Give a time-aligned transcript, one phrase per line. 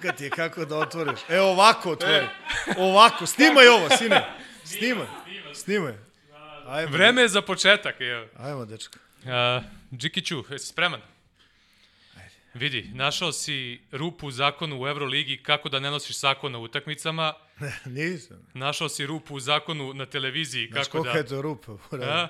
[0.00, 1.20] Frka ti je kako da otvoriš.
[1.28, 2.26] E, ovako otvori.
[2.78, 4.26] Ovako, snimaj ovo, sine.
[4.64, 5.06] Snimaj.
[5.54, 5.94] Snimaj.
[6.66, 8.26] Ajmo, Vreme je za početak, evo.
[8.36, 8.98] Ajmo, dečko.
[9.22, 9.64] Uh,
[9.96, 11.00] Džikiću, jesi spreman?
[12.54, 17.34] Vidi, našao si rupu u zakonu u Euroligi kako da ne nosiš sako na utakmicama.
[17.84, 18.48] Nisam.
[18.54, 21.10] Našao si rupu u zakonu na televiziji Znaš kako da...
[21.10, 21.72] je to rupa?
[21.90, 22.12] brate?
[22.12, 22.28] A?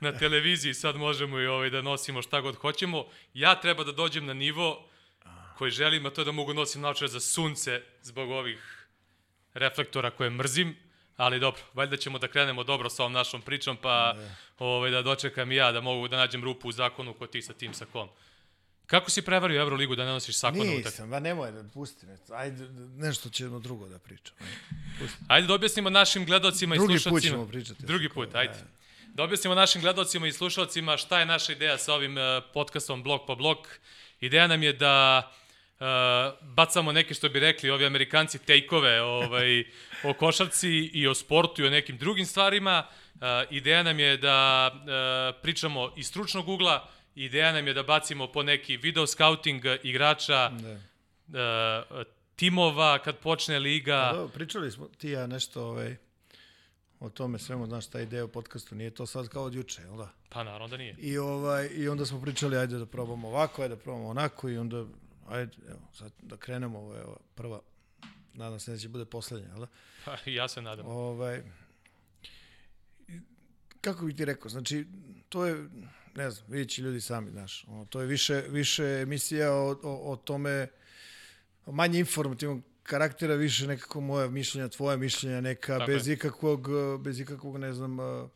[0.00, 3.04] Na televiziji sad možemo i ovaj da nosimo šta god hoćemo.
[3.34, 4.88] Ja treba da dođem na nivo
[5.58, 8.86] koji želim, a to je da mogu nosim naočare za sunce zbog ovih
[9.54, 10.76] reflektora koje mrzim.
[11.16, 14.16] Ali dobro, valjda ćemo da krenemo dobro sa ovom našom pričom, pa
[14.58, 17.52] ovaj, da dočekam i ja da mogu da nađem rupu u zakonu kod ti sa
[17.52, 18.08] tim sakom.
[18.86, 20.88] Kako si prevario Euroligu da ne nosiš sako na utakmicu?
[20.88, 22.18] Nisam, ba nemoj da pusti me.
[22.30, 24.38] Ajde, nešto ćemo drugo da pričamo.
[25.28, 27.32] Ajde da objasnimo našim gledalcima i Drugi put slušalcima.
[27.32, 27.86] ćemo pričati.
[27.86, 28.54] Drugi put, ajde.
[29.14, 32.22] Da objasnimo našim gledalcima i slušalcima šta je naša ideja sa ovim uh,
[32.54, 33.58] podcastom Blok po blok.
[34.20, 35.32] Ideja nam je da
[35.80, 35.86] uh,
[36.42, 39.64] bacamo neke, što bi rekli, ovi amerikanci tejkove ovaj,
[40.04, 42.86] o košarci i o sportu i o nekim drugim stvarima.
[43.14, 48.32] Uh, ideja nam je da uh, pričamo iz stručnog ugla, ideja nam je da bacimo
[48.32, 50.50] po neki video scouting igrača,
[51.26, 51.82] Da.
[51.90, 52.02] uh,
[52.36, 54.10] timova kad počne liga.
[54.14, 55.96] Da, pričali smo ti ja nešto ovaj,
[57.00, 59.96] o tome svemu, znaš, ta ideja o podcastu, nije to sad kao od juče, jel
[59.96, 60.08] da?
[60.28, 60.96] Pa naravno da nije.
[60.98, 64.58] I, ovaj, I onda smo pričali, ajde da probamo ovako, ajde da probamo onako i
[64.58, 64.84] onda,
[65.28, 67.60] ajde, evo, sad da krenemo, ovo je ova prva,
[68.32, 69.66] nadam se da će bude poslednja, jel da?
[70.04, 70.86] Pa, ja se nadam.
[70.86, 71.42] Ovaj,
[73.80, 74.86] kako bih ti rekao, znači,
[75.28, 75.68] to je,
[76.14, 80.12] ne znam, vidjet će ljudi sami, znaš, ono, to je više, više emisija o, o,
[80.12, 80.68] o tome,
[81.66, 86.14] manje informativnog karaktera, više nekako moja mišljenja, tvoja mišljenja, neka, Tako bez je.
[86.14, 86.68] ikakvog,
[87.00, 88.28] bez ikakvog, ne znam, eh,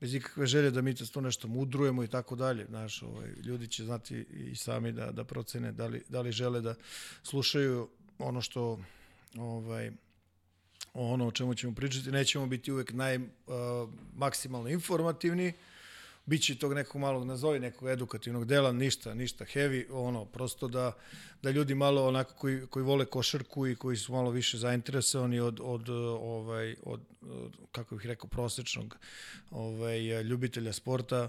[0.00, 2.64] bez ikakve želje da mi to nešto mudrujemo i tako dalje.
[2.64, 6.60] Znaš, ovaj, ljudi će znati i sami da, da procene da li, da li žele
[6.60, 6.74] da
[7.22, 7.88] slušaju
[8.18, 8.78] ono što
[9.38, 9.90] ovaj,
[10.94, 12.10] ono o čemu ćemo pričati.
[12.10, 13.22] Nećemo biti uvek naj, uh,
[14.16, 15.52] maksimalno informativni,
[16.26, 20.92] Biće tog nekog malog, nazovi nekog edukativnog dela, ništa, ništa heavy, ono, prosto da,
[21.42, 25.60] da ljudi malo onako koji, koji vole košarku i koji su malo više zainteresovani od,
[25.62, 28.96] od, ovaj, od, od kako bih rekao, prosečnog
[29.50, 31.28] ovaj, ljubitelja sporta,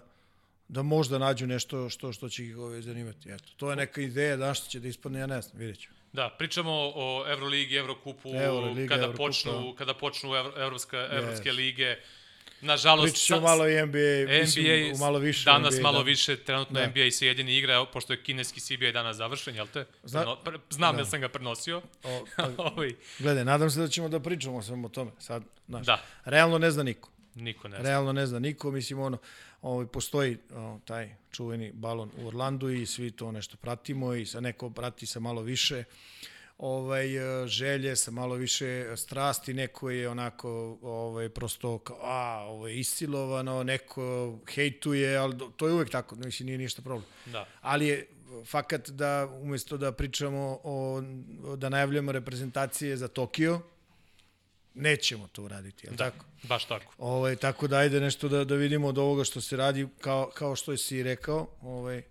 [0.68, 3.32] da možda nađu nešto što što će ih ovaj, zanimati.
[3.32, 5.90] Eto, to je neka ideja, da što će da ispadne, ja ne znam, vidjet ću.
[6.14, 9.24] Da, pričamo o Euroligi, Evrokupu, Euroliga, kada, Evrokupa.
[9.24, 11.96] počnu, kada počnu evro, evropska, evropske lige.
[12.64, 13.88] Nažalost, Pričat ćemo malo i NBA,
[14.24, 15.46] NBA, mislim, malo više.
[15.46, 16.04] danas NBA, malo da.
[16.04, 16.88] više, trenutno Da.
[16.88, 19.86] NBA se jedini igra, pošto je kineski CBA danas završen, jel te?
[20.04, 21.02] Zna- pre- Znam da.
[21.02, 21.82] jer sam ga prenosio.
[22.04, 25.12] O, pa, Ovaj, gledaj, nadam se da ćemo da pričamo o svemu o tome.
[25.20, 27.10] Sad, znaš, da, realno ne zna niko.
[27.36, 27.90] niko ne zna.
[27.90, 29.18] Realno ne zna niko, mislim ono,
[29.62, 34.40] ovaj, postoji o, taj čuveni balon u Orlandu i svi to nešto pratimo i sa
[34.40, 35.84] neko prati sa malo više
[36.62, 42.68] ovaj, e, želje, sa malo više strasti, neko je onako ovaj, prosto kao, a, ovo
[42.68, 44.04] je isilovano, neko
[44.54, 47.06] hejtuje, ali do- to je uvek tako, mislim, nije ništa problem.
[47.26, 47.46] Da.
[47.62, 48.08] Ali je
[48.46, 51.02] fakat da umesto da pričamo o,
[51.58, 53.62] da najavljamo reprezentacije za Tokio,
[54.74, 56.26] nećemo to uraditi, li Da, tako?
[56.44, 56.94] baš tako.
[56.98, 60.56] Ovaj, tako da ajde nešto da, da vidimo od ovoga što se radi, kao, kao
[60.56, 62.02] što si rekao, ovaj,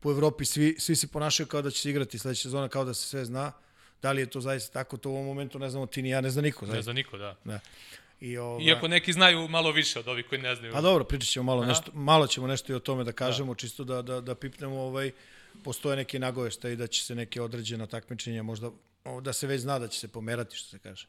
[0.00, 2.94] po Evropi svi, svi se ponašaju kao da će se igrati sledeća sezona, kao da
[2.94, 3.52] se sve zna.
[4.02, 6.20] Da li je to zaista tako, to u ovom momentu ne znamo ti ni ja,
[6.20, 6.66] ne zna niko.
[6.66, 6.82] Ne Zaista.
[6.82, 7.36] zna niko, da.
[7.44, 7.60] Da.
[8.20, 10.72] I, ovaj, Iako neki znaju malo više od ovih koji ne znaju.
[10.72, 11.68] Pa dobro, pričat ćemo malo, Aha.
[11.68, 13.58] nešto, malo ćemo nešto i o tome da kažemo, da.
[13.58, 15.10] čisto da, da, da pipnemo, ovaj,
[15.64, 18.70] postoje neke nagovešta i da će se neke određena takmičenja možda,
[19.22, 21.06] da se već zna da će se pomerati, što se kaže.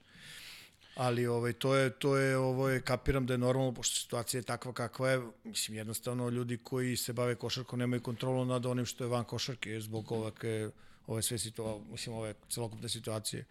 [0.96, 4.44] Ali ovaj, to je, to je, ovo je, kapiram da je normalno, pošto situacija je
[4.44, 9.04] takva kakva je, mislim, jednostavno ljudi koji se bave košarkom nemaju kontrolu nad onim što
[9.04, 10.70] je van košarke zbog ovake,
[11.08, 13.46] ove sve situacije, mislim, ove celokupne situacije.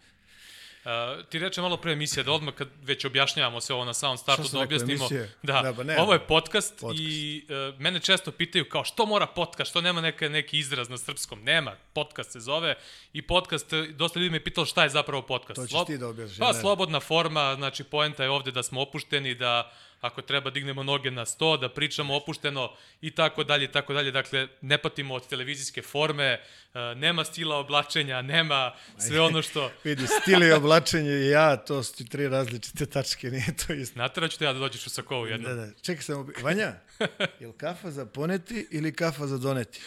[0.85, 4.17] Uh, ti reče malo pre emisije da odmah kad već objašnjavamo se ovo na samom
[4.17, 4.93] startu da objasnimo.
[4.93, 5.33] emisije?
[5.43, 7.03] Da, Da, pa ne, ovo je podcast, podcast.
[7.03, 10.97] i uh, mene često pitaju kao što mora podcast, što nema neka, neki izraz na
[10.97, 11.43] srpskom.
[11.43, 12.75] Nema, podcast se zove
[13.13, 15.55] i podcast, uh, dosta ljudi me pitalo šta je zapravo podcast.
[15.61, 18.81] To ćeš Slob- ti da objasniš, Pa slobodna forma, znači poenta je ovde da smo
[18.81, 19.71] opušteni, da
[20.01, 22.71] ako treba dignemo noge na sto, da pričamo opušteno
[23.01, 24.11] i tako dalje i tako dalje.
[24.11, 26.39] Dakle, ne patimo od televizijske forme,
[26.73, 29.71] uh, nema stila oblačenja, nema sve ono što...
[29.83, 33.99] Vidi, stil i oblačenje i ja, to su ti tri različite tačke, nije to isto.
[33.99, 35.55] Nateraću te ja da dođeš u sakovu jednom.
[35.55, 35.73] Da, da.
[35.81, 36.73] Čekaj samo, Vanja,
[37.39, 39.79] je li kafa za poneti ili kafa za doneti?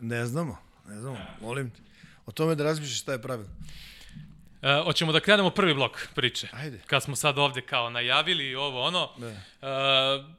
[0.00, 0.58] Ne znamo,
[0.88, 1.80] ne znamo, molim te.
[2.26, 3.52] O tome da razmišljaš šta je pravilno.
[4.64, 6.48] E, hoćemo da krenemo prvi blok priče.
[6.52, 6.78] Ajde.
[6.86, 9.28] Kad smo sad ovde kao najavili i ovo ono, Da.
[9.28, 9.34] e,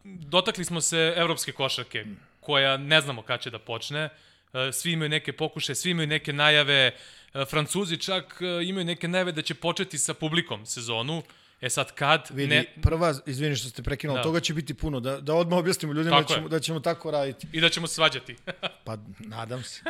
[0.03, 2.05] dotakli smo se evropske košarke,
[2.39, 4.09] koja ne znamo kad će da počne.
[4.53, 6.91] E, svi imaju neke pokuše, svi imaju neke najave,
[7.33, 11.23] e, Francuzi čak e, imaju neke najave da će početi sa publikom sezonu.
[11.61, 12.27] E sad kad...
[12.29, 14.23] Vidi, ne, prva, izvini što ste prekinuli, Da.
[14.23, 16.37] toga će biti puno, da, da odmah objasnimo ljudima da Tako je.
[16.37, 17.47] ćemo, da ćemo tako raditi.
[17.53, 18.35] I da ćemo svađati.
[18.83, 19.81] Pa, nadam se.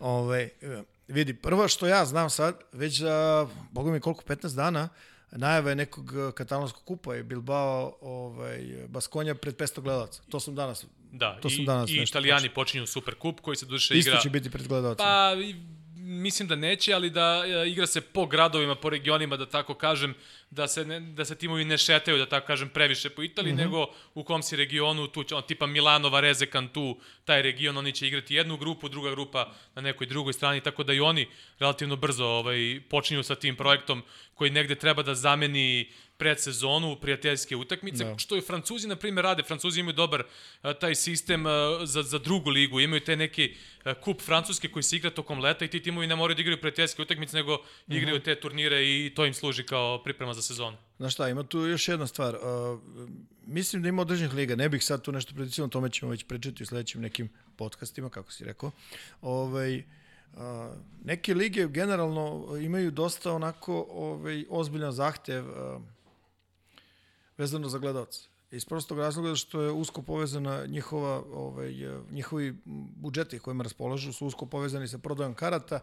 [0.00, 0.48] Ove,
[1.08, 4.88] vidi, prvo što ja znam sad, već za, boga mi koliko, 15 dana,
[5.30, 6.04] najava je nekog
[6.34, 10.22] katalonskog kupa je Bilbao ovaj, Baskonja pred 500 gledalaca.
[10.30, 13.66] To sam danas, Da, To sam i, danas i italijani počinju Super Kup koji se
[13.66, 14.20] duše isto igra...
[14.20, 15.04] će biti pred gledalacima.
[15.04, 19.46] Pa, i- mislim da neće, ali da e, igra se po gradovima, po regionima, da
[19.46, 20.14] tako kažem,
[20.50, 23.56] da se, ne, da se timovi ne šetaju, da tako kažem, previše po Italiji, mm
[23.56, 23.64] -hmm.
[23.64, 27.92] nego u kom si regionu, tu će, on, tipa Milano, Varese, Cantu, taj region, oni
[27.92, 31.28] će igrati jednu grupu, druga grupa na nekoj drugoj strani, tako da i oni
[31.58, 34.02] relativno brzo ovaj, počinju sa tim projektom
[34.34, 38.18] koji negde treba da zameni predsezonu, prijateljske utakmice, Da.
[38.18, 39.42] što i Francuzi, na primjer, rade.
[39.42, 40.22] Francuzi imaju dobar
[40.62, 44.82] a, taj sistem a, za, za drugu ligu, imaju te neki a, kup francuski koji
[44.82, 47.58] se igra tokom leta i ti timovi ne moraju da igraju prijateljske utakmice, nego
[47.88, 50.76] igraju te turnire i to im služi kao priprema za sezonu.
[50.96, 52.34] Znaš šta, ima tu još jedna stvar.
[52.34, 52.80] Uh,
[53.46, 56.24] mislim da ima određenih liga, ne bih sad tu nešto predicirao, o tome ćemo već
[56.24, 58.70] pričati u sledećim nekim podcastima, kako si rekao.
[59.22, 59.82] Ovaj, uh,
[61.04, 65.82] neke lige generalno imaju dosta onako ovaj, ozbiljan zahtev uh,
[67.38, 68.20] vezano za gledalce.
[68.50, 71.74] Iz prostog razloga što je usko povezana njihova, ovaj,
[72.10, 72.56] njihovi
[72.96, 75.80] budžeti kojima raspolažu su usko povezani sa prodajom karata,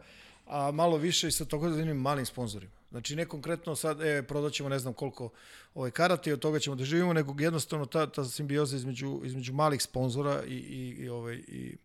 [0.48, 2.72] a malo više i sa takozvanim malim sponzorima.
[2.92, 5.30] Znači ne konkretno sad, e, prodaćemo ne znam koliko
[5.76, 9.54] ovaj, karata i od toga ćemo da živimo, nego jednostavno ta, ta simbioza između, između
[9.54, 11.78] malih sponzora i, i, i, ovaj, i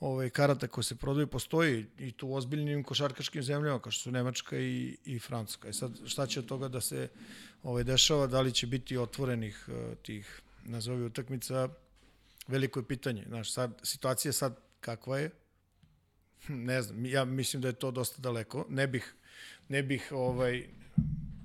[0.00, 4.10] ovaj, karata koje se prodaju postoji i tu u ozbiljnim košarkaškim zemljama kao što su
[4.10, 5.68] Nemačka i, i Francuska.
[5.68, 7.08] I sad šta će od toga da se
[7.62, 11.68] ovaj, dešava, da li će biti otvorenih uh, tih nazovi utakmica,
[12.48, 13.24] veliko je pitanje.
[13.28, 15.30] Znaš, sad, situacija sad kakva je,
[16.46, 18.66] Hm, ne znam, ja mislim da je to dosta daleko.
[18.68, 19.14] Ne bih,
[19.68, 20.66] ne bih ovaj,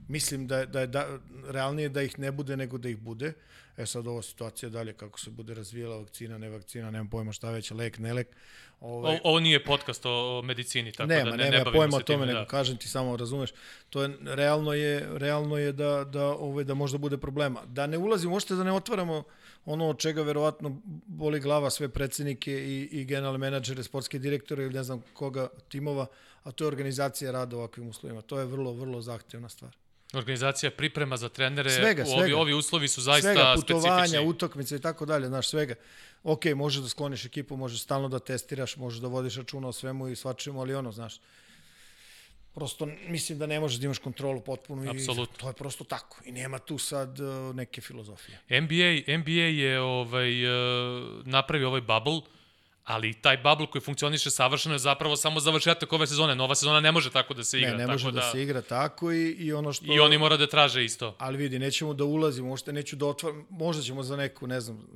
[0.08, 3.34] mislim da, da je da, realnije da ih ne bude nego da ih bude.
[3.78, 7.52] E sad ova situacija dalje, kako se bude razvijela vakcina, ne vakcina, nemam pojma šta
[7.52, 8.28] već, lek, ne lek.
[8.80, 11.98] Ovaj, O, ovo nije podcast o, medicini, tako nema, da ne, nema ne bavimo pojma
[11.98, 12.26] o se tome, time.
[12.26, 12.46] nego Da.
[12.46, 13.50] kažem ti samo, razumeš,
[13.90, 17.62] to je, realno je, realno je da, da, ovaj, da možda bude problema.
[17.66, 19.24] Da ne ulazimo, možete da ne otvaramo
[19.66, 24.74] ono od čega verovatno boli glava sve predsednike i, i generalne menadžere, sportske direktore ili
[24.74, 26.06] ne znam koga timova,
[26.44, 28.22] a to je organizacija rada u ovakvim uslovima.
[28.22, 29.85] To je vrlo, vrlo zahtevna stvar.
[30.14, 32.38] Organizacija priprema za trenere, Svega, ovi, svega.
[32.38, 34.30] ovi uslovi su zaista svega, putovanja, specifični.
[34.30, 35.76] utakmice i tako dalje, znaš, svega.
[36.24, 40.08] Ok, možeš da skloniš ekipu, možeš stalno da testiraš, možeš da vodiš računa o svemu
[40.08, 41.16] i svačemu, ali ono, znaš,
[42.54, 45.36] prosto mislim da ne možeš da imaš kontrolu potpuno Apsolutno.
[45.36, 46.18] i to je prosto tako.
[46.26, 48.40] I nema tu sad uh, neke filozofije.
[48.50, 52.22] NBA, NBA je ovaj, uh, napravio ovaj bubble,
[52.86, 56.36] ali taj bubble koji funkcioniše savršeno je zapravo samo završetak ove sezone.
[56.36, 57.72] Nova sezona ne može tako da se igra.
[57.72, 59.94] ne, ne tako može da, da se igra tako i, i ono što...
[59.94, 61.16] I oni mora da traže isto.
[61.18, 64.88] Ali vidi, nećemo da ulazimo, možda neću da otvaram, možda ćemo za neku, ne znam,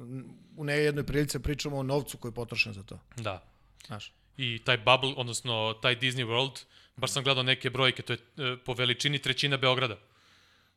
[0.58, 3.00] u nejednoj prilici pričamo o novcu koji je potrošen za to.
[3.18, 3.44] Da.
[3.88, 4.14] Znaš.
[4.38, 6.64] I taj bubble, odnosno taj Disney World,
[6.96, 9.98] baš sam gledao neke brojke, to je e, po veličini trećina Beograda.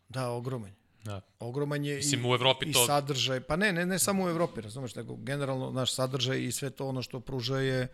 [0.09, 0.82] Da, ogroman.
[1.05, 1.21] Da.
[1.39, 4.29] Ogroman je Mislim, i, u Evropi i to- sadržaj, pa ne, ne, ne samo u
[4.29, 7.89] Evropi, razumeš, nego generalno naš sadržaj i sve to ono što pruža je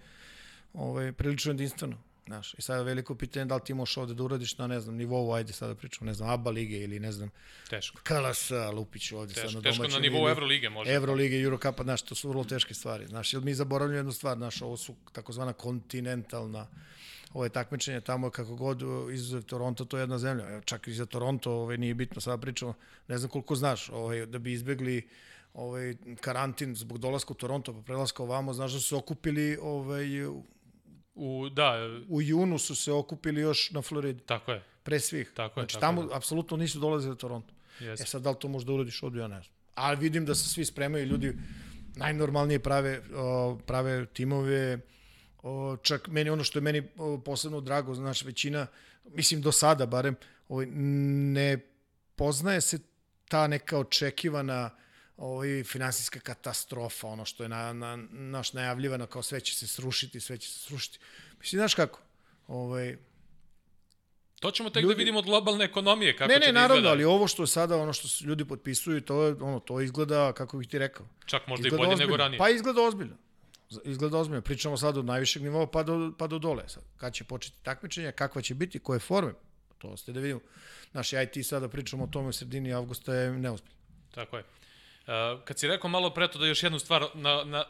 [0.75, 1.97] ovaj, prilično jedinstveno.
[2.27, 4.81] Znaš, i sada je veliko pitanje da li ti možeš ovde da uradiš na, ne
[4.81, 7.31] znam, nivou, ajde sada pričamo, ne znam, ABA lige ili ne znam,
[7.71, 8.01] Teško.
[8.03, 10.03] KLS, Lupić ovde sad Teško, na teško domaćem.
[10.03, 10.91] na nivou ili Evrolige može.
[10.93, 13.07] Evrolige, Eurocupa, znaš, to su vrlo teške stvari.
[13.07, 16.67] Znaš, jer mi zaboravljamo jednu stvar, znaš, ovo su takozvana kontinentalna
[17.33, 18.83] ove takmičenja tamo kako god
[19.13, 20.51] iz Toronto to je jedna zemlja.
[20.51, 22.75] Evo, čak i za Toronto ovaj, nije bitno, sada pričamo,
[23.09, 25.09] ne znam koliko znaš, ovaj, da bi izbegli
[25.55, 30.25] ovaj, karantin zbog dolaska u Toronto pa prelaska ovamo, znaš da su se okupili ovaj,
[31.15, 31.75] u- da,
[32.09, 34.63] u junu su se okupili još na Floridi, tako je.
[34.83, 35.31] pre svih.
[35.35, 36.09] Tako je, znači, tako tamo je.
[36.13, 37.55] apsolutno nisu dolazili u Toronto.
[37.81, 38.03] Jeste.
[38.03, 39.55] E sad, da li to možda uradiš ovdje, ja ne znam.
[39.75, 41.33] Ali vidim da se svi spremaju, ljudi
[41.97, 43.03] najnormalnije prave,
[43.67, 44.79] prave timove,
[45.43, 46.83] o, čak meni ono što je meni
[47.25, 48.67] posebno drago, znaš, većina,
[49.05, 50.17] mislim do sada barem,
[50.49, 51.59] ovaj, ne
[52.17, 52.79] poznaje se
[53.29, 54.71] ta neka očekivana
[55.17, 60.21] ovaj, finansijska katastrofa, ono što je na, na, naš najavljivano kao sve će se srušiti,
[60.21, 60.99] sve će se srušiti.
[61.41, 62.01] Mislim, znaš kako?
[62.47, 62.97] Ovaj,
[64.41, 66.77] To ćemo tek Ljudi- da vidimo od globalne ekonomije, kako ne, će ne, da naravno,
[66.77, 66.93] izgleda.
[66.93, 70.59] ali ovo što je sada, ono što ljudi potpisuju, to je, ono, to izgleda, kako
[70.59, 72.07] bih ti rekao, Čak možda i izgleda bolje ozbiljno.
[72.07, 72.39] nego ranije.
[72.39, 73.17] Pa izgleda ozbiljno.
[73.85, 74.43] Izgleda ozbiljno.
[74.43, 76.69] Pričamo sad od najvišeg nivoa pa do, pa do dole.
[76.69, 79.33] Sad, kad će početi takmičenje, kakva će biti, koje forme,
[79.79, 80.41] to ste da vidimo.
[80.93, 83.77] Naši IT sada pričamo o tome u sredini avgusta je neozbiljno.
[84.15, 84.43] Tako je.
[84.43, 87.65] Uh, kad si rekao malo pre to da još jednu stvar na, na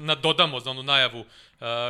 [0.00, 1.26] nadodamo za onu najavu, uh,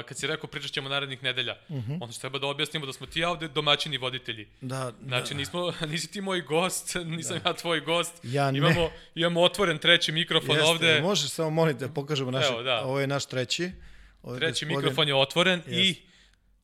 [0.09, 1.99] kad si rekao pričat ćemo narednih nedelja, uh -huh.
[2.01, 4.47] onda treba da objasnimo da smo ti ja ovde domaćini voditelji.
[4.61, 5.39] Da, Znači, da.
[5.39, 7.51] nismo, nisi ti moj gost, nisam da.
[7.51, 8.15] ja tvoj gost.
[8.23, 8.59] Ja ne.
[8.59, 11.01] Imamo, imamo otvoren treći mikrofon Jeste, ovde.
[11.01, 12.81] Može samo molite da pokažemo naše, Evo, da.
[12.81, 13.71] ovo je naš treći.
[14.23, 15.73] Ovo Treći gospodin- mikrofon je otvoren Jeste.
[15.73, 15.97] i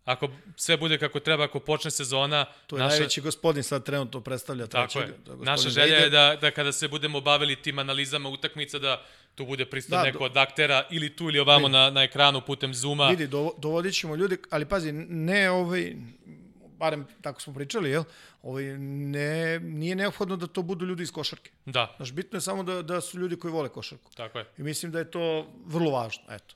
[0.08, 4.20] ako sve bude kako treba, ako počne sezona, To je naša, najveći gospodin sad trenutno
[4.20, 5.08] predstavlja tako trećeg.
[5.08, 5.14] je.
[5.16, 9.02] to gospodin Naša želja je da, da kada se budemo bavili tim analizama utakmica, da
[9.34, 12.40] tu bude prisutno Da, neko do- od aktera ili tu ili ovamo na, na ekranu
[12.42, 13.08] putem Zuma.
[13.08, 15.92] Vidi, dovo- dovodit ćemo ljudi, ali pazi, ne ovaj,
[16.72, 18.04] barem tako smo pričali, jel?
[18.42, 21.50] Ovaj, ne, nije neophodno da to budu ljudi iz košarke.
[21.66, 24.10] Da, Znaš, bitno je samo da, da su ljudi koji vole košarku.
[24.12, 24.46] tako je.
[24.58, 25.24] I mislim da je to
[25.66, 26.54] vrlo važno, eto.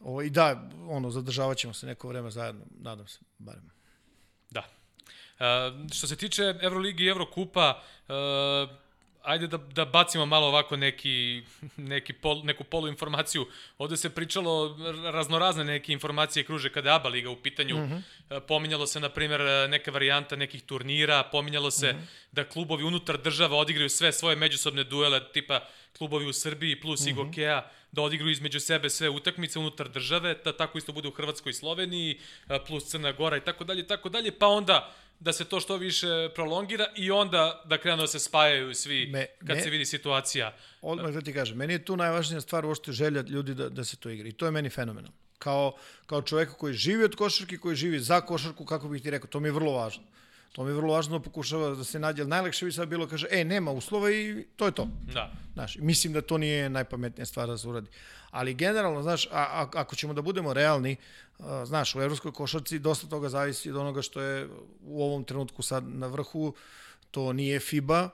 [0.00, 3.70] Ovo, I da, ono, zadržavat ćemo se neko vreme zajedno, nadam se, barem.
[4.50, 4.60] Da.
[4.60, 8.76] Uh, što se tiče Euroligi i Evrokupa, uh,
[9.22, 11.42] ajde da, da bacimo malo ovako neki,
[11.76, 13.46] neki pol, neku poluinformaciju.
[13.78, 14.78] Ovde se pričalo
[15.12, 17.76] raznorazne neke informacije kruže kada je ABA liga u pitanju.
[17.76, 18.40] Mm -hmm.
[18.40, 22.06] Pominjalo se, na primjer, neka varijanta nekih turnira, pominjalo se mm -hmm.
[22.32, 25.60] da klubovi unutar država odigraju sve svoje međusobne duele, tipa
[25.98, 27.10] klubovi u Srbiji plus mm -hmm.
[27.10, 31.50] Igokeja, da odigraju između sebe sve utakmice unutar države, da tako isto bude u Hrvatskoj
[31.50, 35.44] i Sloveniji, a, plus Crna Gora i tako dalje, tako dalje, pa onda da se
[35.44, 39.62] to što više prolongira i onda da krenu da se spajaju svi Me- kad me-
[39.62, 40.56] se vidi situacija.
[40.82, 43.96] Odmah da ti kažem, meni je tu najvažnija stvar uopšte želja ljudi da, da se
[43.96, 44.28] to igra.
[44.28, 45.16] I to je meni fenomenalno.
[45.38, 45.76] Kao,
[46.06, 49.40] kao čoveka koji živi od košarke, koji živi za košarku, kako bih ti rekao, to
[49.40, 50.02] mi je vrlo važno.
[50.52, 53.06] To mi je vrlo važno da pokušava da se nađe, ali najlakše bi sad bilo
[53.06, 54.88] kaže, e, nema uslova i to je to.
[55.14, 55.32] Da.
[55.54, 57.90] Znaš, mislim da to nije najpametnija stvar da se uradi.
[58.30, 60.96] Ali generalno, znaš, a, a, ako ćemo da budemo realni,
[61.38, 64.48] a, znaš, u evropskoj košarci dosta toga zavisi od onoga što je
[64.82, 66.54] u ovom trenutku sad na vrhu,
[67.10, 68.08] to nije FIBA,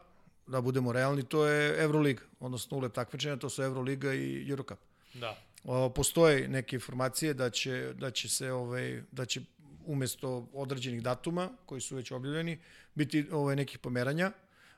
[0.47, 4.79] da budemo realni, to je Euroliga, odnosno ulep takmičenja, to su Euroliga i Eurocup.
[5.15, 5.37] Da.
[5.65, 9.41] O, postoje neke informacije da će, da će se ovaj, da će
[9.87, 12.59] umesto određenih datuma koji su već objavljeni
[12.95, 14.33] biti ovaj nekih pomeranja.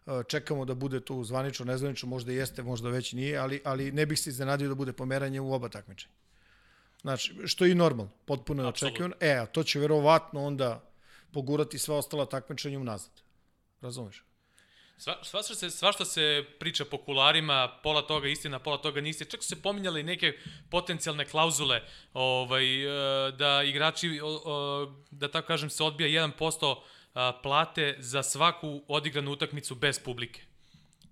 [0.06, 4.06] E, Čekamo da bude to zvanično, nezvanično, možda jeste, možda već nije, ali, ali ne
[4.06, 6.14] bih se iznenadio da bude pomeranje u oba takmičenja.
[7.00, 9.14] Znači, što je i normalno, potpuno je očekivano.
[9.20, 10.90] E, a to će verovatno onda
[11.32, 13.10] pogurati sva ostala takmičenja unazad.
[13.80, 14.24] Razumeš?
[14.98, 19.30] Sva, svašta, se, svašta se priča po kularima, pola toga istina, pola toga istina.
[19.30, 20.38] Čak su se pominjale i neke
[20.70, 21.82] potencijalne klauzule
[22.14, 24.20] ovaj, e, da igrači,
[25.10, 26.76] da tako kažem, se odbija 1%
[27.14, 30.42] a, plate za svaku odigranu utakmicu bez publike.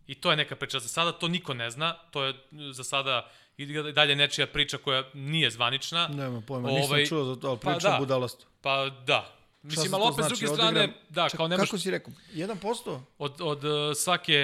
[0.07, 0.79] I to je neka priča.
[0.79, 1.93] Za sada to niko ne zna.
[2.11, 2.35] To je
[2.73, 6.09] za sada i dalje nečija priča koja nije zvanična.
[6.09, 7.99] Nema pojma, nisam Ovaj, čuo za to, ali pa pričam da.
[7.99, 8.47] budalastu.
[8.61, 9.44] Pa da.
[9.65, 10.41] Mislim, ali opet s znači?
[10.41, 11.69] druge strane, Odigram- da, Ček, kao nemaš...
[11.69, 12.13] Kako si rekao?
[12.33, 13.01] 1%?
[13.19, 14.39] Od, od e, svake,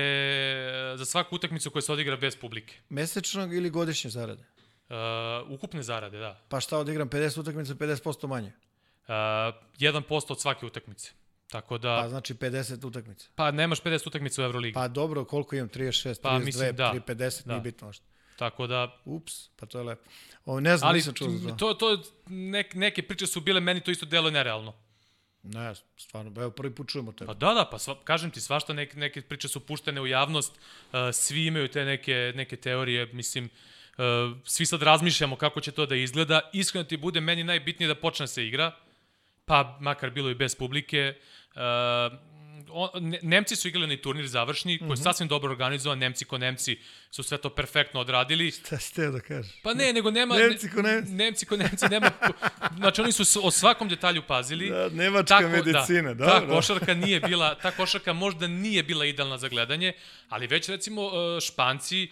[0.97, 2.75] za svaku utakmicu koja se odigra bez publike.
[2.89, 4.43] Mesečnog ili godišnje zarade?
[4.89, 4.97] Uh,
[5.51, 6.41] ukupne zarade, da.
[6.49, 8.53] Pa šta odigram 50 utakmica, 50% manje?
[9.03, 9.13] Uh,
[9.79, 11.11] 1% od svake utakmice.
[11.47, 13.29] Tako da, Pa znači 50 utakmica.
[13.35, 14.75] pa nemaš 50 utakmica u Euroligi.
[14.75, 15.69] Pa, dobro, koliko imam?
[15.69, 16.93] 36, 32, Pa, mislim, da.
[16.95, 17.53] 3, 50, Da.
[17.53, 18.05] nije bitno možda.
[18.37, 20.11] Tako da, Ups, pa to je lepo.
[20.45, 21.75] O, ne znam, ali nisam čuo za to.
[21.75, 24.73] to, to nek, neke priče su bile, meni to isto delo nerealno.
[25.43, 27.27] Ne, stvarno, evo prvi put čujemo tebe.
[27.27, 30.53] Pa da, da, pa sva, kažem ti, svašta neke, neke priče su puštene u javnost,
[30.53, 35.87] uh, svi imaju te neke, neke teorije, mislim, uh, svi sad razmišljamo kako će to
[35.87, 36.41] da izgleda.
[36.53, 38.73] Iskreno ti bude, meni najbitnije da počne se igra,
[39.45, 41.15] pa makar bilo i bez publike.
[41.55, 42.30] Uh,
[42.69, 46.39] on, Ne- Nemci su igrali onaj turnir završni, koji je sasvim dobro organizovan, Nemci ko
[46.39, 46.79] Nemci
[47.11, 48.51] su sve to perfektno odradili.
[48.67, 49.53] Šta si teo da kažeš?
[49.63, 50.37] Pa ne, nego nema...
[50.37, 51.13] Nemci ko Nemci.
[51.23, 52.11] Nemci ko Nemci, nema...
[52.77, 54.71] Znači, oni su o svakom detalju pazili.
[54.71, 56.25] Da, nemačka medicina, da.
[56.27, 56.41] dobro.
[56.41, 59.93] Ta košarka nije bila, ta košarka možda nije bila idealna za gledanje,
[60.29, 62.09] ali već recimo e, Španci, e,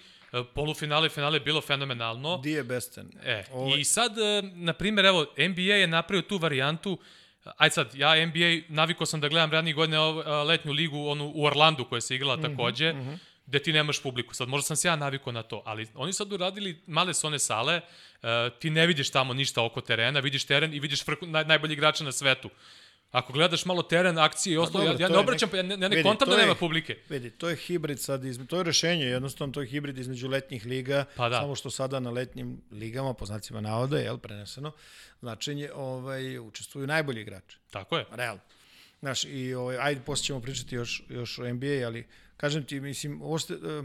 [0.55, 2.38] polufinale i finale je bilo fenomenalno.
[2.38, 3.07] Di je Besten?
[3.25, 4.23] E, Ovo- i sad, e,
[4.55, 6.99] na primjer, evo, NBA je napravio tu varijantu,
[7.57, 9.99] aj sad, ja NBA, navikao sam da gledam ranije godine
[10.45, 13.19] letnju ligu, onu u Orlandu koja se igrala takođe, mm -hmm.
[13.47, 14.35] gde ti nemaš publiku.
[14.35, 17.38] Sad, možda sam se ja navikao na to, ali oni sad uradili male su one
[17.38, 17.81] sale,
[18.23, 21.73] e, ti ne vidiš tamo ništa oko terena, vidiš teren i vidiš vrhu, naj, najbolji
[21.73, 22.50] igrača na svetu.
[23.11, 25.62] Ako gledaš malo teren, akcije i ostalo, ja, dobro, ja ne je obraćam, nek- ja
[25.62, 26.97] ne, ne vidi, kontam da je- nema publike.
[27.09, 30.67] Vidi, to je hibrid sad, izme, to je rešenje, jednostavno to je hibrid između letnjih
[30.67, 31.37] liga, Pa da.
[31.37, 34.73] samo što sada na letnjim ligama, po znacima navoda, jel, preneseno,
[35.21, 37.59] značenje, ovaj, učestvuju najbolji igrači.
[37.71, 38.07] Tako je.
[38.11, 38.41] Realno.
[39.00, 43.23] Znaš, i ovaj, ajde, posle ćemo pričati još, još o NBA, ali kažem ti, mislim,
[43.23, 43.85] ovo ste, uh,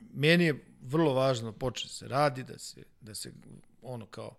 [0.00, 3.32] meni je vrlo važno da počne se radi, da se, da se
[3.82, 4.36] ono kao,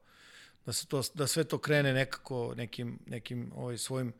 [0.65, 4.13] da, se to, da sve to krene nekako nekim, nekim ovaj, svojim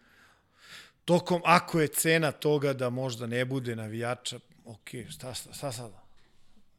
[1.05, 6.03] tokom, ako je cena toga da možda ne bude navijača, ok, šta, šta, šta sada?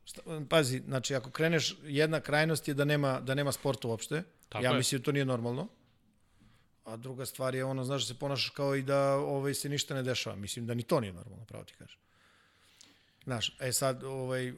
[0.04, 4.22] Sta- Pazi, znači ako kreneš, jedna krajnost je da nema, da nema sporta uopšte.
[4.48, 4.76] Tako ja je.
[4.76, 5.68] mislim da to nije normalno.
[6.84, 9.94] A druga stvar je ono, znaš, da se ponašaš kao i da ovaj, se ništa
[9.94, 10.36] ne dešava.
[10.36, 11.98] Mislim da ni to nije normalno, pravo ti kažem.
[13.24, 14.52] Znaš, e sad, ovaj,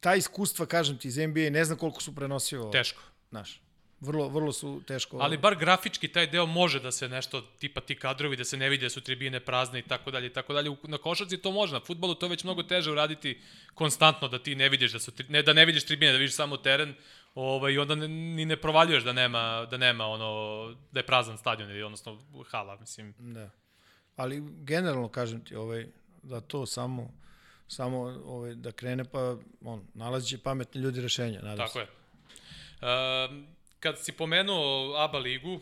[0.00, 3.02] ta iskustva, kažem ti, iz NBA, ne znam koliko su prenosio, Teško.
[3.34, 3.60] Znaš,
[4.00, 5.18] vrlo, vrlo su teško.
[5.20, 8.68] Ali bar grafički taj deo može da se nešto, tipa ti kadrovi, da se ne
[8.68, 10.70] vidi da su tribine prazne i tako dalje i tako dalje.
[10.82, 13.40] Na košarci to može, na futbolu to je već mnogo teže uraditi
[13.74, 16.36] konstantno da ti ne vidiš da su tri- ne da ne vidiš tribine, da vidiš
[16.36, 16.94] samo teren.
[17.34, 20.28] Ovaj i onda ne, ni ne provaljuješ da nema da nema ono
[20.92, 22.18] da je prazan stadion ili odnosno
[22.50, 23.14] hala, mislim.
[23.18, 23.50] Da.
[24.16, 25.86] Ali generalno kažem ti, ovaj,
[26.22, 27.10] da to samo
[27.68, 31.78] samo ovaj, da krene pa on, nalazit će pametni ljudi rešenja, nadam Tako se.
[31.78, 31.86] je.
[32.84, 33.34] Uh,
[33.80, 35.60] kad si pomenuo ABA ligu, uh,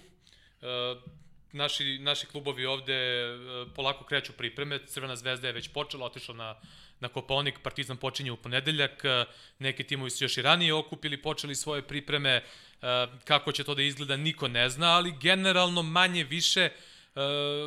[1.52, 4.87] naši, naši klubovi ovde uh, polako kreću pripreme.
[4.87, 6.55] Crvena zvezda je već počela, otišla na,
[7.00, 9.02] na Kopaonik, Partizan počinje u ponedeljak,
[9.59, 12.43] neki timovi su još i ranije okupili, počeli svoje pripreme,
[13.25, 16.71] kako će to da izgleda niko ne zna, ali generalno manje više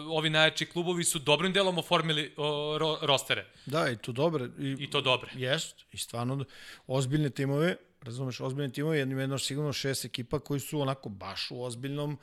[0.09, 2.33] ovi najjači klubovi su dobrim delom oformili
[2.77, 3.45] ro, rostere.
[3.65, 4.45] Da, i to dobro.
[4.45, 5.31] I, I to dobre.
[5.35, 6.45] Jest, i stvarno
[6.87, 11.63] ozbiljne timove, razumeš, ozbiljne timove, jedno, jedno sigurno šest ekipa koji su onako baš u
[11.63, 12.17] ozbiljnom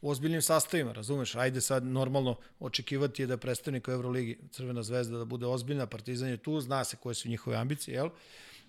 [0.00, 1.34] u ozbiljnim sastavima, razumeš?
[1.34, 6.28] Ajde sad normalno očekivati je da predstavnik u Euroligi Crvena zvezda da bude ozbiljna, Partizan
[6.28, 8.08] je tu, zna se koje su njihove ambicije, jel?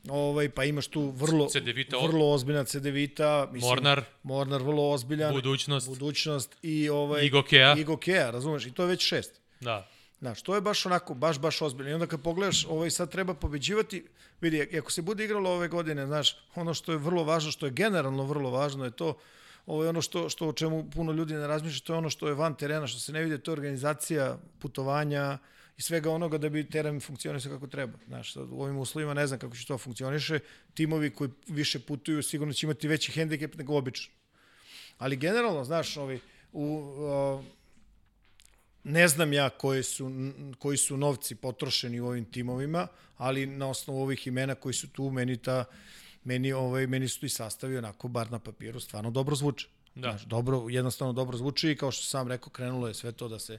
[0.10, 4.04] Ovaj, pa imaš tu vrlo, Cedevita, vrlo ozbiljna Cedevita, mislim, Mornar.
[4.24, 5.90] Mornar vrlo ozbiljan, Budućnost.
[5.90, 7.76] budućnost i ovaj Igokea.
[7.78, 8.66] Igokea, razumeš?
[8.66, 9.42] I to je već šest.
[9.60, 9.88] Da.
[10.20, 11.92] Znaš, to je baš onako, baš, baš ozbiljno.
[11.92, 14.06] I onda kad pogledaš, ovaj sad treba pobeđivati,
[14.42, 17.72] vidi, ako se bude igralo ove godine, znaš, ono što je vrlo važno, što je
[17.72, 19.18] generalno vrlo važno je to,
[19.66, 22.28] ovo je ono što, što o čemu puno ljudi ne razmišlja, to je ono što
[22.28, 25.38] je van terena, što se ne vidi, to je organizacija putovanja
[25.78, 27.98] i svega onoga da bi teren funkcionisao kako treba.
[28.08, 30.40] Znaš, sad, u ovim uslovima ne znam kako će to funkcioniše,
[30.74, 34.14] timovi koji više putuju sigurno će imati veći hendikep nego obično.
[34.98, 36.20] Ali generalno, znaš, ovi,
[36.52, 36.66] u,
[36.98, 37.44] o,
[38.90, 40.12] ne znam ja koji su,
[40.60, 45.10] koji su novci potrošeni u ovim timovima, ali na osnovu ovih imena koji su tu,
[45.10, 45.66] meni, ta,
[46.24, 49.68] meni, ovaj, meni su i sastavi onako, bar na papiru, stvarno dobro zvuče.
[49.96, 50.10] Da.
[50.10, 53.40] Znaš, dobro, jednostavno dobro zvuči i kao što sam rekao, krenulo je sve to da
[53.40, 53.58] se,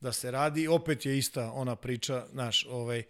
[0.00, 0.68] da se radi.
[0.68, 3.02] Opet je ista ona priča, znaš, ovaj,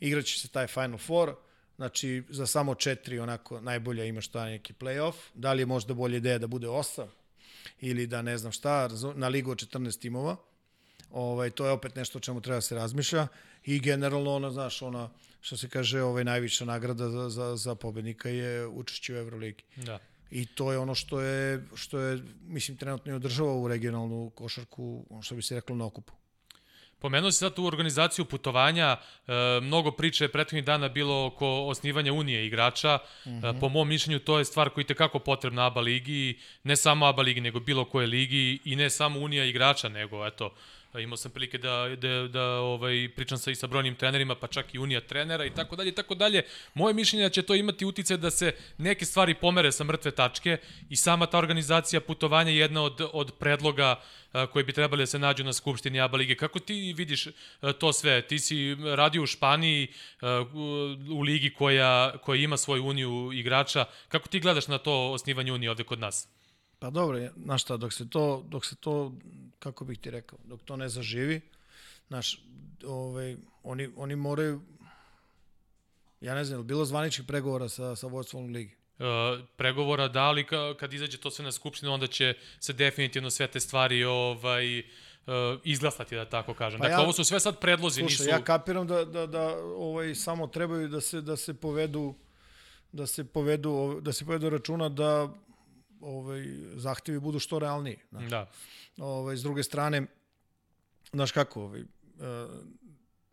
[0.00, 1.34] igraće se taj Final Four,
[1.76, 5.14] znači za samo četiri onako najbolja imaš taj neki playoff.
[5.34, 7.08] Da li je možda bolja ideja da bude osam
[7.80, 10.36] ili da ne znam šta, na ligu od 14 timova.
[11.12, 13.26] Ovaj, to je opet nešto o čemu treba da se razmišlja
[13.64, 15.08] i generalno ona, znaš, ona,
[15.40, 19.64] što se kaže, ovaj, najviša nagrada za, za, za pobednika je učešće u Euroligi.
[19.76, 19.98] Da.
[20.30, 25.06] I to je ono što je, što je mislim, trenutno i održava u regionalnu košarku,
[25.10, 26.12] ono što bi se reklo na okupu.
[27.02, 32.12] Pomenuo si sad tu organizaciju putovanja, e, mnogo priče je prethodnih dana bilo oko osnivanja
[32.12, 32.98] Unije igrača.
[33.26, 33.56] Mm -hmm.
[33.56, 37.06] e, po mom mišljenju to je stvar koja je tekako potrebna ABA ligi, ne samo
[37.06, 40.54] ABA ligi, nego bilo koje ligi i ne samo Unija igrača, nego eto,
[41.00, 44.74] imao sam prilike da, da, da ovaj, pričam sa i sa brojnim trenerima, pa čak
[44.74, 46.42] i Unija trenera i tako dalje i tako dalje.
[46.74, 50.10] Moje mišljenje je da će to imati utice da se neke stvari pomere sa mrtve
[50.10, 50.58] tačke
[50.90, 54.00] i sama ta organizacija putovanja je jedna od, od predloga
[54.32, 56.34] a, koji bi trebali da se nađu na Skupštini ABA lige.
[56.34, 57.28] Kako ti vidiš
[57.78, 58.22] to sve?
[58.22, 59.88] Ti si radio u Španiji
[60.54, 60.58] u,
[61.10, 63.84] u ligi koja, koja ima svoju uniju igrača.
[64.08, 66.28] Kako ti gledaš na to osnivanje unije ovde kod nas?
[66.78, 69.12] Pa dobro, znaš šta, dok se to, dok se to,
[69.62, 71.40] kako bih ti rekao, dok to ne zaživi,
[72.08, 72.38] znaš,
[72.86, 74.60] ovaj, oni, oni moraju,
[76.20, 78.74] ja ne znam, je bilo zvaničnih pregovora sa, sa vodstvom ligi?
[78.98, 79.06] Uh,
[79.56, 83.46] pregovora da li ka, kad izađe to sve na skupštinu onda će se definitivno sve
[83.46, 84.84] te stvari ovaj uh,
[85.64, 86.80] izglasati da tako kažem.
[86.80, 89.56] Pa dakle ja- ovo su sve sad predlozi, Slušaj, nisu ja kapiram da, da, da
[89.64, 92.14] ovaj, samo trebaju da se, da se povedu
[92.92, 95.28] da se povedu, da se povedu računa da
[96.02, 97.98] ovaj, zahtevi budu što realniji.
[98.10, 98.30] Znaš.
[98.30, 98.50] Da.
[98.98, 100.06] Ovaj, s druge strane,
[101.12, 101.84] znaš kako, ovaj, e,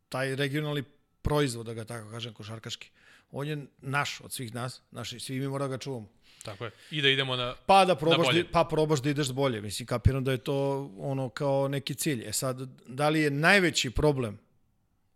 [0.10, 0.84] taj regionalni
[1.22, 2.90] proizvod, da ga tako kažem, košarkaški,
[3.32, 6.08] on je naš od svih nas, naši, svi mi moramo da ga čuvamo.
[6.44, 6.72] Tako je.
[6.92, 9.62] I da idemo na Pa da probaš, da, pa probaš da ideš bolje.
[9.62, 12.28] Mislim, kapiram da je to ono kao neki cilj.
[12.28, 14.40] E sad, da li je najveći problem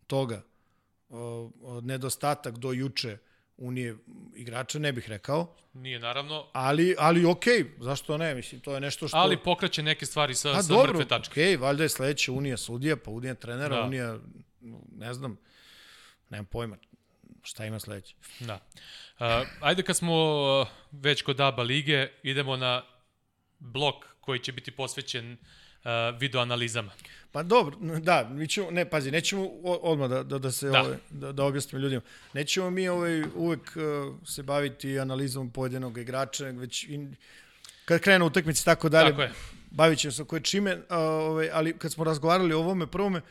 [0.08, 0.42] toga
[1.10, 3.18] o, o, nedostatak do juče
[3.58, 3.96] Unije
[4.36, 9.08] igrača, ne bih rekao, nije naravno, ali, ali okej, zašto ne, mislim, to je nešto
[9.08, 9.18] što...
[9.18, 11.32] ali pokreće neke stvari sa, A sa dobro, mrtve tačke.
[11.32, 13.84] okej, valjda je sledeća Unija sudija, pa Unija trenera, Da.
[13.84, 14.18] Unija,
[14.96, 15.38] ne znam,
[16.30, 16.78] nemam pojma,
[17.44, 18.16] šta ima sledeće.
[18.40, 18.60] Da.
[19.20, 19.26] Uh,
[19.60, 20.16] ajde kad smo
[20.62, 22.84] uh, već kod ABA lige, idemo na
[23.60, 25.38] blok koji će biti posvećen
[26.20, 26.92] video analizama.
[27.34, 30.82] Pa dobro, da, mi ćemo, ne, pazi, nećemo odmah da, da, da se, Da.
[30.82, 32.02] Ovaj, da, da objasnimo ljudima.
[32.34, 37.16] Nećemo mi ovaj, uvek uh, se baviti analizom pojedinog igrača, već in,
[37.86, 39.32] kad krenu utakmice tako dalje, Tako je.
[39.72, 43.22] bavit ćemo se koje čime, a, ovaj, ali kad smo razgovarali o ovome prvome,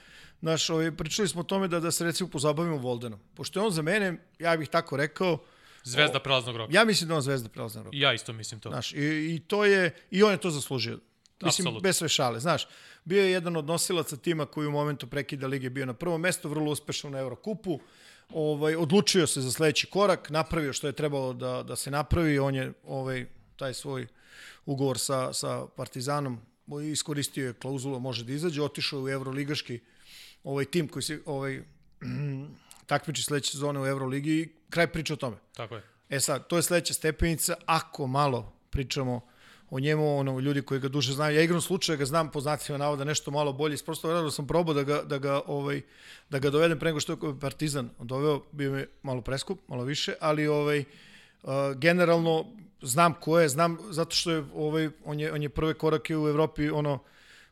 [0.40, 3.20] naš, ovaj, pričali smo o tome da, da se recimo pozabavimo Voldenom.
[3.34, 5.38] Pošto je on za mene, ja bih tako rekao,
[5.84, 6.72] Zvezda prelaznog roka.
[6.74, 7.96] ja mislim da on zvezda prelazna roka.
[7.96, 8.68] Ja isto mislim to.
[8.68, 8.96] Znaš, i,
[9.34, 10.98] i to je, i on je to zaslužio.
[11.42, 11.80] Mislim, Apsolutno.
[11.80, 12.40] bez sve šale.
[12.40, 12.68] Znaš,
[13.04, 16.48] bio je jedan od nosilaca tima koji u momentu prekida lige bio na prvom mestu,
[16.48, 17.80] vrlo uspešan na Eurokupu.
[18.28, 22.38] Ovaj, odlučio se za sledeći korak, napravio što je trebalo da, da se napravi.
[22.38, 23.26] On je ovaj,
[23.56, 24.06] taj svoj
[24.66, 26.40] ugovor sa, sa Partizanom
[26.92, 29.80] iskoristio je klauzulu, može da izađe, otišao je u Euroligaški
[30.44, 31.62] ovaj tim koji se ovaj,
[32.86, 35.36] takmiči sledeće sezone u Euroligi i kraj priče o tome.
[35.54, 35.82] Tako je.
[36.08, 39.20] E sad, to je sledeća stepenica, ako malo pričamo
[39.72, 41.36] o njemu, ono, ljudi koji ga duže znaju.
[41.36, 44.46] Ja igram slučaja ga znam po znacima navoda nešto malo bolje, iz prostog razloga sam
[44.46, 45.80] probao da ga, da ga, ovaj,
[46.30, 50.14] da ga dovedem pre nego što je Partizan doveo, bio mi malo preskup, malo više,
[50.20, 50.84] ali ovaj,
[51.42, 52.44] uh, generalno
[52.82, 56.28] znam ko je, znam zato što je, ovaj, on, je, on je prve korake u
[56.28, 56.98] Evropi ono,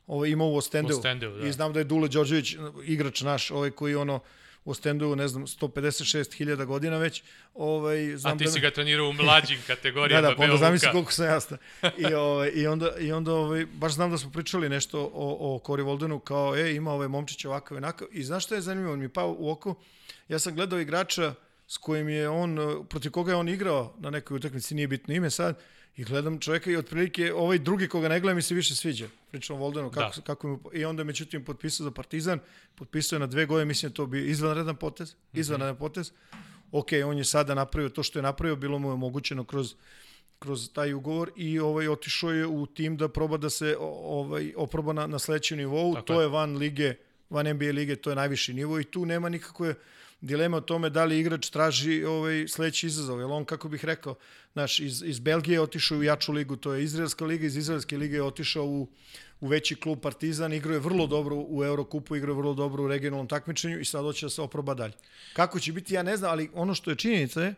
[0.06, 0.96] ovaj, imao u Ostendeu.
[0.96, 1.46] Ostendeu, da.
[1.46, 4.20] I znam da je Dule Đorđević, igrač naš, ovaj, koji ono,
[4.64, 7.22] u Ostendeu, ne znam, 156.000 godina već.
[7.54, 10.56] Ovaj, znam A ti da, si ga trenirao u mlađim Da, kategorijama da, pa onda
[10.56, 11.56] zamisli koliko sam jasna.
[12.10, 15.58] I, ovaj, i onda, i onda ovaj, baš znam da smo pričali nešto o, o
[15.58, 18.08] Kori Voldenu, kao, e, ima ovaj momčić ovakav i onakav.
[18.12, 18.92] I znaš što je zanimljivo?
[18.92, 19.74] On mi pao u oko.
[20.28, 21.34] Ja sam gledao igrača
[21.66, 25.30] s kojim je on, protiv koga je on igrao na nekoj utakmici, nije bitno ime
[25.30, 25.58] sad,
[25.96, 29.08] i gledam čovjeka i otprilike ovaj drugi koga ne gledam mi se više sviđa.
[29.30, 30.22] Pričam o Voldenu, kako, Da.
[30.22, 32.38] kako mu, i onda međutim potpisao za Partizan,
[32.74, 36.12] potpisao je na dve godine, mislim da to bio izvanredan potez, izvanredan potez.
[36.72, 39.74] Ok, on je sada napravio to što je napravio, bilo mu je omogućeno kroz
[40.38, 44.92] kroz taj ugovor i ovaj otišao je u tim da proba da se ovaj oproba
[44.92, 45.94] na, na sledećem nivou.
[45.94, 46.24] Tako to je.
[46.24, 46.94] je van lige,
[47.30, 49.74] van NBA lige, to je najviši nivo i tu nema nikakve
[50.20, 53.20] dileme o tome da li igrač traži ovaj sledeći izazov.
[53.20, 54.14] Jer on, kako bih rekao,
[54.52, 57.98] znaš, iz, iz Belgije je otišao u jaču ligu, to je Izraelska liga, iz Izraelske
[57.98, 58.88] lige je otišao u,
[59.40, 62.88] u veći klub Partizan, igrao je vrlo dobro u Eurokupu, igrao je vrlo dobro u
[62.88, 64.92] regionalnom takmičenju i sad hoće da se oproba dalje.
[65.32, 67.54] Kako će biti, ja ne znam, ali ono što je činjenica je,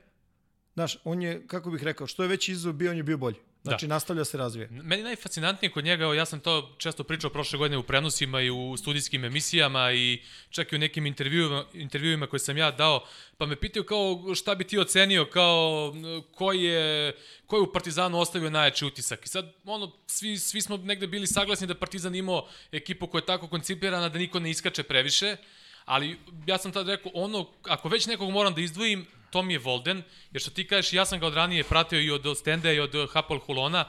[0.75, 3.37] znaš, on je, kako bih rekao, što je veći izazov bio, on je bio bolji.
[3.63, 3.95] Znači, da.
[3.95, 4.69] nastavlja se razvija.
[4.71, 8.77] Meni najfascinantnije kod njega, ja sam to često pričao prošle godine u prenosima i u
[8.77, 13.07] studijskim emisijama i čak i u nekim intervjuima, intervjuima koje sam ja dao,
[13.39, 15.93] pa me pitaju kao šta bi ti ocenio, kao
[16.35, 17.13] koji je,
[17.47, 19.27] koji je u Partizanu ostavio najjači utisak.
[19.27, 23.27] I sad, ono, svi, svi smo negde bili saglasni da Partizan imao ekipu koja je
[23.27, 25.37] tako koncipirana da niko ne iskače previše,
[25.85, 29.59] ali ja sam tad rekao, ono, ako već nekog moram da izdvojim, to mi je
[29.59, 32.81] Volden, jer što ti kažeš, ja sam ga od ranije pratio i od Stende i
[32.81, 33.85] od Hapol Hulona,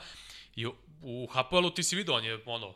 [0.56, 2.73] i u- Hapoelu ti si vidio, on je, ono,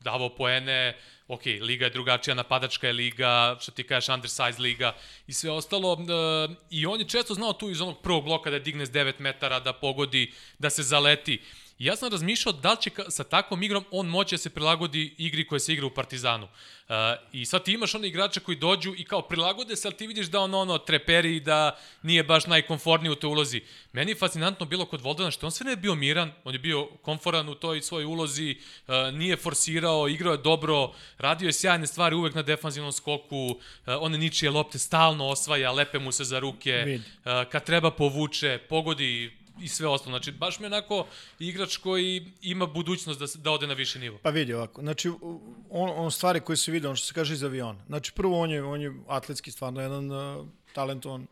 [0.00, 0.96] davao poene,
[1.28, 4.94] ok, liga je drugačija, napadačka je liga, što ti kažeš, undersize liga
[5.26, 5.92] i sve ostalo.
[5.94, 9.12] E, I on je često znao tu iz onog prvog bloka da digne s 9
[9.18, 11.40] metara, da pogodi, da se zaleti.
[11.80, 15.46] Ja sam razmišljao da li će sa takvom igrom on moći da se prilagodi igri
[15.46, 16.44] koja se igra u Partizanu.
[16.44, 16.94] Uh,
[17.32, 20.26] I sad ti imaš one igrače koji dođu i kao prilagode se, ali ti vidiš
[20.26, 23.62] da on ono treperi i da nije baš najkomforniji u toj ulozi.
[23.92, 26.58] Meni je fascinantno bilo kod Voldana što on sve ne je bio miran, on je
[26.58, 31.86] bio komforan u toj svojoj ulozi, uh, nije forsirao, igrao je dobro, radio je sjajne
[31.86, 33.56] stvari uvek na defanzivnom skoku, uh,
[34.00, 39.39] one ničije lopte stalno osvaja, lepe mu se za ruke, uh, kad treba povuče, pogodi
[39.60, 40.18] i sve ostalo.
[40.18, 41.06] Znači, baš mi je onako
[41.38, 44.18] igrač koji ima budućnost da, da ode na više nivo.
[44.22, 45.08] Pa vidi ovako, znači
[45.70, 47.84] on, on stvari koje se vide, ono što se kaže iz aviona.
[47.86, 51.26] Znači prvo on je, on je atletski stvarno jedan uh, talentovan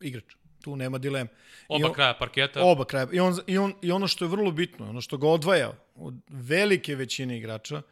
[0.00, 0.24] igrač.
[0.60, 1.30] Tu nema dileme.
[1.30, 2.64] I Oba on, kraja parketa.
[2.64, 3.06] Oba kraja.
[3.12, 6.14] I, on, i, on, I ono što je vrlo bitno, ono što ga odvaja od
[6.28, 7.82] velike većine igrača,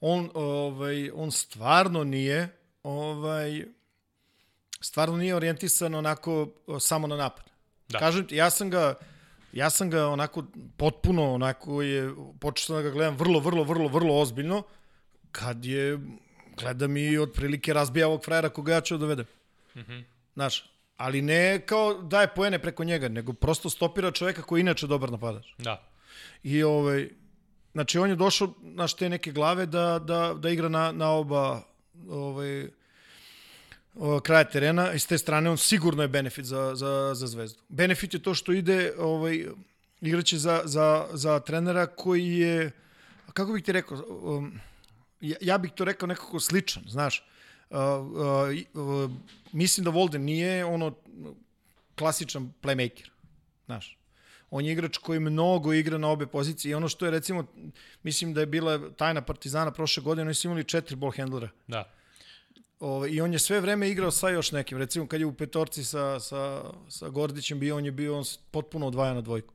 [0.00, 2.48] on, ovaj, on stvarno nije
[2.82, 3.64] ovaj,
[4.80, 7.44] stvarno nije orijentisan onako o, samo na napad.
[7.88, 7.98] Da.
[7.98, 8.94] Kažem ti, ja sam ga
[9.52, 10.44] ja sam ga onako
[10.76, 14.62] potpuno onako je počeo sam da ga gledam vrlo vrlo vrlo vrlo ozbiljno
[15.32, 15.98] kad je
[16.56, 19.26] gledam i otprilike razbija ovog frajera koga ja ću da dovedem.
[19.76, 19.92] Mhm.
[19.92, 20.64] Mm Znaš,
[20.96, 25.10] ali ne kao daje poene preko njega, nego prosto stopira čoveka koji je inače dobar
[25.10, 25.46] napadač.
[25.58, 25.88] Da.
[26.42, 27.08] I ovaj,
[27.72, 31.62] znači on je došao na te neke glave da, da, da igra na, na oba
[32.08, 32.68] ovaj,
[34.22, 37.62] kraja terena i s te strane on sigurno je benefit za, za, za zvezdu.
[37.68, 39.46] Benefit je to što ide ovaj,
[40.00, 42.70] igraće za, za, za trenera koji je,
[43.32, 44.60] kako bih ti rekao, um,
[45.20, 47.26] ja, ja bih to rekao nekako sličan, znaš.
[47.70, 49.10] Uh, uh, uh,
[49.52, 50.94] mislim da Volden nije ono
[51.98, 53.08] klasičan playmaker,
[53.66, 53.96] znaš.
[54.50, 57.44] On je igrač koji mnogo igra na obe pozicije i ono što je recimo,
[58.02, 61.48] mislim da je bila tajna Partizana prošle godine, oni su imali četiri ball handlera.
[61.66, 61.92] Da.
[62.80, 64.78] Ove, I on je sve vreme igrao sa još nekim.
[64.78, 68.86] Recimo kad je u petorci sa, sa, sa Gordićem bio, on je bio on potpuno
[68.86, 69.54] odvajan na dvojku.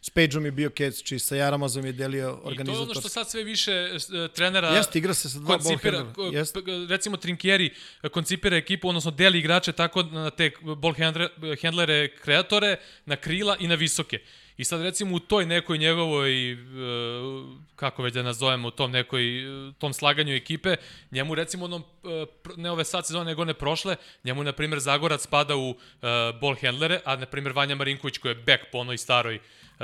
[0.00, 2.82] S Pageom je bio Kecić, sa Jaramazom je delio I to je organizator.
[2.82, 6.12] ono što sad sve više e, trenera Jeste, igra se sa dva ball handlera.
[6.54, 7.70] p- recimo Trinkieri
[8.02, 11.30] e, koncipira ekipu, odnosno deli igrače tako na te ball handlere,
[11.62, 14.18] handlere kreatore, na krila i na visoke.
[14.56, 16.56] I sad recimo u toj nekoj njegovoj, e,
[17.76, 20.76] kako već da nazovemo, u tom nekoj, e, tom slaganju ekipe,
[21.10, 25.22] njemu recimo onom, e, ne ove sad sezone, nego one prošle, njemu na primjer Zagorac
[25.22, 25.76] spada u e,
[26.40, 29.40] ball handlere, a na primjer Vanja Marinković koji je back po onoj staroj
[29.76, 29.82] Uh,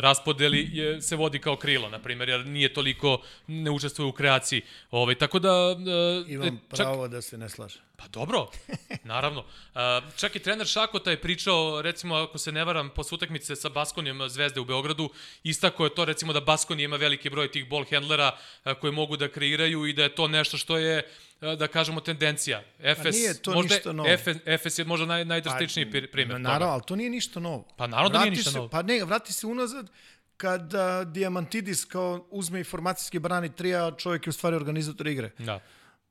[0.00, 4.62] raspodeli je, se vodi kao krilo, na primjer, jer nije toliko, ne učestvuje u kreaciji.
[4.90, 5.50] Ovaj, tako da...
[5.70, 7.82] Uh, Imam pravo da se ne slažem.
[8.02, 8.46] Pa dobro,
[9.04, 9.40] naravno.
[9.40, 9.80] Uh,
[10.16, 14.28] čak i trener Šakota je pričao, recimo, ako se ne varam, posle utakmice sa Baskonijom
[14.28, 15.10] Zvezde u Beogradu,
[15.42, 18.32] istako je to, recimo, da Baskonija ima veliki broj tih ball handlera
[18.64, 21.08] uh, koji mogu da kreiraju i da je to nešto što je
[21.40, 22.62] uh, da kažemo tendencija.
[22.78, 24.08] Efes, nije to možda, ništa novo.
[24.08, 26.72] Efes, Efes je možda naj, najdrastičniji pa, primjer Naravno, toga.
[26.72, 27.68] ali to nije ništa novo.
[27.76, 28.68] Pa naravno da nije Vrati ništa se, novo.
[28.68, 29.90] Pa ne, vrati se unazad
[30.36, 35.30] kada Diamantidis kao uzme informacijski brani trija, čovjek je u stvari organizator igre.
[35.38, 35.60] Da.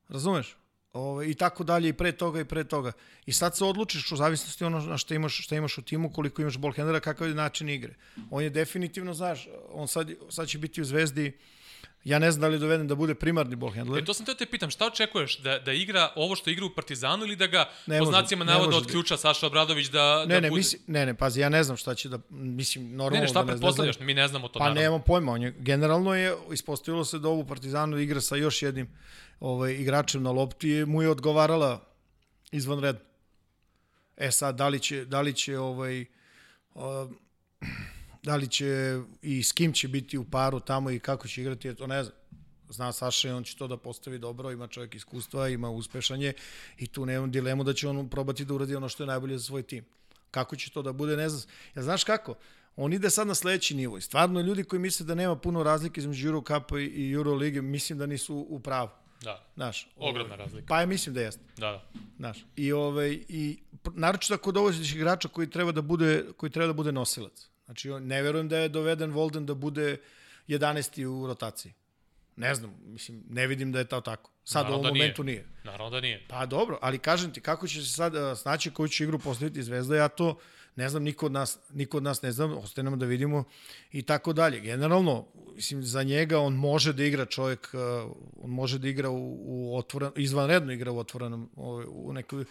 [0.08, 0.56] Razumeš?
[0.92, 2.92] Ove, I tako dalje, i pre toga, i pre toga.
[3.26, 6.42] I sad se odlučiš u zavisnosti ono na šta imaš, šta imaš u timu, koliko
[6.42, 7.94] imaš ball handlera, kakav je način igre.
[8.30, 11.32] On je definitivno, znaš, on sad, sad će biti u Zvezdi,
[12.04, 14.02] ja ne znam da li doveden da bude primarni ball handler.
[14.02, 15.38] E, to sam te te pitam, šta očekuješ?
[15.38, 18.70] Da, da igra ovo što igra u Partizanu ili da ga, Ne po znacima navoda,
[18.70, 20.58] da- otključa Saša Obradović da, Ne, da ne, bude...
[20.58, 23.38] mislim, ne, ne, pazi, ja ne znam šta će da, mislim, normalno Ne, ne, šta
[23.38, 23.98] da ne, pretpostavljaš?
[24.00, 24.80] Mi ne znamo to, Pa naravno.
[24.80, 28.88] nemam pojma, on je, generalno je, ispostavilo se da ovu Partizanu igra sa još jednim
[29.40, 31.80] ovaj, igračem na lopti, i mu je odgovarala
[32.52, 33.00] izvanredno.
[34.16, 36.04] E sad, da li će, da li će ovaj,
[36.74, 37.08] o,
[38.22, 38.66] da li će
[39.22, 42.16] i s kim će biti u paru tamo i kako će igrati, to ne znam.
[42.68, 46.32] Zna Saša i on će to da postavi dobro, ima čovjek iskustva, ima uspešanje
[46.78, 49.44] i tu nemam dilemu da će on probati da uradi ono što je najbolje za
[49.44, 49.84] svoj tim.
[50.30, 51.42] Kako će to da bude, ne znam.
[51.76, 52.34] Ja znaš kako?
[52.76, 56.00] On ide sad na sledeći nivo i stvarno ljudi koji misle da nema puno razlike
[56.00, 58.88] između Eurocupa i- i Eurolige, mislim da nisu u pravu.
[59.22, 60.66] Da, Znaš, ogromna ovaj, razlika.
[60.68, 61.42] Pa ja mislim da jeste.
[61.56, 61.82] Da, da.
[62.16, 66.72] Znaš, i ovaj i naročito ako dovoziš igrača koji treba da bude koji treba da
[66.72, 67.48] bude nosilac.
[67.64, 69.96] Znači ne verujem da je doveden Volden da bude
[70.48, 71.04] 11.
[71.04, 71.72] u rotaciji.
[72.36, 74.30] Ne znam, mislim, ne vidim da je to tako.
[74.44, 75.02] Sad Naravno u ovom da nije.
[75.02, 75.46] momentu nije.
[75.64, 76.26] Naravno da nije.
[76.28, 79.96] Pa dobro, ali kažem ti, kako će se sad snaći koju će igru postaviti Zvezda,
[79.96, 80.38] ja to
[80.76, 83.44] ne znam, niko od nas, niko od nas ne znam, ostaje nam da vidimo
[83.92, 84.60] i tako dalje.
[84.60, 89.38] Generalno, mislim, za njega on može da igra čovjek, uh, on može da igra u,
[89.40, 92.44] u otvoren, izvanredno igra u otvorenom, ovaj, u nekoj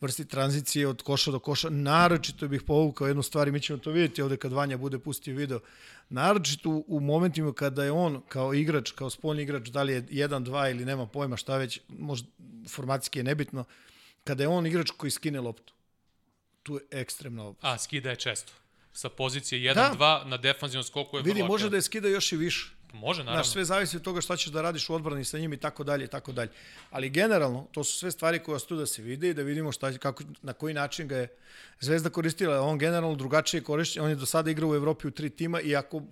[0.00, 1.70] vrsti tranzicije od koša do koša.
[1.70, 5.36] Naročito bih povukao jednu stvar i mi ćemo to vidjeti ovde kad Vanja bude pustio
[5.36, 5.60] video.
[6.08, 10.44] Naročito u, momentima kada je on kao igrač, kao spoljni igrač, da li je 1,
[10.44, 12.28] 2 ili nema pojma šta već, možda
[12.68, 13.64] formacijski je nebitno,
[14.24, 15.74] kada je on igrač koji skine loptu.
[16.64, 17.68] Tu je ekstremna opasno.
[17.68, 18.52] A, skida je često.
[18.92, 19.94] Sa pozicije Da.
[19.98, 22.70] 1-2 na defanzivnom skoku je Vidi, vrlo može da je skida još i više.
[22.92, 23.42] Može, naravno.
[23.44, 25.84] Znaš, sve zavisi od toga šta ćeš da radiš u odbrani sa njim i tako
[25.84, 26.50] dalje i tako dalje.
[26.90, 29.98] Ali generalno, to su sve stvari koje ostaju da se vide i da vidimo šta,
[29.98, 31.28] kako, na koji način ga je
[31.80, 32.60] Zvezda koristila.
[32.60, 35.76] On generalno drugačije koristi, on je do sada igrao u Evropi u tri tima i
[35.76, 36.02] ako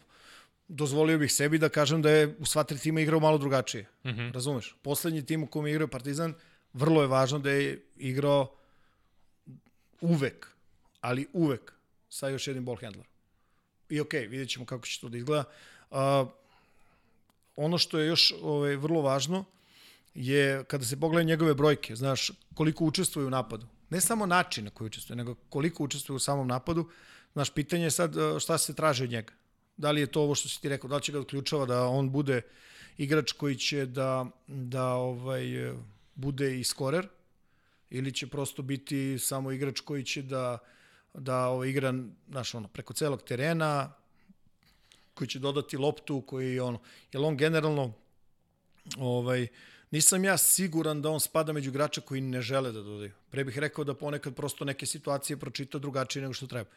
[0.69, 3.87] dozvolio bih sebi da kažem da je u sva tri tima igrao malo drugačije.
[4.05, 4.09] Mm.
[4.09, 4.35] -hmm.
[4.35, 4.75] Razumeš?
[4.83, 6.35] Poslednji tim u kom je igrao Partizan,
[6.73, 8.55] vrlo je važno da je igrao
[10.03, 10.49] uvek,
[11.01, 11.73] ali uvek
[12.09, 13.13] sa još jednim ball handlerom.
[13.89, 15.45] I okej, okay, vidjet ćemo kako će to da izgleda.
[15.91, 15.99] Uh,
[17.57, 19.45] ono što je još ovaj, vrlo važno
[20.15, 23.67] je kada se pogleda njegove brojke, znaš, koliko učestvuje u napadu.
[23.91, 26.91] Ne samo način na koji učestvuje, nego koliko učestvuje u samom napadu.
[27.33, 29.33] Znaš, pitanje je sad šta se traži od njega.
[29.77, 31.87] Da li je to ovo što si ti rekao, da li će ga odključava da
[31.87, 32.43] on bude
[32.99, 35.45] igrač koji će da, da ovaj,
[36.15, 37.09] bude i skorer,
[37.95, 40.59] ili će prosto biti samo igrač koji će da
[41.15, 41.95] da ovaj, igra
[42.29, 43.93] znaš, ono, preko celog terena,
[45.15, 46.81] koji će dodati loptu, koji ono,
[47.13, 47.93] jer on generalno
[48.99, 49.47] ovaj,
[49.91, 53.13] nisam ja siguran da on spada među igrača koji ne žele da dodaju.
[53.31, 56.71] Pre bih rekao da ponekad prosto neke situacije pročita drugačije nego što treba.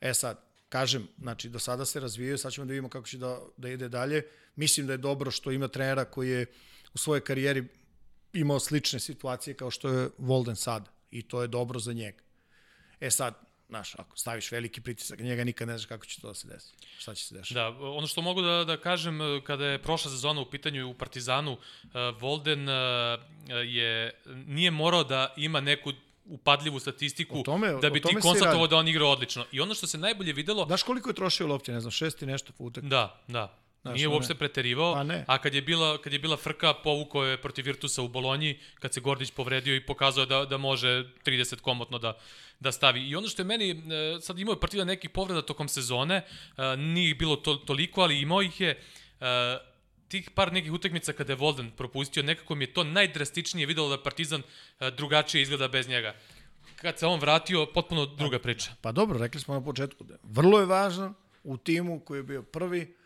[0.00, 3.40] E sad, kažem, znači do sada se razvijaju, sad ćemo da vidimo kako će da,
[3.56, 4.22] da ide dalje.
[4.56, 6.46] Mislim da je dobro što ima trenera koji je
[6.94, 7.66] u svojoj karijeri
[8.40, 12.18] imao slične situacije kao što je Volden sad i to je dobro za njega.
[13.00, 13.34] E sad,
[13.68, 16.72] znaš, ako staviš veliki pritisak njega, nikad ne znaš kako će to da se desi.
[16.98, 17.54] Šta će se desiti.
[17.54, 20.94] Da, ono što mogu da, da kažem, eh, kada je prošla sezona u pitanju u
[20.94, 22.74] Partizanu, uh, Volden uh,
[23.64, 25.92] je, nije morao da ima neku
[26.24, 29.44] upadljivu statistiku O tome- da bi ti konstatovao da on igra odlično.
[29.52, 32.26] I ono što se najbolje videlo, Znaš koliko je trošio lopti, ne znam, šest i
[32.26, 32.80] nešto puta.
[32.80, 33.58] da, da.
[33.86, 35.24] Znaš, Nije uopšte preterivao, Pa ne.
[35.26, 38.94] a kad je, bila, kad je bila frka, povukao je protiv Virtusa u Bolonji, kad
[38.94, 42.16] se Gordić povredio i pokazao je da, da može 30 komotno da,
[42.60, 43.08] da stavi.
[43.08, 46.76] I ono što je meni, e, sad imao je partida nekih povreda tokom sezone, e,
[46.76, 48.70] nije bilo to, toliko, ali imao ih je,
[49.20, 49.58] e,
[50.08, 54.02] tih par nekih utakmica kada je Volden propustio, nekako mi je to najdrastičnije videlo da
[54.02, 54.42] Partizan
[54.96, 56.14] drugačije izgleda bez njega.
[56.76, 58.70] Kad se on vratio, potpuno druga priča.
[58.80, 62.42] Pa dobro, rekli smo na početku da vrlo je važno u timu koji je bio
[62.42, 62.96] prvi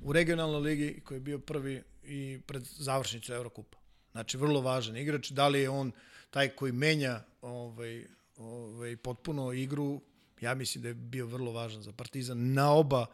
[0.00, 3.78] u regionalnoj ligi koji je bio prvi i pred završnicu Evrokupa.
[4.12, 5.30] Znači, vrlo važan igrač.
[5.30, 5.92] Da li je on
[6.30, 8.04] taj koji menja ovaj,
[8.36, 10.00] ovaj, potpuno igru,
[10.40, 13.06] ja mislim da je bio vrlo važan za Partizan na oba,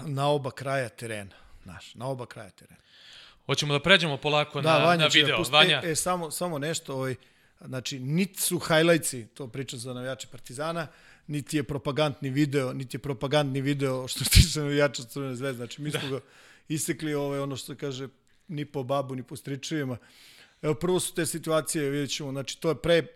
[0.00, 1.34] na oba kraja terena.
[1.62, 2.80] Znaš, na oba kraja terena.
[3.46, 5.38] Hoćemo da pređemo polako Da, na, Vanja na video.
[5.38, 7.14] pusti- Vanja, E, e, samo, samo nešto, ovaj,
[7.60, 10.86] znači, niti su highlightsi, to pričam za navijače Partizana,
[11.26, 15.56] niti je propagandni video, niti je propagandni video što se tiče navijača Crvene zvezde.
[15.56, 16.20] Znači, mi smo ga
[16.68, 18.08] isekli, ovaj, ono što kaže,
[18.48, 19.96] ni po babu, ni po stričevima.
[20.62, 23.06] Evo, prvo su te situacije, vidjet ćemo, znači, to je pre,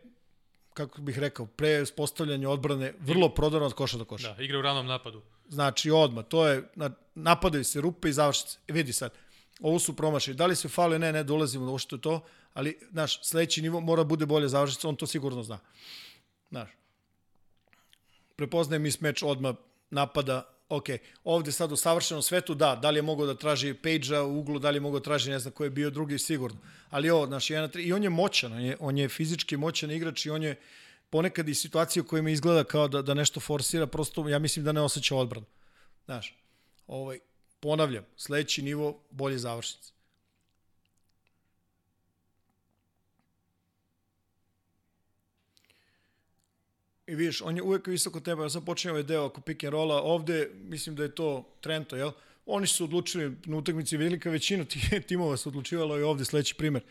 [0.74, 4.34] kako bih rekao, pre spostavljanja odbrane, vrlo prodorno od koša do koša.
[4.34, 5.22] da, igra u ranom napadu.
[5.48, 8.58] Znači, odmah, to je, na, napadaju se rupe i završice.
[8.68, 9.12] E, vidi sad,
[9.60, 10.34] ovo su promašaj.
[10.34, 12.20] Da li se fali, ne, ne, dolazimo do ovo što je to,
[12.54, 15.58] ali, znaš, sledeći nivo mora bude bolje završice, on to sigurno zna.
[16.50, 16.70] Znaš,
[18.40, 19.54] prepoznaje mi meč odmah
[19.90, 20.86] napada, ok,
[21.24, 24.58] ovde sad u savršenom svetu, da, da li je mogao da traži Page-a u uglu,
[24.58, 26.58] da li je mogao da traži, ne znam ko je bio drugi, sigurno.
[26.90, 29.90] Ali ovo, znaš, jedan, tri, i on je moćan, on je, on je fizički moćan
[29.90, 30.56] igrač i on je
[31.10, 34.72] ponekad i situacije u kojima izgleda kao da, da nešto forsira, prosto ja mislim da
[34.72, 35.46] ne osjeća odbranu.
[36.04, 36.34] Znaš,
[36.86, 37.18] ovaj,
[37.60, 39.92] ponavljam, sledeći nivo, bolje završnice.
[47.10, 49.72] I vidiš, on je uvek visoko teba, ja sam počinio ovaj deo oko pick and
[49.72, 52.10] rolla, ovde mislim da je to Trento, jel?
[52.46, 56.82] Oni su odlučili na utakmici, velika većina tih timova su odlučivalo i ovde sledeći primer.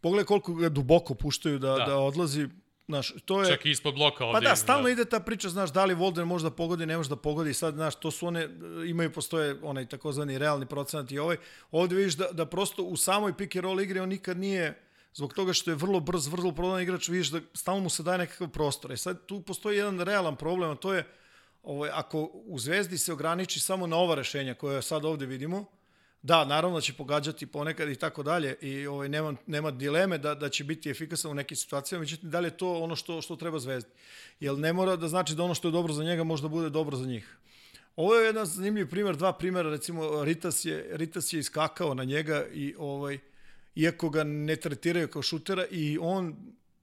[0.00, 1.76] Pogledaj koliko ga duboko puštaju da, da.
[1.76, 1.84] Da.
[1.84, 2.48] da odlazi,
[2.88, 3.50] znaš, to je...
[3.50, 4.40] Čak i ispod bloka ovde.
[4.40, 7.08] Pa da, stalno ide ta priča, znaš, da li Volden može da pogodi, ne može
[7.08, 8.48] da pogodi, sad, znaš, to su one,
[8.86, 11.36] imaju, postoje onaj takozvani realni procenat i ovaj,
[11.70, 14.85] ovde vidiš da, da prosto u samoj pick and roll igri on nikad nije,
[15.16, 18.18] zbog toga što je vrlo brz, vrlo prodan igrač, vidiš da stalno mu se daje
[18.18, 18.92] nekakav prostor.
[18.92, 21.06] E sad, tu postoji jedan realan problem, a to je,
[21.62, 25.64] ovaj, ako u Zvezdi se ograniči samo na ova rešenja koje sad ovde vidimo,
[26.26, 30.34] Da, naravno da će pogađati ponekad i tako dalje i ovaj, nema, nema dileme da,
[30.34, 33.36] da će biti efikasan u nekim situacijama, međutim da li je to ono što, što
[33.36, 33.90] treba zvezdi?
[34.40, 36.70] Jer ne mora da znači da ono što je dobro za njega može da bude
[36.70, 37.36] dobro za njih.
[37.96, 42.44] Ovo je jedan zanimljiv primer, dva primera, recimo Ritas je, Ritas je iskakao na njega
[42.52, 43.18] i ovaj,
[43.76, 46.36] iako ga ne tretiraju kao šutera i on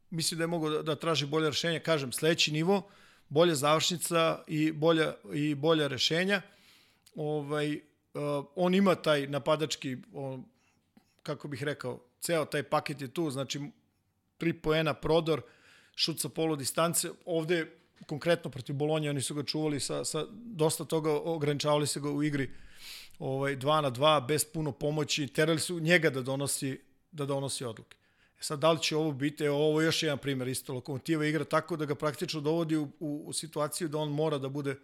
[0.09, 2.89] misli da je mogao da, da traži bolje rešenje, kažem, sledeći nivo,
[3.29, 6.41] bolja završnica i bolja, i bolja rešenja,
[7.15, 10.45] ovaj, uh, on ima taj napadački, on,
[11.23, 13.61] kako bih rekao, ceo taj paket je tu, znači
[14.37, 15.41] tri poena prodor,
[15.95, 17.67] šut sa polu distance, ovde
[18.07, 22.23] konkretno protiv Bolonje, oni su ga čuvali sa, sa dosta toga, ograničavali se ga u
[22.23, 22.49] igri
[23.19, 26.79] ovaj, 2 na 2, bez puno pomoći, terali su njega da donosi,
[27.11, 27.97] da donosi odluke.
[28.39, 31.25] E sad, da li će ovo biti, evo, ovo je još jedan primer, isto Lokomotiva
[31.25, 34.75] igra tako da ga praktično dovodi u, u, u situaciju da on mora da bude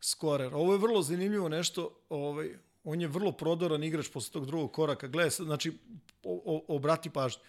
[0.00, 0.54] skorer.
[0.54, 2.54] Ovo je vrlo zanimljivo nešto, ovaj,
[2.84, 5.08] on je vrlo prodoran igrač posle tog drugog koraka.
[5.08, 5.72] Gledaj, sad, znači,
[6.24, 7.40] o, o, obrati pažnju.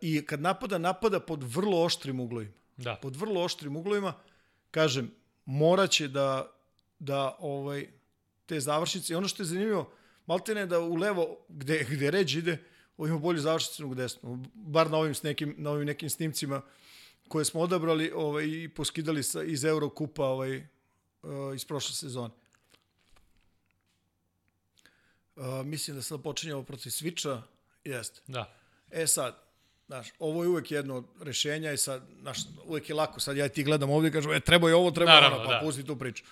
[0.00, 2.52] I kad napada, napada pod vrlo oštrim uglovima.
[2.76, 2.96] Da.
[3.02, 4.12] Pod vrlo oštrim uglovima,
[4.70, 5.10] kažem,
[5.44, 6.52] moraće da,
[6.98, 7.88] da ovaj,
[8.50, 9.92] te završnice, i ono što je zanimljivo,
[10.26, 12.58] maltene da u levo, gde, gde ređ ide,
[12.96, 14.42] ovo ima bolju završnicu nego desno.
[14.54, 16.62] Bar na ovim, s nekim, na ovim nekim snimcima
[17.28, 22.34] koje smo odabrali ovaj, i poskidali sa, iz Eurokupa ovaj, uh, iz prošle sezone.
[25.36, 27.40] Uh, mislim da sad počinjemo protiv Switcha.
[27.84, 28.20] Jeste.
[28.26, 28.50] Da.
[28.90, 29.38] E sad,
[29.86, 33.20] znaš, ovo je uvek jedno od rešenja i sad, znaš, uvek je lako.
[33.20, 35.54] Sad ja ti gledam ovdje i kažem, e, treba je ovo, treba Naravno, ono, pa
[35.54, 35.60] da.
[35.60, 36.24] pusti tu priču.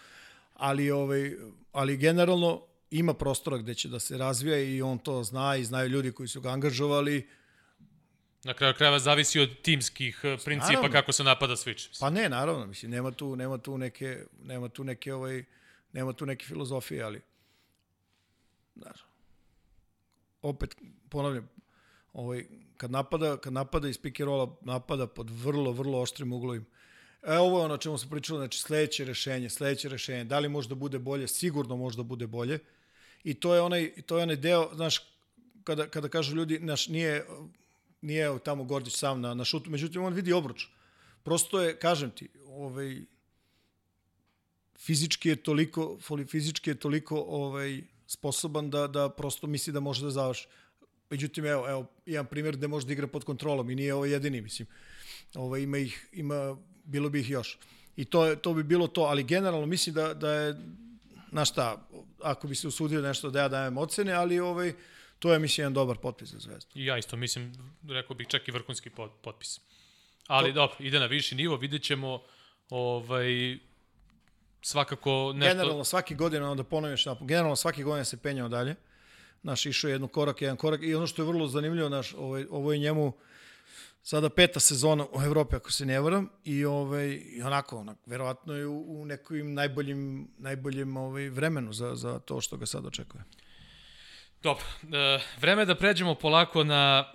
[0.58, 1.36] Ali, ovaj,
[1.72, 5.88] ali generalno ima prostora gde će da se razvija i on to zna i znaju
[5.88, 7.28] ljudi koji su ga angažovali.
[8.44, 10.92] Na kraju krajeva zavisi od timskih eh, principa Naravno.
[10.92, 12.00] kako se napada Switch.
[12.00, 15.44] Pa ne, naravno, mislim, nema tu, nema tu neke, nema tu neke, ovaj,
[15.92, 17.20] nema tu neke filozofije, ali,
[18.76, 19.04] znaš,
[20.42, 20.76] opet,
[21.08, 21.48] ponavljam,
[22.12, 22.44] ovaj,
[22.76, 26.66] kad napada, kad napada iz pick and rolla, napada pod vrlo, vrlo oštrim uglovima.
[27.22, 30.68] E, ovo je ono čemu smo pričali, znači sledeće rešenje, sledeće rešenje, da li može
[30.68, 32.58] da bude bolje, sigurno može da bude bolje.
[33.24, 35.00] I to je onaj, to je onaj deo, znaš,
[35.64, 37.26] kada, kada kažu ljudi, naš, nije,
[38.00, 40.66] nije tamo Gordić sam na, na šutu, međutim on vidi obruč.
[41.22, 43.00] Prosto je, kažem ti, ovaj,
[44.78, 45.98] fizički je toliko,
[46.30, 50.48] fizički je toliko ovaj, sposoban da, da prosto misli da može da završi.
[51.10, 54.40] Međutim, evo, evo, imam primjer gde može da igra pod kontrolom i nije ovo jedini,
[54.40, 54.68] mislim.
[55.34, 56.56] Ovo, ima ih, ima,
[56.88, 57.58] bilo bi ih još.
[57.96, 60.56] I to, je, to bi bilo to, ali generalno mislim da, da je,
[61.30, 61.88] na šta,
[62.22, 64.72] ako bi se usudio nešto da ja dajem ocene, ali ovaj,
[65.18, 66.70] to je, mislim, jedan dobar potpis za Zvezdu.
[66.74, 67.52] I ja isto mislim,
[67.88, 68.90] rekao bih čak i vrhunski
[69.22, 69.60] potpis.
[70.26, 70.54] Ali to...
[70.54, 72.22] dobro, ide na viši nivo, vidjet ćemo
[72.70, 73.58] ovaj,
[74.62, 75.54] svakako nešto...
[75.54, 78.74] Generalno svaki godina, onda ponoviš, generalno svaki godina se penjao dalje.
[79.42, 82.72] Naš išao jednu korak, jedan korak i ono što je vrlo zanimljivo, naš, ovaj, ovo
[82.72, 83.12] je njemu
[84.02, 88.66] sada peta sezona u Evropi, ako se ne varam, i, ovaj, i onako, verovatno je
[88.66, 93.24] u, u nekim najboljim, najboljim ovaj, vremenu za, za to što ga sad očekuje.
[94.42, 97.12] Dobro, e, vreme da pređemo polako na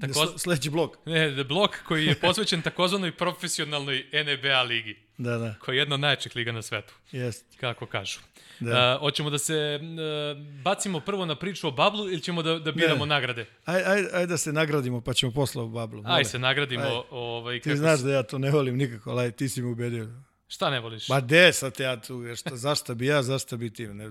[0.00, 0.38] Tako...
[0.38, 0.96] Sledeći blok.
[1.06, 4.96] Ne, blok koji je posvećen takozvanoj profesionalnoj NBA ligi.
[5.18, 5.54] Da, da.
[5.60, 6.94] Koja je jedna od najjačih liga na svetu.
[7.12, 7.44] Jest.
[7.60, 8.18] Kako kažu.
[8.60, 8.94] Da.
[8.94, 12.72] Uh, hoćemo da se uh, bacimo prvo na priču o Bablu ili ćemo da, da
[12.72, 13.14] biramo ne.
[13.14, 13.46] nagrade?
[13.64, 16.02] Aj, aj, aj da se nagradimo pa ćemo posle o Bablu.
[16.06, 16.84] Aj se nagradimo.
[16.84, 17.02] Aj.
[17.10, 20.08] Ovaj, ti znaš da ja to ne volim nikako, ali ti si mi ubedio.
[20.48, 21.08] Šta ne voliš?
[21.08, 23.86] Ma de sad ja tu, šta, zašto bi ja, zašto bi ti?
[23.86, 24.10] Ne,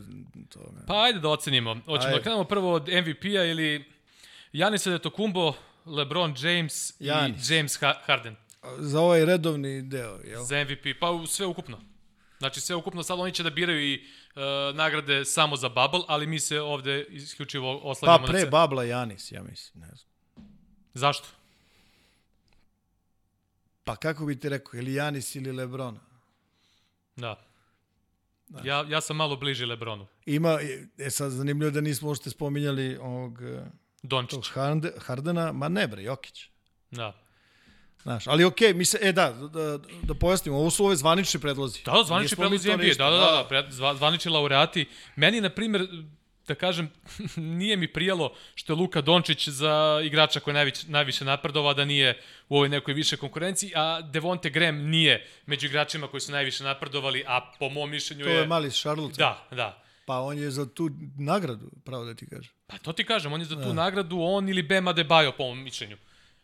[0.49, 0.85] to, ne.
[0.87, 1.73] Pa ajde da ocenimo.
[1.73, 2.17] Hoćemo ajde.
[2.17, 3.85] da krenemo prvo od MVP-a ili
[4.53, 5.53] Janis Adetokumbo,
[5.85, 7.49] LeBron James Janis.
[7.49, 8.35] i James Harden.
[8.77, 10.43] Za ovaj redovni deo, jel?
[10.43, 11.81] Za MVP, pa sve ukupno.
[12.37, 14.03] Znači sve ukupno, sad oni će da biraju i
[14.35, 18.27] uh, nagrade samo za Bubble, ali mi se ovde isključivo oslanjamo pa, na...
[18.27, 20.09] Pa pre Bubble Janis, ja mislim, ne znam.
[20.93, 21.27] Zašto?
[23.83, 25.99] Pa kako bi ti rekao, ili Janis ili Lebron?
[27.15, 27.45] Da.
[28.47, 28.61] da.
[28.63, 30.07] Ja, ja sam malo bliži Lebronu.
[30.25, 30.59] Ima,
[30.97, 33.39] e sad zanimljivo da nismo ošte spominjali ovog
[34.07, 34.49] Dončić.
[34.53, 36.49] Harde, Hardena, ma ne bre, Jokić.
[36.91, 37.13] Da.
[38.03, 41.39] Znaš, ali okej, okay, mi se, e da, da, da pojasnimo, ovo su ove zvanični
[41.39, 41.79] predlozi.
[41.85, 44.85] Da, zvanični predlozi NBA, da, da, da, da, da, zvanični laureati.
[45.15, 45.87] Meni, na primjer,
[46.47, 46.91] da kažem,
[47.59, 51.85] nije mi prijalo što je Luka Dončić za igrača koji je najviše, najviše napredova, da
[51.85, 56.63] nije u ovoj nekoj više konkurenciji, a Devonte Graham nije među igračima koji su najviše
[56.63, 58.33] napredovali, a po mom mišljenju je...
[58.33, 59.17] To je mali Charlotte.
[59.17, 59.84] Da, da.
[60.05, 62.53] Pa on je za tu nagradu, pravo da ti kažem.
[62.67, 63.73] Pa to ti kažem, on je za tu da.
[63.73, 65.97] nagradu, on ili Bema Debajo, po mom mišljenju.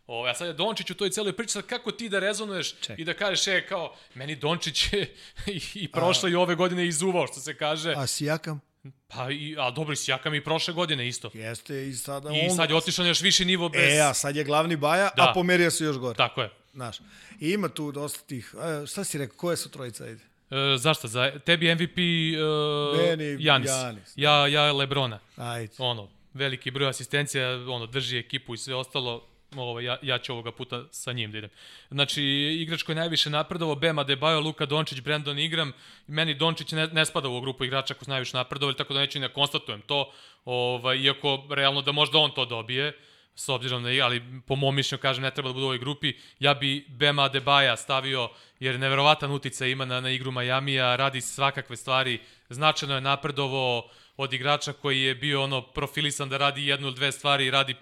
[0.07, 2.99] O, ja sad je Dončić u toj celoj priči, sad kako ti da rezonuješ Ček.
[2.99, 5.16] i da kažeš, e, kao, meni Dončić je
[5.47, 7.93] i, i prošle a, i ove godine izuvao, što se kaže.
[7.97, 8.62] A Sijakam?
[9.07, 11.32] Pa, i, a dobro, Sijakam i prošle godine isto.
[11.34, 12.55] Jeste, i sada I on...
[12.55, 13.93] sad je otišao na još viši nivo bez...
[13.93, 15.30] E, a sad je glavni baja, da.
[15.30, 16.18] a pomerio se još gore.
[16.18, 16.49] Tako je.
[16.74, 16.99] Znaš,
[17.39, 20.31] i ima tu dosta tih, a, šta si rekao, koje su trojica, ajde?
[20.52, 21.08] E, zašto?
[21.08, 23.72] Za tebi MVP uh, Meni, Janis.
[23.72, 24.14] Janis.
[24.16, 25.20] Ja, ja Lebrona.
[25.38, 25.74] Ajde.
[25.78, 30.52] Ono, veliki broj asistencija, ono, drži ekipu i sve ostalo, ovo, ja, ja ću ovoga
[30.52, 31.49] puta sa njim da idem.
[31.91, 32.24] Znači,
[32.62, 35.74] igrač koji najviše napredovao, Bema Debajo, Luka Dončić, Brandon Igram,
[36.08, 39.20] meni Dončić ne, ne spada u grupu igrača koji su najviše napredovali, tako da neću
[39.20, 40.12] ne konstatujem to,
[40.45, 42.93] ovaj, iako realno da možda on to dobije,
[43.36, 46.14] s obzirom na, ali po mom mišljenju kažem ne treba da bude u ovoj grupi,
[46.40, 48.30] ja bi Bema Debaja stavio
[48.60, 52.20] jer neverovatan uticaj ima na, na igru Majamija, radi svakakve stvari,
[52.50, 57.12] značajno je napredovo od igrača koji je bio ono profilisan da radi jednu ili dve
[57.12, 57.76] stvari, radi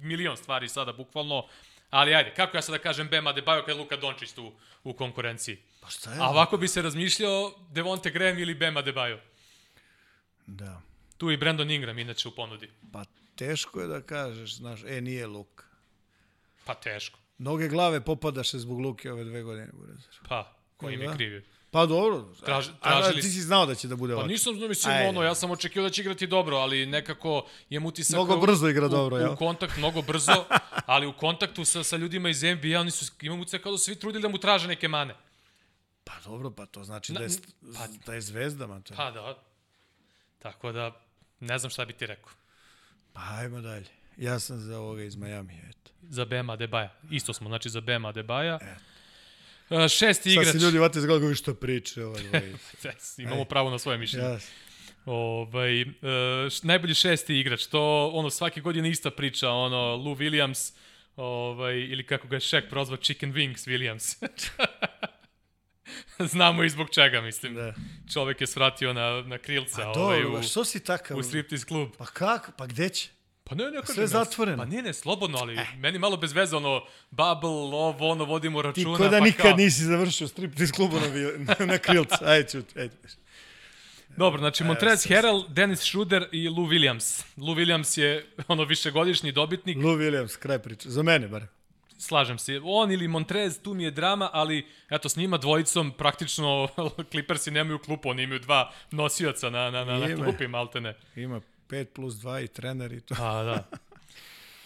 [0.00, 1.46] milion stvari sada bukvalno,
[1.90, 4.52] ali ajde, kako ja sada da kažem Bema Debajo kada je Luka Dončić tu
[4.84, 5.58] u konkurenciji?
[5.80, 6.20] Pa šta je?
[6.20, 9.20] A ovako bi se razmišljao Devonte Graham ili Bema Debajo.
[10.46, 10.80] Da.
[11.18, 12.70] Tu i Brandon Ingram inače u ponudi.
[12.92, 13.04] Pa
[13.40, 15.64] teško je da kažeš, znaš, e, nije Luka.
[16.64, 17.18] Pa teško.
[17.38, 19.68] Mnoge glave popadaše zbog Luke ove dve godine.
[20.28, 21.14] Pa, ko im je da?
[21.14, 21.42] krivio?
[21.70, 22.34] Pa dobro.
[22.44, 23.18] Traž, tražili...
[23.18, 24.26] A, ti si znao da će da bude ovako.
[24.26, 25.08] Pa nisam znao, mislim, Ajde.
[25.08, 28.14] ono, ja sam očekio da će igrati dobro, ali nekako je utisak...
[28.14, 29.30] Mnogo brzo igra u, dobro, ja.
[29.30, 30.44] U kontakt, mnogo brzo,
[30.92, 33.94] ali u kontaktu sa, sa ljudima iz NBA, oni su, imam utisak kao da svi
[33.94, 35.14] trudili da mu traže neke mane.
[36.04, 37.30] Pa dobro, pa to znači Na, da, je,
[37.78, 38.82] pa, da je zvezda, man.
[38.96, 39.38] Pa da.
[40.38, 41.00] Tako da,
[41.40, 42.39] ne znam šta bi ti rekao.
[43.12, 43.86] Pa ajmo dalje.
[44.16, 45.90] Ja sam za ovoga iz Miami, eto.
[46.08, 46.94] Za Bema Debaja.
[47.10, 48.58] Isto smo, znači za Bema Debaja.
[48.62, 48.90] Eto.
[49.70, 50.46] Uh, šesti igrač.
[50.46, 52.04] Sad se ljudi vate zgledaju što priče.
[52.04, 52.22] Ovaj,
[52.82, 53.48] yes, imamo Aj.
[53.48, 54.26] pravo na svoje mišljenje.
[54.26, 54.46] Yes.
[55.04, 55.88] Ovaj, uh,
[56.62, 60.72] najbolji šesti igrač, to ono svake godine ista priča, ono Lou Williams,
[61.16, 64.16] ovaj, ili kako ga je Shaq prozvao, Chicken Wings Williams.
[66.32, 67.54] Znamo i zbog čega, mislim.
[67.54, 67.74] Da.
[68.12, 69.82] Čovek je svratio na, na krilca.
[69.82, 71.16] A ovaj, u, što si takav?
[71.18, 71.88] U striptease klub.
[71.98, 72.52] Pa kako?
[72.52, 73.08] Pa gde će?
[73.44, 74.56] Pa ne, ne, Sve zatvoreno.
[74.56, 75.66] Pa nije, ne, slobodno, ali eh.
[75.78, 78.96] meni malo bez veze, ono, bubble, ovo, ono, vodimo računa.
[78.96, 79.56] Ti ko da pa nikad kao...
[79.56, 81.06] nisi završio strip iz kluba na,
[81.38, 82.18] na, na krilca.
[82.24, 82.96] Ajde, čut, ajde.
[84.16, 87.24] Dobro, znači Montrez Harrell, Dennis Schroeder i Lou Williams.
[87.36, 89.76] Lou Williams je ono višegodišnji dobitnik.
[89.76, 90.90] Lou Williams, kraj priče.
[90.90, 91.46] Za mene, bar.
[92.00, 92.60] Slažem se.
[92.64, 96.68] On ili Montrez, tu mi je drama, ali eto, s njima dvojicom praktično
[97.10, 100.24] Clippersi nemaju klupu, oni imaju dva nosioca na, na, na, na Ima.
[100.24, 100.94] klupi, maltene.
[101.16, 103.14] Ima 5 plus 2 i trener i to.
[103.14, 103.68] Pa, da.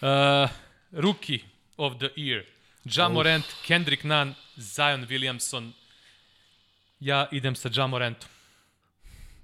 [0.01, 0.49] Uh,
[0.91, 1.39] rookie
[1.77, 2.43] of the year.
[2.83, 5.71] Ja Morant, Kendrick Nunn, Zion Williamson.
[6.99, 8.29] Ja idem sa Ja Morantom.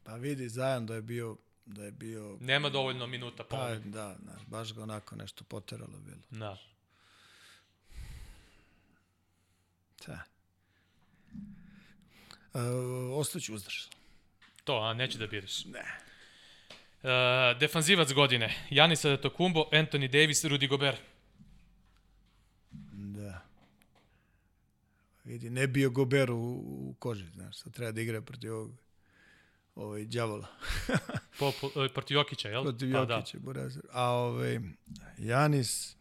[0.04, 4.42] Pa vidi Zajan da je bio da je bio Nema dovoljno minuta pa da, znaš,
[4.48, 6.22] baš ga onako nešto poteralo bilo.
[6.30, 6.58] Da.
[10.08, 10.24] Da.
[12.54, 12.60] E,
[13.14, 13.76] ostaću uzdraž.
[14.64, 15.66] To, a neće da biraš.
[15.66, 15.84] Ne.
[17.04, 18.56] Uh, defanzivac godine.
[18.70, 21.02] Janis Antetokounmpo, Anthony Davis, Rudy Gobert.
[22.92, 23.42] Da.
[25.24, 28.72] Vidi, ne bio Gober u, u koži, znaš, sad treba da igra protiv ovog
[29.76, 30.48] ovaj, đavola.
[31.40, 32.64] Po, po, e, protiv Jokića, jel?
[32.64, 33.84] Protiv Pa Jokića, Burazir.
[33.92, 34.60] A ovaj,
[35.18, 35.96] Janis,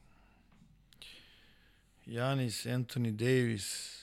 [2.11, 3.97] Janis, Anthony Davis,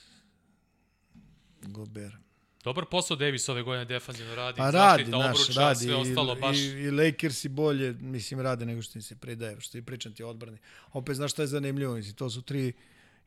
[1.62, 2.16] Gober.
[2.64, 4.56] Dobar posao Davis ove godine defanzivno radi.
[4.56, 5.84] Pa radi, zaštita, znaš, obruča, radi.
[5.84, 6.56] sve ostalo I, baš.
[6.58, 10.14] i, I Lakers i bolje, mislim, rade nego što im se pridaje, što ti pričam
[10.14, 10.58] ti odbrani.
[10.92, 11.94] Opet, znaš šta je zanimljivo?
[11.94, 12.72] Mislim, to su tri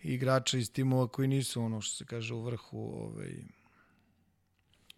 [0.03, 3.35] igrača iz timova koji nisu ono što se kaže u vrhu ovaj,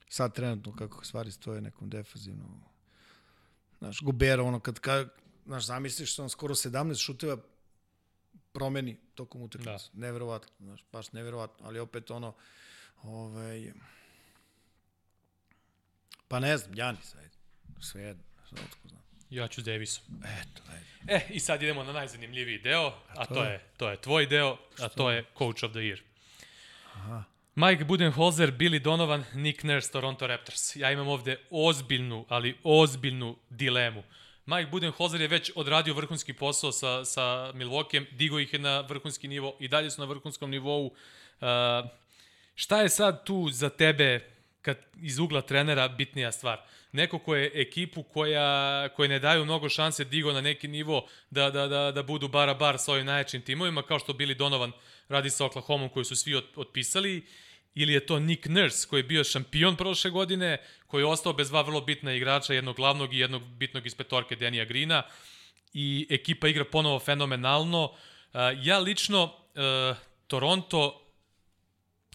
[0.09, 2.63] sad trenutno kako stvari stoje nekom defanzivnom
[3.79, 5.09] znaš, Gobera, ono kad, kad
[5.45, 7.37] znaš, zamisliš da on skoro 17 šuteva
[8.53, 9.89] promeni tokom utakmice.
[9.93, 9.99] Da.
[9.99, 12.35] Neverovatno, znaš, baš neverovatno, ali opet ono
[13.03, 13.71] ovaj
[16.27, 17.37] pa ne znam, Janis, ajde.
[17.79, 19.01] Sve jedno, sve otko znam.
[19.29, 20.05] Ja ću s Davisom.
[20.41, 20.85] Eto, ajde.
[21.07, 23.51] E, i sad idemo na najzanimljiviji deo, a to to je?
[23.51, 25.99] je, to je tvoj deo, a to je Coach of the Year.
[27.55, 30.75] Mike Budenholzer, Billy Donovan, Nick Nurse, Toronto Raptors.
[30.75, 34.03] Ja imam ovde ozbiljnu, ali ozbiljnu dilemu.
[34.45, 39.27] Mike Budenholzer je već odradio vrhunski posao sa, sa Milwaukeeom, digo ih je na vrhunski
[39.27, 40.85] nivo i dalje su na vrhunskom nivou.
[40.85, 40.91] Uh,
[42.55, 44.19] šta je sad tu za tebe
[44.61, 46.61] kad iz ugla trenera bitnija stvar?
[46.91, 51.49] Neko ko je ekipu koja, koje ne daju mnogo šanse digo na neki nivo da,
[51.49, 54.71] da, da, da budu bara bar sa ovim najjačim timovima, kao što Billy Donovan
[55.07, 57.25] radi sa Oklahoma koji su svi ot, otpisali,
[57.75, 60.57] ili je to Nick Nurse koji je bio šampion prošle godine,
[60.87, 64.35] koji je ostao bez dva vrlo bitna igrača, jednog glavnog i jednog bitnog iz petorke
[64.35, 65.03] Denija Grina
[65.73, 67.83] i ekipa igra ponovo fenomenalno.
[67.83, 69.97] Uh, ja lično uh,
[70.27, 70.99] Toronto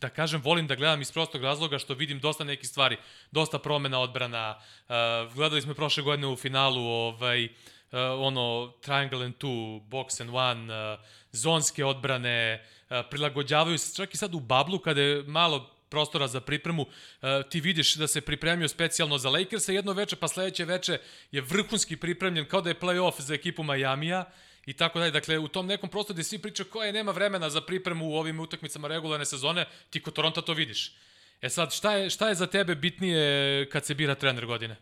[0.01, 2.97] da kažem, volim da gledam iz prostog razloga što vidim dosta nekih stvari,
[3.31, 4.59] dosta promena odbrana.
[4.59, 7.51] Uh, gledali smo prošle godine u finalu ovaj, uh,
[7.97, 10.99] ono triangle and two, box and one, uh,
[11.33, 16.41] zonske odbrane, uh, prilagođavaju se čak i sad u bablu kada je malo prostora za
[16.41, 20.99] pripremu, uh, ti vidiš da se pripremio specijalno za Lakersa jedno veče, pa sledeće veče
[21.33, 24.25] je vrhunski pripremljen kao da je play-off za ekipu Majamija
[24.67, 25.11] i tako dalje.
[25.11, 28.15] Dakle, u tom nekom prostoru gde svi pričaju koja je nema vremena za pripremu u
[28.15, 30.93] ovim utakmicama regularne sezone, ti kod Toronto to vidiš.
[31.41, 34.77] E sad, šta je, šta je za tebe bitnije kad se bira trener godine?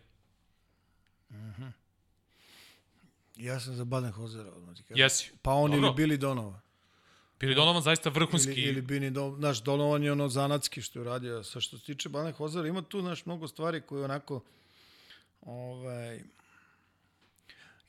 [3.36, 3.84] Ja sam za
[4.76, 5.02] ti kažem.
[5.02, 5.30] Jesi.
[5.42, 5.86] Pa on Dobro.
[5.86, 6.60] ili Billy Donovan.
[7.40, 8.50] Billy Donovan zaista vrhunski.
[8.50, 9.40] Ili, ili Bini Donovan.
[9.40, 11.42] Znaš, Donovan je ono zanatski što je uradio.
[11.44, 14.40] Sa što se tiče Badenhozera, ima tu, znaš, mnogo stvari koje onako...
[15.40, 16.20] Ovaj,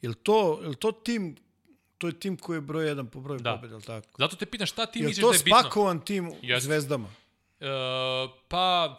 [0.02, 1.36] Jel to, jel to tim,
[1.98, 3.54] to je tim koji je broj jedan po broju Da.
[3.56, 4.08] pobjeda, tako?
[4.18, 5.60] Zato te pitam šta ti misliš to da je bitno?
[5.60, 6.66] spakovan tim Jeste.
[6.66, 7.10] zvezdama?
[7.60, 7.68] E,
[8.48, 8.98] pa,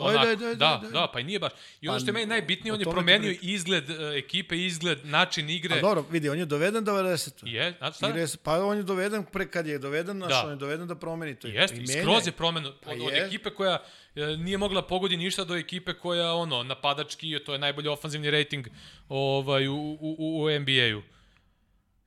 [0.00, 0.92] Ajde, ajde, ajde, da, ajde.
[0.92, 1.52] da, pa i nije baš.
[1.80, 5.50] I ono Pa, što je meni najbitnije, on je promenio izgled e, ekipe, izgled, način
[5.50, 5.78] igre.
[5.78, 7.30] A dobro, vidi, on je doveden 90.
[7.46, 8.08] Je, a šta?
[8.08, 10.42] Igre Pa on je doveden, pre kad je doveden, naš, Da.
[10.44, 11.48] on je doveden da promeni to.
[11.48, 12.28] Jeste, I skroz je.
[12.28, 13.26] je promen od, Pa od je.
[13.26, 13.78] ekipe koja
[14.14, 18.66] e, nije mogla pogodi ništa do ekipe koja ono napadački, to je najbolji ofanzivni rating
[19.08, 21.02] ovaj u u, u, u NBA-u.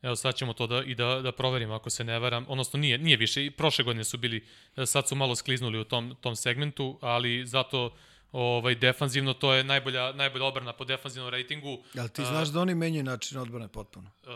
[0.04, 2.98] Evo sad ćemo to da i da da proverimo ako se ne varam, odnosno nije
[2.98, 4.46] nije više i prošle godine su bili
[4.76, 7.94] e, sad su malo skliznuli u tom tom segmentu, ali zato
[8.32, 11.84] ovaj defanzivno to je najbolja najbolja odbrana po defanzivnom ratingu.
[11.94, 14.10] Jel ti A, znaš da oni menjaju način odbrane potpuno?
[14.24, 14.30] Uh,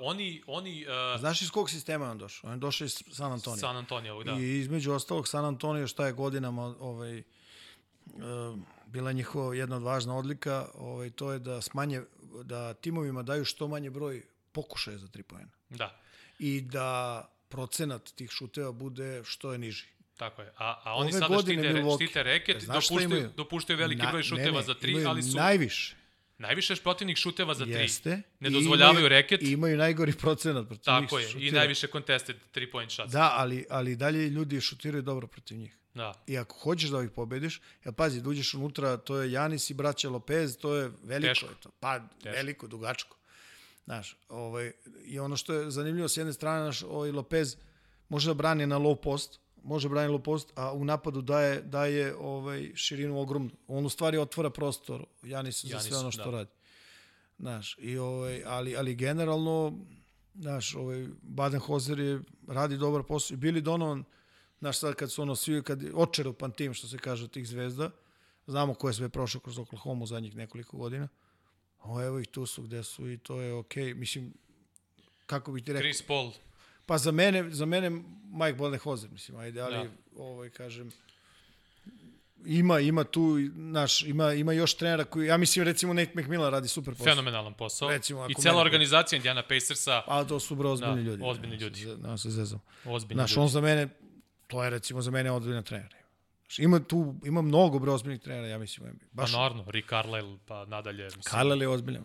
[0.00, 2.50] oni oni uh, Znaš iz kog sistema on došao?
[2.50, 3.60] On je došao iz San Antonija.
[3.60, 4.32] San Antonio, da.
[4.32, 10.16] I između ostalog San Antonio šta je godinama ovaj, uh, bila njihova jedna od važna
[10.16, 12.02] odlika, ovaj, to je da smanje,
[12.42, 14.22] da timovima daju što manje broj
[14.54, 15.50] pokušaja za tri pojena.
[15.70, 16.00] Da.
[16.38, 16.88] I da
[17.48, 19.84] procenat tih šuteva bude što je niži.
[20.16, 20.52] Tako je.
[20.58, 21.96] A, a oni Ove sada štite, Milwaukee.
[21.96, 25.36] štite reket, E, dopuštaju, dopuštaju veliki Na- broj šuteva ne, za tri, ali su...
[25.36, 25.96] Najviše.
[26.38, 27.72] Najviše protivnih šuteva za tri.
[27.74, 28.22] Jeste.
[28.40, 29.42] Ne I dozvoljavaju imaju- reket.
[29.42, 31.02] I imaju najgori procenat protiv njih.
[31.02, 31.24] Tako je.
[31.24, 31.58] I šutira.
[31.58, 33.12] najviše contested three point shots.
[33.12, 35.76] Da, ali, ali dalje ljudi šutiraju dobro protiv njih.
[35.94, 36.14] Da.
[36.26, 39.74] I ako hoćeš da ih pobediš, ja pazi, da uđeš unutra, to je Janis i
[39.74, 41.28] braća Lopez, to je veliko.
[41.30, 41.46] Teško.
[41.46, 41.70] Je to.
[41.70, 43.16] Pa, veliko, dugačko.
[43.84, 44.72] Znaš, ovaj,
[45.04, 47.56] i ono što je zanimljivo s jedne strane, naš, ovaj Lopez
[48.08, 52.16] može da brani na low post, može brani low post, a u napadu daje, daje
[52.16, 53.50] ovaj, širinu ogromnu.
[53.68, 56.30] On u stvari otvara prostor Janis za Janis, sve ono što da.
[56.30, 56.50] radi.
[57.38, 59.78] Znaš, i ovaj, ali, ali generalno,
[60.34, 63.34] znaš, ovaj, Baden-Hozer je, radi dobar posao.
[63.34, 64.04] I Billy Donovan,
[64.58, 67.90] znaš, sad kad su ono svi, kad je očerupan tim, što se kaže, tih zvezda,
[68.46, 71.08] znamo ko je sve prošao kroz Oklahoma u zadnjih nekoliko godina.
[71.84, 73.84] O, evo ih tu su gde su i to je okej.
[73.84, 73.94] Okay.
[73.94, 74.34] Mislim,
[75.26, 76.32] kako bih ti rekao, Chris Paul.
[76.86, 77.90] pa za mene, za mene
[78.30, 79.82] Mike Baden-Hozer, mislim, ajde, ali, Da.
[79.84, 79.90] da.
[80.16, 80.90] ovaj, kažem,
[82.46, 83.22] ima, ima tu,
[83.54, 87.04] naš, ima, ima još trenera koji, ja mislim, recimo Nate McMillan radi super posao.
[87.06, 87.88] Fenomenalan posao.
[87.88, 91.22] Recimo, ako I cela mene- organizacija Indiana Pacersa A to su bro ozbiljni Da, ljudi.
[91.26, 91.86] ozbiljni ljudi.
[92.02, 92.60] Ne, se zezam.
[92.84, 93.40] ozbiljni Znaš, ljudi.
[93.40, 93.88] on za mene,
[94.46, 95.94] to je recimo za mene ozbiljan trener.
[96.54, 98.88] Znaš, ima tu, ima mnogo bre ozbiljnih trenera, ja mislim.
[98.88, 99.06] NBA.
[99.16, 101.04] Pa Baš, naravno, Rick Carlisle, pa nadalje.
[101.04, 102.04] Mislim, Karlel je ozbiljan.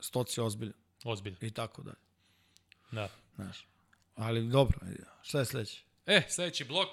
[0.00, 0.74] Stoc je ozbiljan.
[1.04, 1.38] Ozbiljno.
[1.40, 1.96] I tako dalje.
[2.90, 3.08] Da.
[3.34, 3.66] Znaš.
[4.14, 4.78] Ali dobro,
[5.22, 5.82] šta je sledeće?
[6.06, 6.88] E, sledeći blok,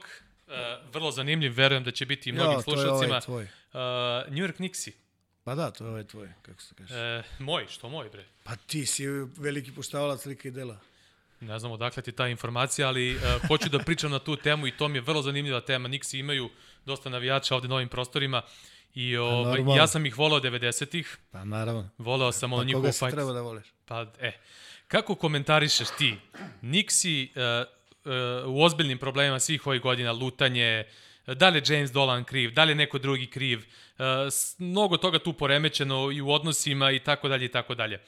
[0.47, 0.53] uh,
[0.93, 3.09] vrlo zanimljiv, verujem da će biti i mnogim Ja, to je slušalcima.
[3.09, 3.43] ovaj tvoj.
[3.43, 4.93] Uh, New York Knicksi.
[5.43, 6.95] Pa da, to je ovaj tvoj, kako se kaže.
[6.95, 8.25] E, moj, što moj, bre?
[8.43, 9.07] Pa ti si
[9.37, 10.79] veliki poštavalac slike i dela.
[11.41, 14.71] Ne znam odakle ti ta informacija, ali uh, hoću da pričam na tu temu i
[14.77, 15.89] to mi je vrlo zanimljiva tema.
[15.89, 16.49] Nixi imaju
[16.85, 18.41] dosta navijača ovde na ovim prostorima
[18.93, 19.75] i ovaj, normalno.
[19.75, 21.89] ja sam ih volao 90-ih, Pa naravno.
[21.97, 23.15] volao sam ono Pa njihov koga se fight.
[23.15, 23.65] treba da voliš?
[23.85, 24.31] Pa, e,
[24.87, 26.15] kako komentarišeš ti
[26.61, 27.67] Nixi uh,
[28.45, 30.83] uh, u ozbiljnim problemima svih ovih godina, lutanje,
[31.27, 34.05] da li je James Dolan kriv, da li je neko drugi kriv, uh,
[34.57, 37.95] mnogo toga tu poremećeno i u odnosima i tako dalje i tako dalje.
[37.95, 38.01] Uh,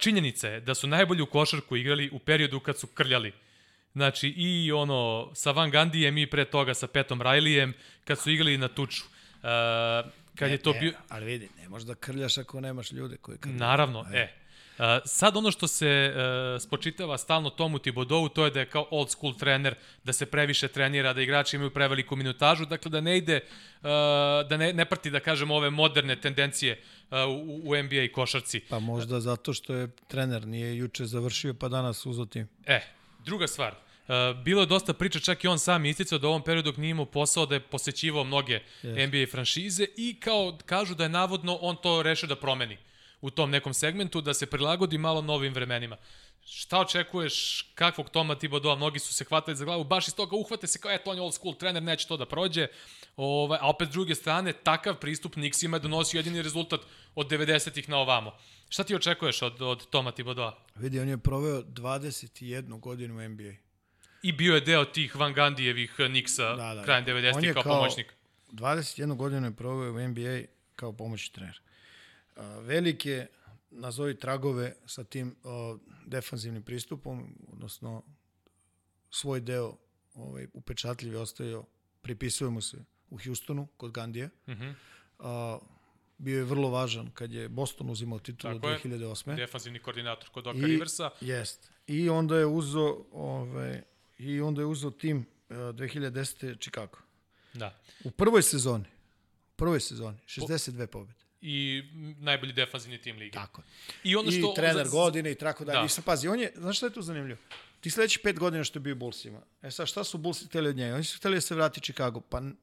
[0.00, 3.32] činjenica je da su najbolju košarku igrali u periodu kad su krljali.
[3.92, 7.72] Znači i ono sa Van Gandijem i pre toga sa Petom Rileyem
[8.04, 9.04] kad su igrali na tuču.
[9.04, 10.92] Uh, kad je to Ne, bio...
[11.08, 13.60] ali vidi, ne možeš da krljaš ako nemaš ljude koji krljaju.
[13.60, 14.34] Naravno, e.
[14.78, 18.86] Uh, sad ono što se uh, spočitava stalno Tomu Tibodovu, to je da je kao
[18.90, 19.74] old school trener,
[20.04, 23.88] da se previše trenira, da igrači imaju preveliku minutažu, dakle da ne ide, uh,
[24.48, 28.60] da ne, ne prati, da kažem, ove moderne tendencije uh, u, u NBA i košarci.
[28.60, 32.48] Pa možda zato što je trener, nije juče završio pa danas uzo tim.
[32.66, 32.80] E,
[33.24, 33.74] druga stvar.
[34.44, 36.90] Bilo je dosta priča, čak i on sam isticao da u ovom periodu dok nije
[36.90, 39.06] imao posao da je posećivao mnoge Yes.
[39.06, 42.78] NBA franšize i kao kažu da je navodno on to rešio da promeni
[43.20, 45.96] u tom nekom segmentu, da se prilagodi malo novim vremenima.
[46.44, 50.66] Šta očekuješ, kakvog Toma Thibodeau, mnogi su se hvatali za glavu, baš iz toga uhvate
[50.66, 52.66] se kao, eto, on je old school trener, neće to da prođe,
[53.16, 56.80] ovaj, a opet s druge strane, takav pristup Nixima je donosio jedini rezultat
[57.14, 58.32] od 90-ih na ovamo.
[58.68, 60.52] Šta ti očekuješ od, od Toma Thibodeau?
[60.74, 63.52] Vidi, on je proveo 21 godinu u NBA.
[64.22, 66.82] I bio je deo tih Van Gandijevih Nixa Da, da.
[66.84, 68.14] krajem On 90-ih je kao, kao- pomoćnik.
[68.52, 70.40] 21 godinu je proveo u NBA
[70.76, 71.60] kao pomoćni trener.
[72.60, 73.26] Velike,
[73.70, 78.02] nazovi tragove sa tim o, defanzivnim pristupom, odnosno
[79.10, 79.76] svoj deo
[80.14, 81.64] ovaj, upečatljiv je ostavio,
[82.02, 82.76] pripisuje mu se
[83.10, 84.28] u Houstonu kod Gandija.
[84.46, 84.74] Uh -huh.
[85.18, 85.58] A,
[86.18, 88.78] bio je vrlo važan kad je Boston uzimao titulu Tako je.
[88.78, 89.36] 2008.
[89.36, 91.10] Defanzivni koordinator kod Doka I- Riversa.
[91.20, 91.70] Jest.
[91.86, 93.82] I onda je uzo ovaj
[94.18, 96.60] i onda je uzo tim uh, 2010.
[96.60, 96.98] Chicago.
[97.54, 97.78] Da.
[98.04, 98.84] U prvoj sezoni,
[99.56, 101.27] prvoj sezoni 62 pobjede.
[101.40, 101.82] I
[102.18, 103.30] najbolji defanzivni tim lige.
[103.32, 103.62] Tako.
[104.04, 104.52] I ono I što...
[104.52, 105.78] trener za- godine i tako dalje.
[105.78, 105.84] Da.
[105.84, 107.38] I sad pazi, on je, znaš šta je tu zanimljivo?
[107.80, 109.40] Ti sledeći pet godina što je bio u Bullsima.
[109.62, 110.94] E sad, šta su Bullsi hteli od njega?
[110.94, 112.20] Oni su hteli da se vrati Chicago.
[112.20, 112.56] Pa, n-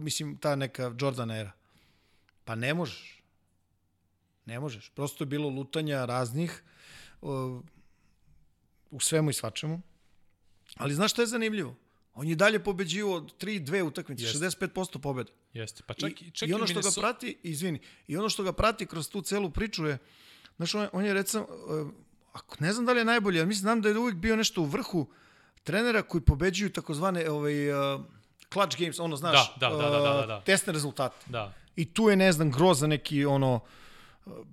[0.00, 1.52] mislim, ta neka Jordan era.
[2.44, 3.22] Pa ne možeš.
[4.44, 4.88] Ne možeš.
[4.90, 6.62] Prosto je bilo lutanja raznih
[7.20, 7.60] uh,
[8.90, 9.82] u svemu i svačemu.
[10.76, 11.76] Ali znaš šta je zanimljivo?
[12.14, 14.38] On je dalje pobeđivo 3-2 utakmice, Jeste.
[14.38, 15.30] 65% pobjeda.
[15.52, 15.82] Jeste.
[15.86, 18.52] Pa čak, I, čak I ono što ga Minnesota- prati, izvini, i ono što ga
[18.52, 19.98] prati kroz tu celu priču je,
[20.56, 21.88] znaš, on on je recimo, uh,
[22.32, 24.60] ako ne znam da li je najbolji, ali mislim znam da je uvijek bio nešto
[24.62, 25.06] u vrhu
[25.64, 28.00] trenera koji pobeđuju takozvane ovaj, uh,
[28.52, 30.36] clutch games, ono, znaš, Da, da, da, da, da, da, da.
[30.38, 31.16] uh, tesne rezultate.
[31.26, 31.52] Da.
[31.76, 33.60] I tu je, ne znam, groza neki, ono,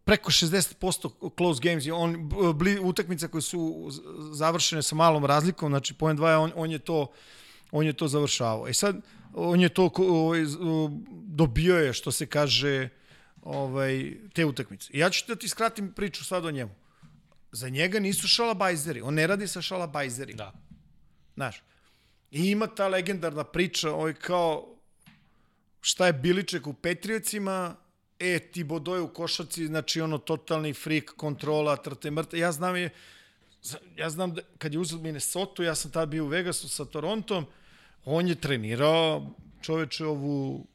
[0.05, 3.87] preko 60% close games je on bli, utakmica koje su
[4.31, 7.11] završene sa malom razlikom, znači poen 2 on, on je to
[7.71, 8.67] on je to završavao.
[8.67, 9.01] E sad
[9.33, 10.43] on je to ovaj,
[11.11, 12.89] dobio je što se kaže
[13.41, 14.89] ovaj te utakmice.
[14.93, 16.75] I ja ću da ti skratim priču sad o njemu.
[17.51, 19.01] Za njega nisu šalabajzeri.
[19.01, 20.37] On ne radi sa šalabajzerima.
[20.37, 20.53] Da.
[21.35, 21.63] Znaš,
[22.31, 24.75] i ima ta legendarna priča, ovaj kao
[25.81, 27.75] šta je Biliček u Petriocima,
[28.19, 32.39] e, ti bodoje u košaci, znači ono totalni frik, kontrola, trte mrte.
[32.39, 32.89] Ja znam je,
[33.95, 37.45] ja znam da kad je uzeo Minnesota, ja sam tad bio u Vegasu sa Torontom,
[38.05, 39.31] on je trenirao
[39.61, 40.67] čoveče ovu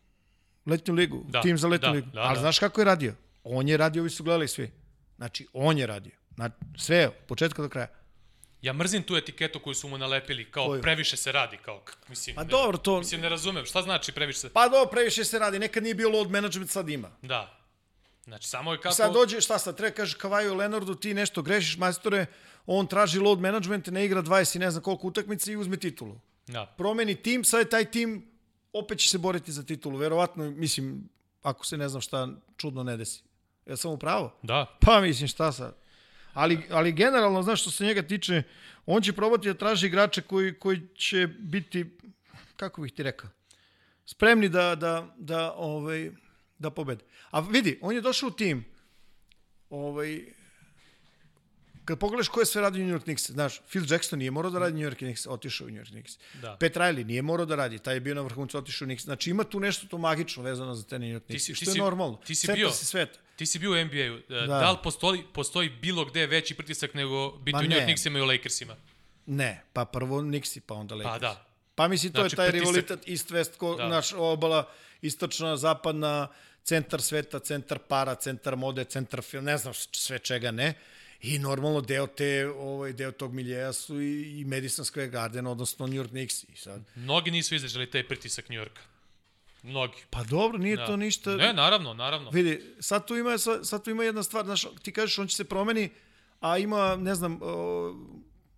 [0.67, 2.11] letnju ligu, Da, tim za letnju da, ligu.
[2.13, 2.41] da, Ali da.
[2.41, 3.15] znaš kako je radio?
[3.45, 4.71] On je radio, ovi su gledali svi.
[5.17, 6.13] Znači, on je radio.
[6.37, 7.89] Na, sve, od početka do kraja.
[8.63, 10.83] Ja mrzim tu etiketu koju su mu nalepili, kao Koju?
[10.83, 12.99] previše se radi, kao, mislim, Pa ne, dobro, to...
[12.99, 14.49] mislim, ne razumem, šta znači previše se...
[14.49, 15.59] Pa dobro, previše se radi.
[15.59, 17.11] Nekad nije bio load management, sad ima.
[17.23, 17.59] Da.
[18.25, 18.95] Znači, samo je kako...
[18.95, 22.27] Sad dođe, šta sad, treba kaže Kavaju Leonardu, ti nešto grešiš, majstore,
[22.67, 26.21] on traži load management, ne igra 20 i ne znam koliko utakmica i uzme titulu.
[26.47, 26.75] Da.
[26.79, 28.27] Promeni tim, sad je taj tim,
[28.73, 29.99] opet će se boriti za titulu.
[29.99, 31.09] Verovatno, mislim,
[31.43, 33.23] ako se ne znam šta čudno ne desi.
[33.67, 34.35] Ja sam u pravo?
[34.43, 34.79] Da.
[34.81, 35.77] Pa mislim, šta sad?
[36.33, 38.43] Ali, ali generalno, znaš što se njega tiče,
[38.87, 41.99] on će probati da traži igrače koji, koji će biti,
[42.57, 43.31] kako bih ti rekao,
[44.07, 46.11] spremni da, da, da, ovaj,
[46.59, 47.05] da pobede.
[47.31, 48.65] A vidi, on je došao u tim,
[49.71, 50.25] ovaj,
[51.85, 54.51] kad pogledaš ko je sve radio u New York Knicks, znaš, Phil Jackson nije morao
[54.51, 56.13] da radi New York Knicks, otišao u New York Knicks.
[56.35, 56.57] Da.
[56.57, 59.05] Pat Riley nije morao da radi, taj je bio na vrhuncu, otišao u Knicks.
[59.05, 61.71] Znači ima tu nešto to magično vezano za te New York Knicks, si- ti što
[61.71, 62.17] je si- normalno.
[62.17, 63.19] ti si Centar bio- si sveta.
[63.37, 64.19] Ti si bio u NBA-u.
[64.29, 64.41] Da.
[64.41, 64.47] Da.
[64.47, 67.77] da li postoji, postoji bilo gde veći pritisak nego biti Ma u New ne.
[67.77, 68.77] York Knicksima i u Lakersima?
[69.27, 71.13] Ne, pa prvo Nixi, pa onda Lakers.
[71.13, 71.47] Pa da.
[71.75, 73.83] Pa mislim, to Znači, je taj pritisak- rivalitet East-West, ko, Da.
[73.83, 73.89] da.
[73.89, 74.69] naš obala,
[75.03, 76.29] istočna, zapadna,
[76.63, 80.75] centar sveta, centar para, centar mode, centar film, ne znam sve čega ne.
[81.23, 85.87] I normalno deo, te, ovaj, deo tog miljeja su i, i Madison Square Garden, odnosno
[85.87, 86.45] New York Knicks.
[86.45, 86.83] I sad.
[86.95, 88.83] Mnogi nisu izdržali taj pritisak New Yorka.
[89.63, 89.99] Mnogi.
[90.11, 90.83] Pa dobro, nije Da.
[90.83, 90.87] da.
[90.87, 91.37] to ništa...
[91.37, 92.31] Ne, naravno, naravno.
[92.31, 95.37] Vidi, sad tu ima, sad, sad tu ima jedna stvar, znaš, ti kažeš on će
[95.37, 95.91] se promeni,
[96.41, 97.95] a ima, ne znam, o,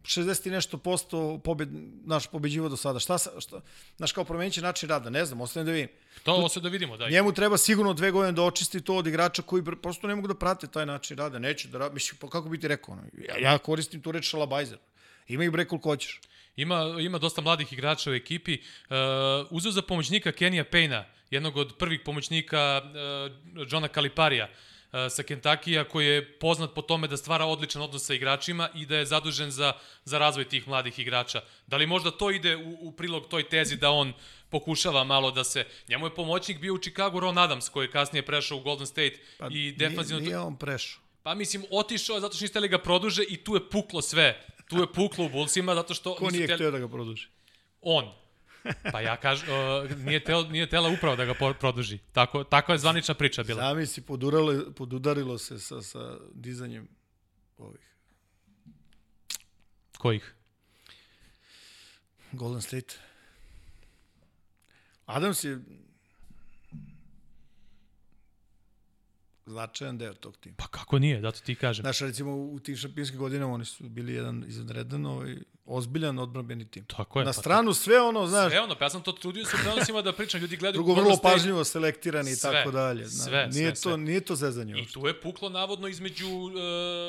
[0.06, 1.68] 60 i nešto posto pobed,
[2.04, 2.98] naš pobeđivo do sada.
[2.98, 3.60] Šta, sa- šta,
[3.96, 5.88] znaš, kao promenit će način rada, ne znam, ostajem da vidim.
[6.22, 7.08] To se da vidimo, da.
[7.08, 10.34] Njemu treba sigurno dve godine da očisti to od igrača koji prosto ne mogu da
[10.34, 13.50] prate taj način rada, neće da rade, mislim, pa kako bi ti rekao, ono, ja,
[13.50, 14.78] ja koristim tu reč šalabajzer.
[15.28, 16.20] Ima ih bre koliko hoćeš.
[16.56, 18.52] Ima, ima dosta mladih igrača u ekipi.
[18.54, 18.96] Uh,
[19.50, 24.75] uzeo za pomoćnika Kenija Payna, jednog od prvih pomoćnika uh, Johna Kaliparija uh,
[25.10, 28.96] sa Kentakija, koji je poznat po tome da stvara odličan odnos sa igračima i da
[28.96, 29.72] je zadužen za,
[30.04, 31.40] za razvoj tih mladih igrača.
[31.66, 34.12] Da li možda to ide u, u prilog toj tezi da on
[34.50, 35.66] pokušava malo da se...
[35.88, 39.18] Njemu je pomoćnik bio u Chicago Ron Adams, koji je kasnije prešao u Golden State
[39.38, 40.20] Pa i defanzivno...
[40.20, 41.00] Nije, nije on prešao.
[41.22, 44.46] Pa mislim, otišao je zato što niste li ga produže i tu je puklo sve.
[44.68, 46.14] Tu je puklo u Bullsima zato što...
[46.14, 47.26] Ko nije htio da ga produži?
[47.80, 48.12] On.
[48.92, 51.98] Pa ja kažem, uh, nije, teo, nije tela upravo da ga produži.
[52.12, 53.62] Tako, takva je zvanična priča bila.
[53.62, 56.88] Zamisli, poduralo, podudarilo se sa, sa dizanjem
[57.58, 57.96] ovih
[59.98, 60.34] Kojih?
[62.32, 62.94] Golden State.
[65.06, 65.58] Adams je
[69.46, 70.54] značajan deo tog tima.
[70.58, 71.82] Pa kako nije, zato ti kažem.
[71.82, 75.36] Znaš, recimo u tim šampionskim godinama oni su bili jedan izvanredan, ovaj,
[75.66, 76.84] ozbiljan odbranbeni tim.
[76.84, 77.24] Tako je.
[77.24, 80.02] Na pa stranu sve ono, znaš, Sve ono, pa ja sam to trudio se prenosima
[80.02, 83.04] da pričam, ljudi gledaju drugo vrlo pažljivo selektirani i tako dalje.
[83.04, 83.96] Znaš, sve, nije, sve, to, sve.
[83.96, 84.74] nije to zezanje.
[84.80, 86.52] I tu je puklo navodno između uh,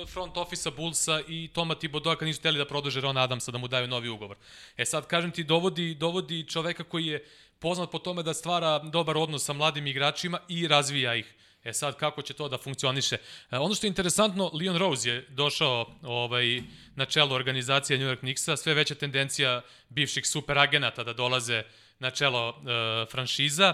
[0.09, 3.67] front office Bullsa i Toma Thibodeau kad nisu hteli da produže Ron Adamsa da mu
[3.67, 4.37] daju novi ugovor.
[4.77, 7.25] E sad, kažem ti, dovodi, dovodi čoveka koji je
[7.59, 11.33] poznat po tome da stvara dobar odnos sa mladim igračima i razvija ih.
[11.63, 13.17] E sad, kako će to da funkcioniše?
[13.51, 16.61] E, ono što je interesantno, Leon Rose je došao ovaj,
[16.95, 21.63] na čelo organizacije New York Knicksa, sve veća tendencija bivših superagenata da dolaze
[21.99, 23.73] na čelo e, franšiza.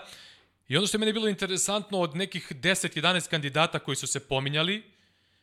[0.67, 4.83] I ono što je meni bilo interesantno, od nekih 10-11 kandidata koji su se pominjali,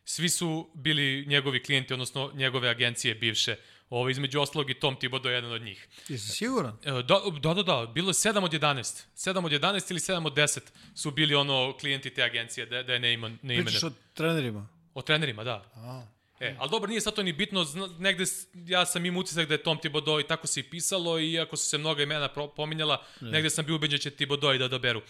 [0.05, 3.57] svi su bili njegovi klijenti, odnosno njegove agencije bivše.
[3.91, 5.89] Ovo, između ostalog i Tom Thibodeau je jedan od njih.
[6.09, 6.77] Jesi siguran?
[6.85, 7.03] Da,
[7.43, 9.03] da, da, da, bilo je 7 od 11.
[9.17, 10.61] 7 od 11 ili 7 od 10
[10.95, 13.39] su bili ono klijenti te agencije, da, da je ne, imene.
[13.43, 14.69] Pričaš o trenerima?
[14.95, 15.71] O trenerima, da.
[15.75, 16.07] A,
[16.41, 18.25] E, ali dobro, nije sad to ni bitno, zna, negde,
[18.55, 21.57] ja sam imao utisak da je Tom Thibodeau i tako se i pisalo i iako
[21.57, 23.31] su se mnoga imena pro, pominjala, ne.
[23.31, 25.03] negde sam bio ubeđen da će Thibodeau i da doberu.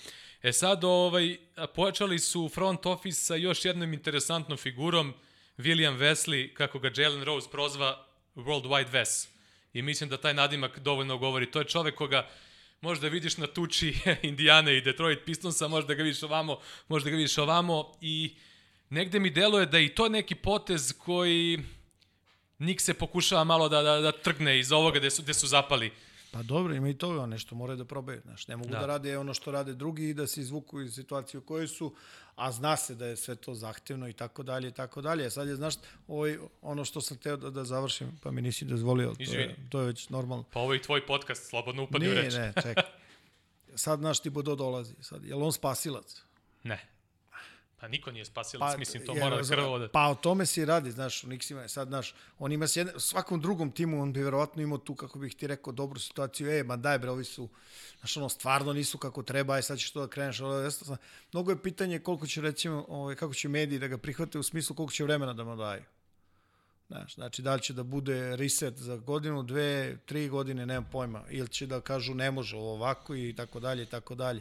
[0.43, 5.15] E sad, ovaj, a, pojačali su front office sa još jednom interesantnom figurom,
[5.59, 9.29] William Wesley, kako ga Jalen Rose prozva, World Wide Wes.
[9.73, 11.51] I mislim da taj nadimak dovoljno govori.
[11.51, 12.29] To je čovek koga
[12.81, 16.59] možda vidiš na tuči Indijane i Detroit Pistonsa, možda ga vidiš ovamo,
[16.89, 18.37] možda ga vidiš ovamo i
[18.91, 21.59] negde mi deluje da i to neki potez koji
[22.61, 25.93] Nik se pokušava malo da, da, da trgne iz ovoga gde su, gde su zapali.
[26.33, 28.21] Pa dobro, ima i toga, nešto moraju da probaju.
[28.25, 28.79] Znaš, ne mogu Da.
[28.79, 28.87] da.
[28.87, 31.95] rade ono što rade drugi i da se izvuku iz situacije u kojoj su,
[32.37, 35.31] a zna se da je sve to zahtevno i tako dalje i tako dalje.
[35.31, 35.75] Sad je, znaš,
[36.09, 39.81] ovaj, ono što sam teo da, da završim, pa mi nisi dozvolio, to je, to
[39.81, 40.45] je već normalno.
[40.53, 42.35] Pa ovo je i tvoj podcast, slobodno upadni u reč.
[42.35, 42.85] ne, čekaj.
[43.75, 44.95] Sad, znaš, ti Bodo dolazi.
[45.01, 46.23] Sad, je li on spasilac?
[46.63, 46.87] ne.
[47.81, 49.89] Pa niko nije spasilac, pa, mislim, to mora jer, krvo da...
[49.89, 52.77] Pa o tome se i radi, znaš, u Nixima je sad, znaš, on ima s
[52.77, 56.51] jedne, svakom drugom timu, on bi verovatno imao tu, kako bih ti rekao, dobru situaciju,
[56.51, 57.49] e, ma daj bre, ovi su,
[57.99, 60.97] znaš, ono, stvarno nisu kako treba, aj sad ćeš to da kreneš, ali jasno,
[61.33, 64.77] mnogo je pitanje koliko će, recimo, ovaj, kako će mediji da ga prihvate u smislu
[64.77, 65.83] koliko će vremena da mu daju.
[66.89, 71.23] Znaš, znači, da li će da bude reset za godinu, dve, tri godine, nemam pojma,
[71.31, 74.41] ili će da kažu ne može ovako i tako dalje i tako dalje.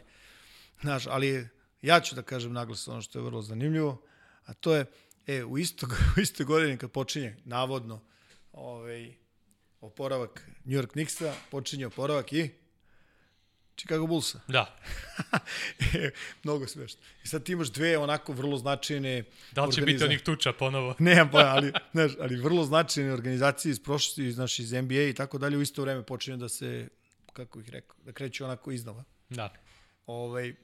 [0.81, 1.47] Znaš, ali
[1.82, 4.01] ja ću da kažem naglas ono što je vrlo zanimljivo,
[4.45, 4.86] a to je,
[5.27, 8.01] e, u, isto, u istoj godini kad počinje, navodno,
[8.51, 9.13] ovaj,
[9.82, 12.49] oporavak New York Knicksa, počinje oporavak i
[13.80, 14.39] Chicago Bullsa.
[14.47, 14.77] Da.
[15.93, 16.09] e,
[16.43, 17.01] mnogo smešno.
[17.23, 20.95] I sad ti imaš dve onako vrlo značajne Da li će biti onih tuča ponovo?
[20.99, 25.38] ne, pa, ali, znaš, ali vrlo značajne organizacije iz prošlosti, znaš, iz NBA i tako
[25.38, 26.88] dalje, u isto vreme počinju da se,
[27.34, 29.03] kako ih rekao, da kreću onako iznova.
[29.30, 29.53] Da.
[30.05, 30.55] Ovaj,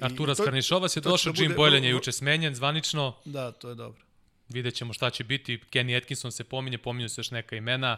[0.00, 3.16] Artura Skarnišovas je došao, da Jim Boylan je juče smenjen zvanično.
[3.24, 4.02] Da, to je dobro.
[4.48, 5.60] Vidjet ćemo šta će biti.
[5.70, 7.96] Kenny Atkinson se pominje, pominju se još neka imena.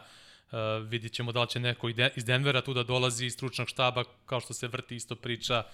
[0.52, 4.04] Uh, vidjet ćemo da li će neko iz Denvera tu da dolazi iz stručnog štaba,
[4.26, 5.58] kao što se vrti isto priča.
[5.66, 5.72] Uh,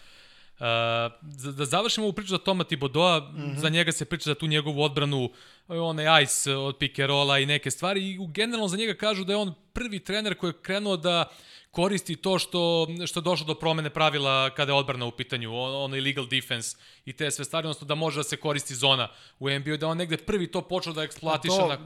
[0.59, 3.59] da, da završimo ovu priču za Toma Tibodoa, mm -hmm.
[3.59, 5.31] za njega se priča za tu njegovu odbranu,
[5.69, 9.55] onaj ice od rolla i neke stvari i generalno za njega kažu da je on
[9.73, 11.25] prvi trener koji je krenuo da
[11.73, 15.97] koristi to što, što je došlo do promene pravila kada je odbrana u pitanju, ono
[15.97, 19.77] illegal defense i te sve stvari, odnosno da može da se koristi zona u NBA,
[19.77, 21.57] da on negde prvi to počeo da eksploatiše.
[21.57, 21.79] To, na...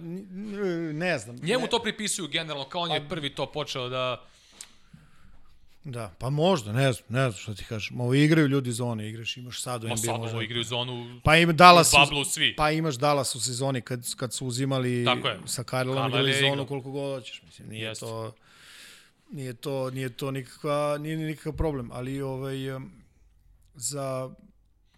[0.92, 1.36] ne znam.
[1.36, 1.70] Njemu ne.
[1.70, 4.24] to pripisuju generalno, kao on je prvi to počeo da...
[5.88, 7.92] Da, pa možda, ne znam, ne znam što ti kažeš.
[7.98, 9.96] Ovo igraju ljudi zone, igraš, imaš sad u NBA.
[9.96, 10.32] Sad možda.
[10.32, 12.54] ovo igraju zonu, pa ima Dallas, u bablu svi.
[12.56, 15.06] Pa imaš Dallas u sezoni kad, kad su uzimali
[15.46, 17.42] sa Karlom igrali zonu koliko god hoćeš.
[17.42, 18.00] Mislim, nije Jest.
[18.00, 18.34] to
[19.30, 22.56] nije to nije to nikakva nije nikakav problem, ali ovaj
[23.74, 24.30] za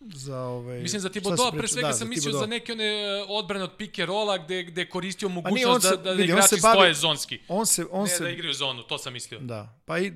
[0.01, 3.65] za ovaj Mislim za Tibodoa pre svega da, sam mislio za neke one e, odbrane
[3.65, 7.41] od pick and rolla gde gde koristio mogućnost da da vidi, igrači bavi, stoje zonski.
[7.49, 9.41] On se on ne se da igraju zonu, to sam mislio.
[9.41, 9.79] Da.
[9.85, 10.13] Pa i.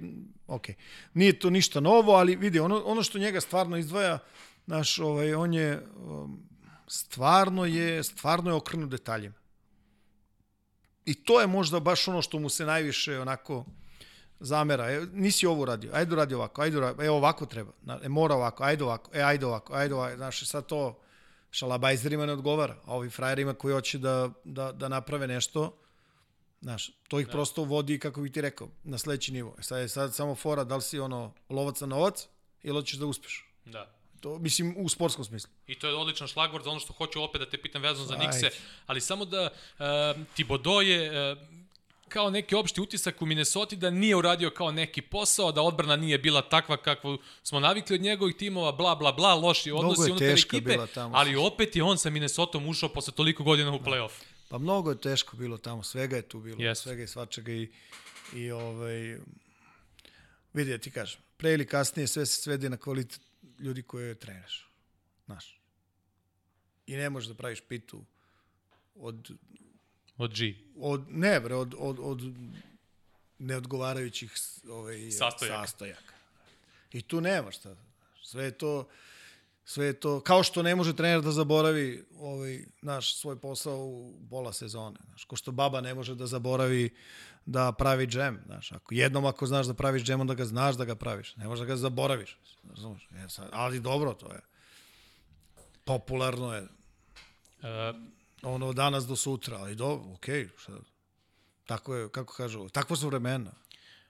[0.46, 0.74] Okay.
[1.14, 4.18] Nije to ništa novo, ali vidi ono ono što njega stvarno izdvaja
[4.66, 6.48] naš ovaj on je um,
[6.86, 9.34] stvarno je stvarno je okrenut detaljima.
[11.04, 13.64] I to je možda baš ono što mu se najviše onako
[14.42, 17.72] zamera, e, nisi ovo radio, ajde radi ovako, ajde radi, e ovako treba,
[18.02, 20.98] e mora ovako, ajde ovako, e ajde ovako, ajde ovako, znaš, sad to
[21.50, 25.78] šalabajzerima ne odgovara, a ovi frajerima koji hoće da, da, da naprave nešto,
[26.60, 27.32] znaš, to ih da.
[27.32, 29.54] prosto vodi, kako bih ti rekao, na sledeći nivo.
[29.58, 32.26] E sad je sad samo fora, da li si ono lovac na novac
[32.62, 33.48] ili hoćeš da uspeš.
[33.64, 33.90] Da.
[34.20, 35.50] To, mislim, u sportskom smislu.
[35.66, 38.16] I to je odličan šlagvord za ono što hoću opet da te pitam vezano za
[38.16, 38.50] Nikse,
[38.86, 41.38] ali samo da uh, Tibodo je uh,
[42.12, 46.18] kao neki opšti utisak u Minnesota da nije uradio kao neki posao, da odbrana nije
[46.18, 50.78] bila takva kakvu smo navikli od njegovih timova, bla, bla, bla, loši odnosi unutar ekipe,
[50.94, 53.84] tamo, ali opet je on sa Minnesotom ušao posle toliko godina u da.
[53.84, 54.12] play-off.
[54.48, 56.74] Pa mnogo je teško bilo tamo, svega je tu bilo, yes.
[56.74, 57.68] svega i svačega i,
[58.34, 59.18] i ovaj,
[60.52, 63.20] vidi, ti kažem, pre ili kasnije sve se svede na kvalitet
[63.58, 64.68] ljudi koje treniraš,
[65.26, 65.60] znaš.
[66.86, 68.04] I ne možeš da praviš pitu
[68.94, 69.30] od
[70.22, 70.54] Od G.
[70.78, 72.20] Od, ne bre, od, od, od
[73.38, 74.34] neodgovarajućih
[74.68, 75.66] ovaj, sastojaka.
[75.66, 76.14] sastojaka.
[76.92, 77.76] I tu nema šta.
[78.22, 78.88] Sve je to
[79.64, 84.14] sve je to kao što ne može trener da zaboravi ovaj naš svoj posao u
[84.30, 86.90] pola sezone, znaš, ko što baba ne može da zaboravi
[87.46, 90.84] da pravi džem, znaš, ako jednom ako znaš da praviš džem, onda ga znaš da
[90.84, 92.38] ga praviš, ne možeš da ga zaboraviš,
[92.74, 94.40] znaš, e, ali dobro to je.
[95.84, 96.62] Popularno je.
[96.62, 97.96] Uh,
[98.42, 100.72] ono danas do sutra, ali do, okej, okay, šta,
[101.66, 103.52] tako je, kako kažu, takvo su vremena.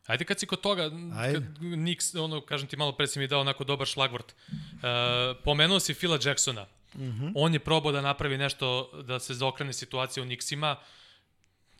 [0.06, 1.34] Ajde kad si kod toga, Ajde.
[1.34, 4.34] kad Nix, ono, kažem ti malo pre si mi dao onako dobar šlagvort.
[4.52, 6.66] Uh, pomenuo si Phila Jacksona.
[6.94, 7.24] Uh mhm.
[7.24, 7.32] -huh.
[7.34, 10.76] On je probao da napravi nešto da se zaokrene situacija u Nixima.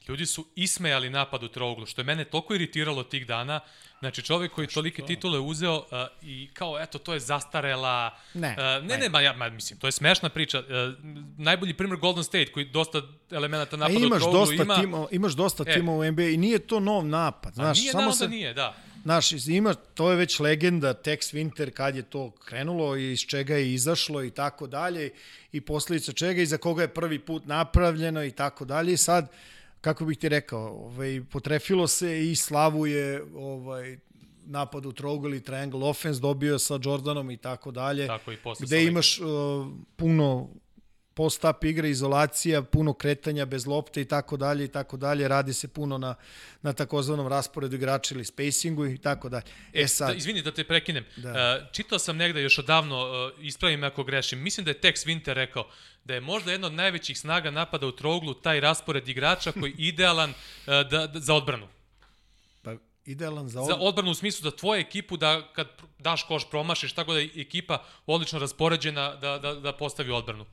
[0.09, 3.61] Ljudi su ismejali napad u trouglu, što je mene toliko iritiralo tih dana.
[4.01, 5.85] Znači, čovek koji tolike titule uzeo uh,
[6.23, 8.19] i kao, eto, to je zastarela...
[8.35, 8.57] Ne.
[8.59, 10.59] Uh, ne, ne, ma, ja, ma, mislim, to je smešna priča.
[10.59, 10.65] Uh,
[11.39, 14.81] najbolji primjer Golden State, koji dosta elemenata napada u trouglu dosta ima.
[14.81, 15.75] Timo, imaš dosta e.
[15.75, 17.55] timova u NBA i nije to nov napad.
[17.55, 18.75] Znaš, nije samo se, nije, da.
[19.03, 23.57] Znaš, ima, to je već legenda, Tex Winter, kad je to krenulo i iz čega
[23.57, 25.11] je izašlo i tako dalje,
[25.53, 28.93] i posledica čega i za koga je prvi put napravljeno i tako dalje.
[28.93, 29.29] I sad,
[29.83, 33.99] kako bih ti rekao, ovaj, potrefilo se i Slavu je ovaj,
[34.47, 38.07] napad u triangle i triangle offense dobio sa Jordanom i tako dalje.
[38.07, 39.27] Tako i posle Gde imaš uh,
[39.97, 40.49] puno
[41.15, 45.29] post-up igra, izolacija, puno kretanja bez lopte i tako dalje i tako dalje.
[45.29, 46.15] Radi se puno na,
[46.63, 49.45] na takozvanom rasporedu igrača ili spacingu i tako dalje.
[49.73, 50.09] E, sad...
[50.09, 51.05] Da, izvini da te prekinem.
[51.17, 51.31] Da.
[51.31, 55.33] Uh, čitao sam negde još odavno, uh, ispravim ako grešim, mislim da je Tex Winter
[55.33, 55.69] rekao
[56.05, 59.89] da je možda jedna od najvećih snaga napada u trouglu taj raspored igrača koji je
[59.89, 60.33] idealan
[60.67, 61.69] da, da, za odbranu
[63.05, 63.67] idealan za, od...
[63.67, 67.31] za odbranu u smislu da tvoju ekipu da kad daš koš promašiš tako da je
[67.37, 70.47] ekipa odlično raspoređena da, da, da postavi odbranu.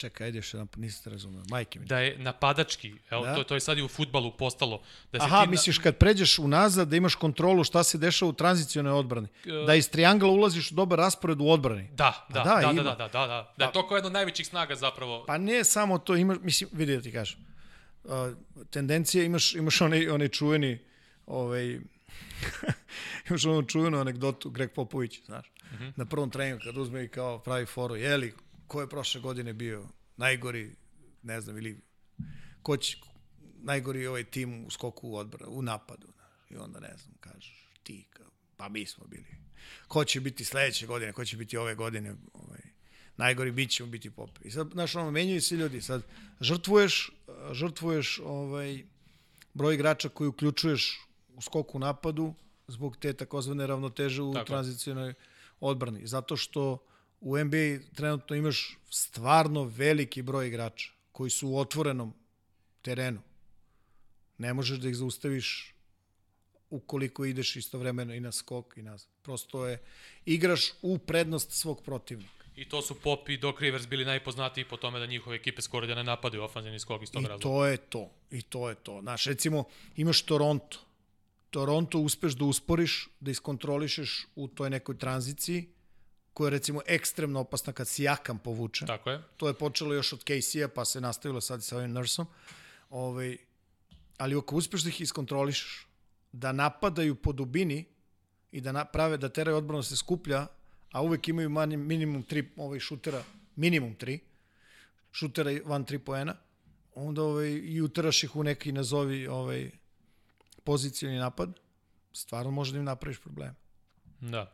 [0.00, 1.86] Čekaj, ajde još jedan, niste razumio, majke mi.
[1.86, 3.34] Da je napadački, evo, da?
[3.34, 4.82] to, to je sad i u futbalu postalo.
[5.12, 8.32] Da se Aha, ti misliš kad pređeš unazad da imaš kontrolu šta se dešava u
[8.32, 9.28] tranzicionoj odbrani.
[9.66, 11.88] Da iz triangla ulaziš u dobar raspored u odbrani.
[11.92, 13.64] Da, da, da, da, da, da, da, da, da, da.
[13.64, 15.24] Je pa- to kao jedna od najvećih snaga zapravo.
[15.26, 17.38] Pa ne samo to, imaš, mislim, vidi da ti kažem.
[18.04, 18.12] Uh,
[18.70, 20.78] tendencija, imaš, imaš onaj, onaj čuveni,
[21.26, 21.80] ovaj,
[23.28, 25.84] imaš onu čuvenu anegdotu Greg Popović, znaš, mhm.
[25.84, 25.92] -huh.
[25.96, 28.34] na prvom treningu kad uzme i kao pravi foru, jeli,
[28.70, 30.70] ko je prošle godine bio najgori,
[31.22, 31.80] ne znam, ili
[32.62, 32.96] ko će,
[33.62, 36.12] najgori ovaj tim u skoku u odbora, u napadu.
[36.50, 38.06] I onda, ne znam, kažeš, ti,
[38.56, 39.26] pa mi smo bili.
[39.88, 42.60] Ko će biti sledeće godine, ko će biti ove godine, ovaj,
[43.16, 44.40] najgori bit ćemo biti pope.
[44.44, 45.80] I sad, znaš, ono, menjaju se ljudi.
[45.80, 46.02] Sad,
[46.40, 47.10] žrtvuješ,
[47.52, 48.84] žrtvuješ ovaj,
[49.54, 52.34] broj igrača koji uključuješ u skoku u napadu
[52.68, 54.46] zbog te takozvane ravnoteže u Tako.
[54.46, 55.14] tranzicijnoj
[55.60, 56.06] odbrani.
[56.06, 56.78] Zato što
[57.20, 62.14] u NBA trenutno imaš stvarno veliki broj igrača koji su u otvorenom
[62.82, 63.20] terenu.
[64.38, 65.74] Ne možeš da ih zaustaviš
[66.70, 69.10] ukoliko ideš istovremeno i na skok i nazad.
[69.22, 69.78] Prosto je,
[70.26, 72.44] igraš u prednost svog protivnika.
[72.56, 75.86] I to su Pop i Doc Rivers bili najpoznatiji po tome da njihove ekipe skoro
[75.86, 77.40] da ne napadaju ofanzivni skok iz tog razloga.
[77.40, 78.10] I to je to.
[78.30, 79.00] I to je to.
[79.00, 79.64] Znaš, recimo,
[79.96, 80.78] imaš Toronto.
[81.50, 85.68] Toronto uspeš da usporiš, da iskontrolišeš u toj nekoj tranziciji,
[86.34, 88.86] koja je recimo ekstremno opasna kad si jakam povuče.
[88.86, 89.22] Tako je.
[89.36, 92.26] To je počelo još od Casey-a, pa se nastavilo sad sa ovim Nursom.
[92.90, 93.36] Ovaj,
[94.18, 95.86] ali ako uspeš da ih iskontrolišeš,
[96.32, 97.84] da napadaju po dubini
[98.52, 100.46] i da naprave, da teraju odbranu da se skuplja,
[100.92, 103.22] a uvek imaju mani, minimum tri ovaj, šutera,
[103.56, 104.18] minimum tri,
[105.12, 106.36] šutera van tri poena,
[106.94, 109.70] onda ovaj, i uteraš ih u neki nazovi ovaj,
[110.64, 111.60] pozicijni napad,
[112.12, 113.54] stvarno može da im napraviš probleme.
[114.20, 114.52] Da.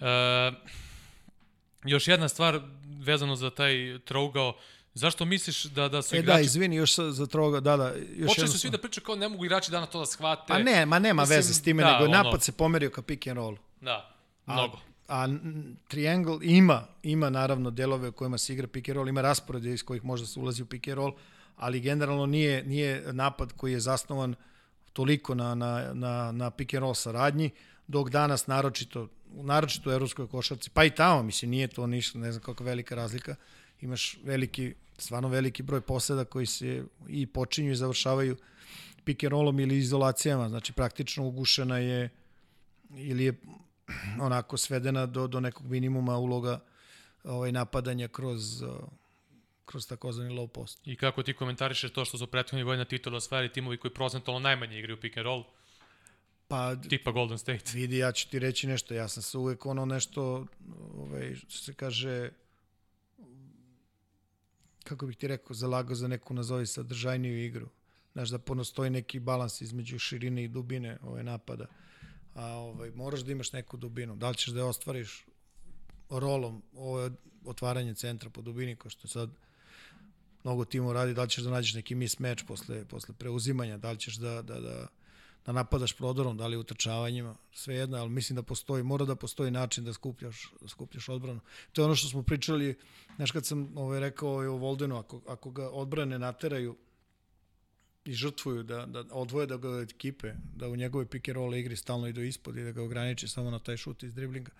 [0.00, 0.52] E,
[1.84, 2.60] još jedna stvar
[3.00, 4.54] vezano za taj trougao,
[4.98, 6.38] Zašto misliš da da su e, da, igrači...
[6.38, 7.94] da, izvini, još za troga, da, da.
[8.16, 10.44] Još Počeli su svi da pričaju kao ne mogu igrači dana to da shvate.
[10.48, 12.22] Pa ne, ma nema Mislim, veze s time, da, nego ono...
[12.22, 13.56] napad se pomerio ka pick and roll.
[13.80, 14.10] Da,
[14.46, 14.78] mnogo.
[15.08, 15.28] A, a
[15.88, 19.84] Triangle ima, ima naravno delove u kojima se igra pick and roll, ima rasporede iz
[19.84, 21.12] kojih možda se ulazi u pick and roll,
[21.56, 24.34] ali generalno nije, nije napad koji je zasnovan
[24.92, 27.50] toliko na, na, na, na pick and roll saradnji,
[27.86, 32.32] dok danas naročito naročito u evropskoj košarci, pa i tamo, mislim, nije to ništa, ne
[32.32, 33.34] znam kakva velika razlika.
[33.80, 38.36] Imaš veliki, stvarno veliki broj poseda koji se i počinju i završavaju
[39.04, 42.08] pick and rollom ili izolacijama, znači praktično ugušena je
[42.96, 43.34] ili je
[44.20, 46.60] onako svedena do, do nekog minimuma uloga
[47.24, 48.62] ovaj, napadanja kroz
[49.68, 50.80] kroz takozvani low post.
[50.84, 54.78] I kako ti komentarišeš to što su prethodni godina titula osvajali timovi koji procentualno najmanje
[54.78, 55.44] igraju pick and roll?
[56.48, 57.72] Pa, Tipa Golden State.
[57.74, 58.94] Vidi, ja ću ti reći nešto.
[58.94, 60.46] Ja sam se uvek ono nešto,
[60.96, 62.30] ovaj, što se kaže,
[64.84, 67.68] kako bih ti rekao, zalagao za neku, nazovi, sadržajniju igru.
[68.12, 71.66] Znaš, da ponostoji neki balans između širine i dubine ovaj, napada.
[72.34, 74.16] A ovaj, moraš da imaš neku dubinu.
[74.16, 75.26] Da li ćeš da je ostvariš
[76.10, 77.10] rolom ovo
[77.44, 79.30] otvaranje centra po dubini, ko što sad
[80.44, 83.98] mnogo timova radi, da li ćeš da nađeš neki mismatch posle, posle preuzimanja, da li
[83.98, 84.86] ćeš da, da, da
[85.48, 89.50] da napadaš prodorom, da li utrčavanjima, sve jedno, ali mislim da postoji, mora da postoji
[89.50, 91.40] način da skupljaš, da skupljaš odbranu.
[91.72, 92.74] To je ono što smo pričali,
[93.16, 96.76] znaš kad sam ovaj, rekao ovaj, o Voldenu, ako, ako ga odbrane nateraju
[98.04, 101.54] i žrtvuju da, da odvoje da ga od ekipe, da u njegove pick and roll
[101.54, 104.50] igri stalno idu ispod i da ga ograniče samo na taj šut iz driblinga,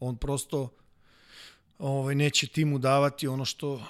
[0.00, 0.72] on prosto
[1.78, 3.82] ovaj, neće timu davati ono što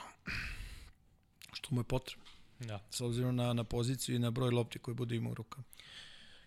[1.53, 2.25] što mu je potrebno.
[2.61, 2.81] Da.
[2.91, 5.65] S obzirom na, na poziciju i na broj lopti koji bude imao u rukama.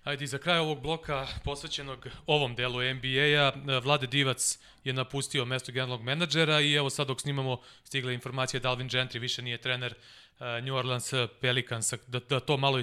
[0.03, 6.03] Ajde, za kraj ovog bloka posvećenog ovom delu NBA-a, Vlade Divac je napustio mesto generalnog
[6.03, 10.45] menadžera i evo sad dok snimamo stigla informacija da Alvin Gentry više nije trener uh,
[10.63, 12.79] New Orleans Pelicans, da, da to malo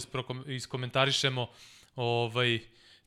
[0.46, 1.48] iskomentarišemo.
[1.96, 2.60] Ovaj,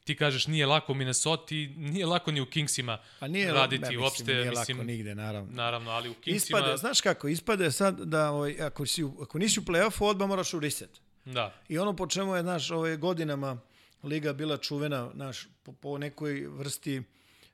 [0.04, 3.90] ti kažeš nije lako u Minnesota, nije lako ni u Kingsima pa nije, raditi ja,
[3.90, 4.34] mislim, uopšte.
[4.34, 5.52] Nije mislim, lako nigde, naravno.
[5.52, 6.60] Naravno, ali u Kingsima...
[6.60, 10.54] Ispade, znaš kako, ispade sad da ovaj, ako, si, ako nisi u play-offu, odmah moraš
[10.54, 11.02] u reset.
[11.26, 11.54] Da.
[11.68, 13.58] I ono po čemu je, znaš, ove godinama
[14.04, 17.04] liga bila čuvena naš, po, po nekoj vrsti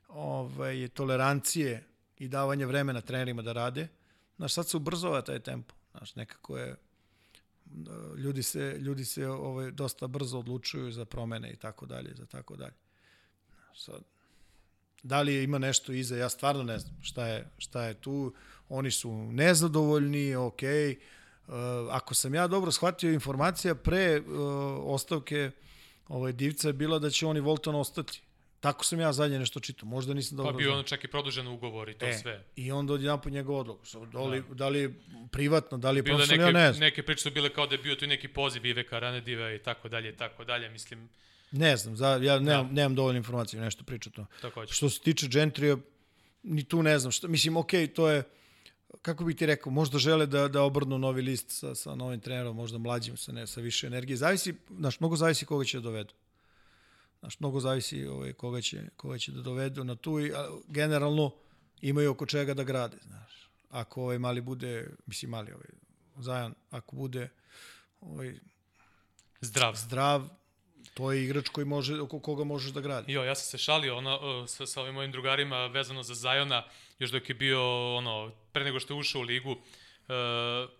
[0.08, 1.84] ovaj, tolerancije
[2.18, 3.88] i davanja vremena trenerima da rade.
[4.36, 6.76] znaš, sad se ubrzava taj tempo, znaš, nekako je,
[8.16, 12.56] ljudi se, ljudi se ovaj, dosta brzo odlučuju za promene i tako dalje, za tako
[12.56, 12.74] dalje.
[13.74, 14.02] Sad,
[15.02, 18.34] da li ima nešto iza, ja stvarno ne znam šta je, šta je tu,
[18.68, 21.54] oni su nezadovoljni, ok, uh,
[21.90, 24.26] ako sam ja dobro shvatio informacija pre uh,
[24.84, 25.50] ostavke
[26.08, 28.22] ovaj, divca je bila da će oni Volton ostati.
[28.60, 31.46] Tako sam ja zadnje nešto čitao, možda nisam dobro Pa bio ono čak i produžen
[31.46, 32.44] ugovor i to e, sve.
[32.56, 33.78] I onda odjedan po njegov odlog.
[34.12, 34.54] Da li, da.
[34.54, 34.94] da li
[35.32, 36.80] privatno, da li Bilo profesionalno, neke, ja ne znam.
[36.80, 39.88] Neke priče su bile kao da je bio tu neki poziv Iveka Ranediva i tako
[39.88, 40.68] dalje i tako dalje.
[40.68, 41.08] Mislim,
[41.50, 42.72] Ne znam, za, ja nemam, da.
[42.72, 44.26] nemam dovoljno informacije, nešto priča to.
[44.40, 44.74] takođe.
[44.74, 45.76] Što se tiče Gentrija,
[46.42, 47.12] ni tu ne znam.
[47.12, 48.22] Šta, mislim, ok, to je,
[49.06, 52.56] kako bih ti rekao, možda žele da, da obrnu novi list sa, sa novim trenerom,
[52.56, 54.16] možda mlađim, sa, ne, sa više energije.
[54.16, 56.14] Zavisi, znaš, mnogo zavisi koga će da dovedu.
[57.20, 61.30] Znaš, mnogo zavisi ovaj, koga, će, koga će da dovedu na tu i a, generalno
[61.80, 63.50] imaju oko čega da grade, znaš.
[63.70, 65.70] Ako ovaj mali bude, mislim mali ovaj,
[66.16, 67.28] Zajan, ako bude
[68.00, 68.34] ovaj,
[69.40, 69.74] Zdrav.
[69.76, 70.28] zdrav,
[70.94, 73.12] to je igrač koji može, oko koga možeš da gradi.
[73.12, 76.64] Jo, ja sam se šalio ono, sa, sa ovim mojim drugarima vezano za Zajona,
[76.98, 80.70] još dok je bio, ono, pre nego što je ušao u ligu, uh,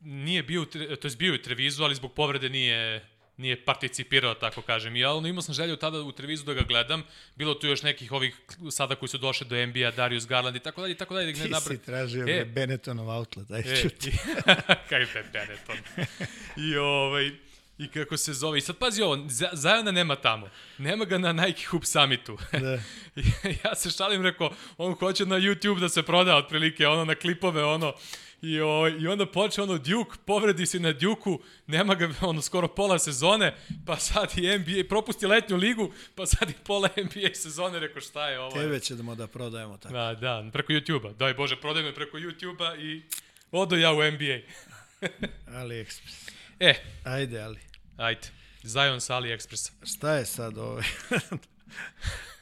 [0.00, 0.64] nije bio,
[1.00, 4.96] to je bio u Trevizu, ali zbog povrede nije nije participirao, tako kažem.
[4.96, 7.02] I ja ono, imao sam želju tada u Trevizu da ga gledam.
[7.36, 8.36] Bilo tu još nekih ovih
[8.70, 11.32] sada koji su došli do NBA, Darius Garland i tako dalje, i tako dalje.
[11.32, 14.12] Da Ti ne si tražio e, Benettonov outlet, aj E, čuti.
[14.88, 15.76] kaj je Benetton.
[16.70, 17.30] I ovaj,
[17.78, 18.58] I kako se zove.
[18.58, 20.48] I sad pazi ovo, Zajona nema tamo.
[20.78, 22.38] Nema ga na Nike Hoop Summitu.
[22.52, 22.78] Da.
[23.64, 27.64] Ja se šalim, rekao, on hoće na YouTube da se proda otprilike, ono na klipove,
[27.64, 27.94] ono,
[28.42, 32.68] I, o, I onda počne ono Duke, povredi se na Duke-u, nema ga ono skoro
[32.68, 33.54] pola sezone,
[33.86, 38.28] pa sad i NBA, propusti letnju ligu, pa sad i pola NBA sezone, rekao šta
[38.28, 38.50] je ovo?
[38.50, 39.94] Tebe ćemo da prodajemo tako.
[39.94, 41.12] Da, da, preko YouTube-a.
[41.12, 43.02] Daj Bože, prodaj me preko YouTube-a i
[43.52, 44.38] odo ja u NBA.
[45.60, 46.30] AliExpress.
[46.60, 46.74] E,
[47.04, 47.58] Ajde, ali.
[47.96, 48.28] ajde.
[48.62, 49.70] Zion sa AliExpressa.
[49.82, 50.82] Šta je sad ovo?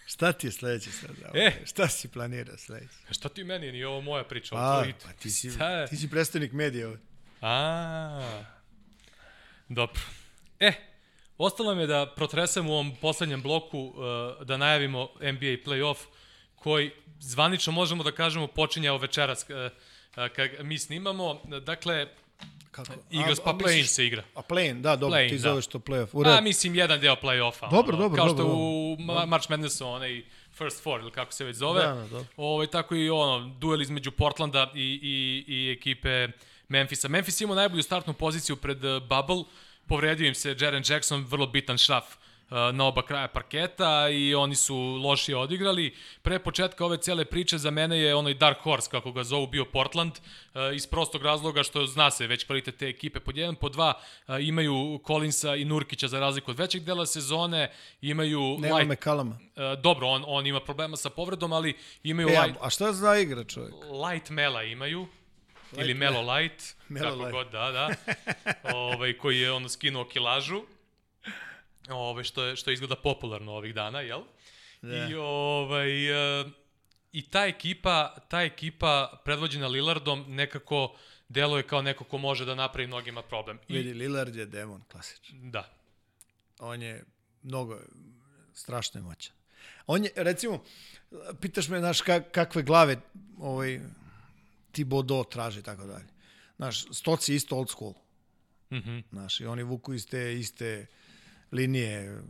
[0.06, 1.10] Šta ti je sledeće sad?
[1.34, 1.52] E.
[1.66, 2.94] Šta si planirao sledeće?
[3.10, 4.94] A šta ti meni, nije ovo moja priča, A, ovo tvoj.
[5.04, 7.00] pa ti si, Šta ti si predstavnik medija ovde.
[7.40, 8.42] A,
[9.68, 10.00] dobro.
[10.60, 10.72] E,
[11.38, 15.96] ostalo nam je da protresemo u ovom poslednjem bloku, uh, da najavimo NBA playoff,
[16.54, 16.90] koji
[17.20, 21.40] zvanično možemo da kažemo počinje evo večeras uh, uh, kad mi snimamo.
[21.62, 22.06] Dakle,
[22.73, 22.93] Kako?
[23.12, 24.23] Eagles, A- pa play-in se igra.
[24.35, 25.39] A play-in, da, dobro, ti da.
[25.39, 26.09] zoveš to playoff.
[26.12, 27.70] U A, mislim, jedan deo play-offa.
[27.70, 31.33] Dobro, ono, dobro, Kao dobro, što u Ma- March Madnessu, onaj first four, ili kako
[31.33, 31.83] se već zove.
[31.87, 32.25] Da, da, dobro.
[32.37, 36.29] Ovaj, tako i ono, duel između Portlanda i, i, i ekipe
[36.68, 37.09] Memfisa.
[37.09, 39.45] Memphis ima najbolju startnu poziciju pred uh, Bubble,
[39.87, 42.22] povredio im se Jaren Jackson, vrlo bitan šraf uh,
[42.72, 45.94] na oba kraja parketa i oni su lošije odigrali.
[46.22, 49.64] Pre početka ove cele priče za mene je onaj Dark Horse, kako ga zovu, bio
[49.64, 53.20] Portland, uh, iz prostog razloga što zna se već kvalitet te ekipe.
[53.20, 53.94] Pod jedan, pod dva
[54.28, 58.96] uh, imaju Collinsa i Nurkića za razliku od većeg dela sezone, imaju Nema Light, me
[58.96, 59.38] kalama.
[59.57, 63.16] Uh, dobro, on, on ima problema sa povredom, ali imaju E, light, a šta za
[63.16, 63.74] igra čovjek?
[64.11, 65.00] light Mela imaju.
[65.00, 67.32] Light ili Melo Light, Melo kako Light.
[67.32, 67.88] god, da, da.
[68.78, 70.62] ovaj, koji je ono skinuo kilažu.
[71.91, 74.22] Ovaj, što, je, što izgleda popularno ovih dana, jel?
[74.83, 75.09] Da.
[75.11, 76.45] I, ovaj, e,
[77.12, 80.97] I ta ekipa, ta ekipa predvođena Lillardom nekako
[81.28, 83.59] deluje kao neko ko može da napravi mnogima problem.
[83.68, 85.51] I, Vidi, Lillard je demon, klasičan.
[85.51, 85.68] da.
[86.59, 87.05] On je
[87.43, 87.80] mnogo,
[88.55, 89.35] strašno je moćan.
[89.87, 90.64] On je, recimo,
[91.41, 92.97] pitaš me, znaš, kak, kakve glave
[93.39, 93.80] ovaj,
[94.72, 96.07] ti Bodo traži i tako dalje.
[96.57, 97.95] Znaš, stoci isto old school.
[98.72, 98.99] Mhm.
[99.11, 100.87] Znaš, i oni vuku iz te iste
[101.53, 102.22] linije,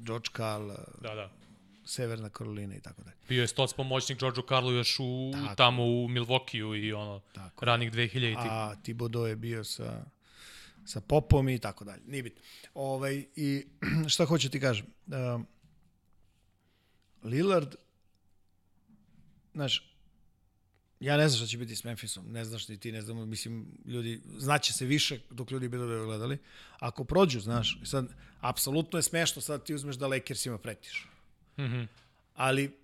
[0.00, 1.30] George Karl, eh, Da, da.
[1.86, 3.16] Severna Karolina i tako dalje.
[3.28, 5.54] Bio je stoc pomoćnik Georgeu Karlu još u, Tako.
[5.54, 7.64] tamo u Milvokiju i ono, Tako.
[7.64, 8.36] ranih 2000-ih.
[8.50, 10.04] A Thibodeau je bio sa,
[10.84, 12.02] sa Popom i tako dalje.
[12.06, 12.42] Nije bitno.
[12.74, 13.66] Ovaj, I
[14.12, 14.86] šta hoću ti kažem?
[15.06, 15.46] Um,
[17.22, 17.74] Lillard,
[19.54, 19.93] znaš,
[21.04, 23.66] ja ne znam šta će biti s Memphisom, ne znaš ni ti, ne znam, mislim,
[23.86, 26.38] ljudi, znaće se više dok ljudi budu gledali.
[26.78, 28.08] Ako prođu, znaš, sad,
[28.40, 31.08] apsolutno je smešno, sad ti uzmeš da Lakersima pretiš.
[31.58, 31.82] Mhm.
[32.34, 32.76] Ali,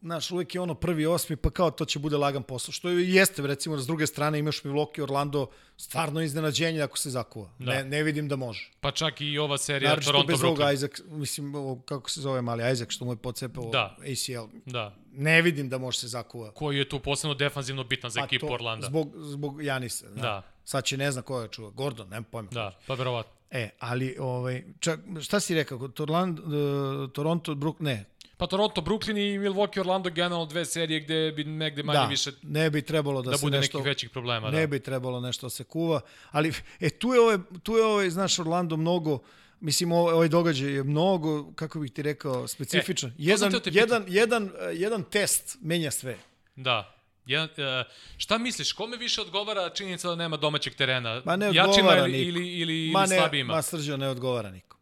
[0.00, 2.72] znaš, uvek je ono prvi osmi, pa kao to će bude lagan posao.
[2.72, 5.46] Što jeste, recimo, s druge strane imaš Milwaukee, Orlando,
[5.76, 7.50] stvarno iznenađenje ako se zakuva.
[7.58, 7.72] Da.
[7.72, 8.70] Ne, ne vidim da može.
[8.80, 10.74] Pa čak i ova serija Naravno Toronto bez Brooklyn.
[10.74, 11.52] Isaac, mislim,
[11.84, 13.96] kako se zove mali Isaac, što mu je pocepao Da.
[14.00, 14.56] ACL.
[14.66, 14.94] Da.
[15.12, 16.50] Ne vidim da može se zakuva.
[16.50, 18.86] Koji je tu posebno defanzivno bitan za ekipu Orlanda.
[18.86, 20.08] Pa Zbog, zbog Janisa.
[20.08, 20.22] Da.
[20.22, 20.42] Da.
[20.64, 21.70] Sad će ne zna ko je čuva.
[21.70, 22.48] Gordon, nema pojma.
[22.52, 23.32] Da, pa verovatno.
[23.50, 25.88] E, ali, ovaj, čak, šta si rekao?
[25.88, 28.04] Torland, uh, Toronto, Brook, ne.
[28.38, 32.30] Pa Toronto, Brooklyn i Milwaukee, Orlando generalno dve serije gde bi negde manje da, više
[32.42, 34.50] ne bi trebalo da, da se bude nešto, nekih većih problema.
[34.50, 34.66] ne da.
[34.66, 36.00] bi trebalo nešto da se kuva,
[36.30, 39.18] ali e, tu je ovaj, tu je ovaj, znaš, Orlando mnogo,
[39.60, 43.10] Mislim, ovaj, događaj je mnogo, kako bih ti rekao, specifičan.
[43.10, 46.18] E, jedan, jedan, jedan, jedan test menja sve.
[46.56, 46.94] Da.
[47.26, 51.22] Ja, uh, šta misliš, kome više odgovara činjenica da nema domaćeg terena?
[51.24, 52.28] Ma ne Jačima odgovara ili, niko.
[52.28, 53.54] ili, ili, ma ili ne, slabijima?
[53.54, 54.78] Ma srđo ne odgovara nikom.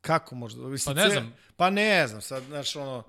[0.00, 0.62] Kako možda?
[0.62, 1.34] Mislim, Pa ne znam.
[1.62, 3.02] Pa ne znam, sad, znaš, ono,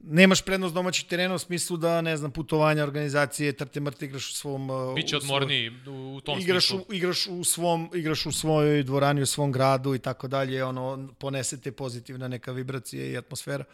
[0.00, 4.34] nemaš prednost domaćeg terena u smislu da, ne znam, putovanja, organizacije, trte mrte igraš u
[4.34, 4.70] svom...
[4.70, 6.86] uh, Biće odmorniji u, u tom igraš smislu.
[6.88, 11.08] u, igraš u svom igraš u svojoj dvorani u svom gradu i tako dalje ono
[11.18, 13.64] ponesete pozitivna neka vibracija i atmosfera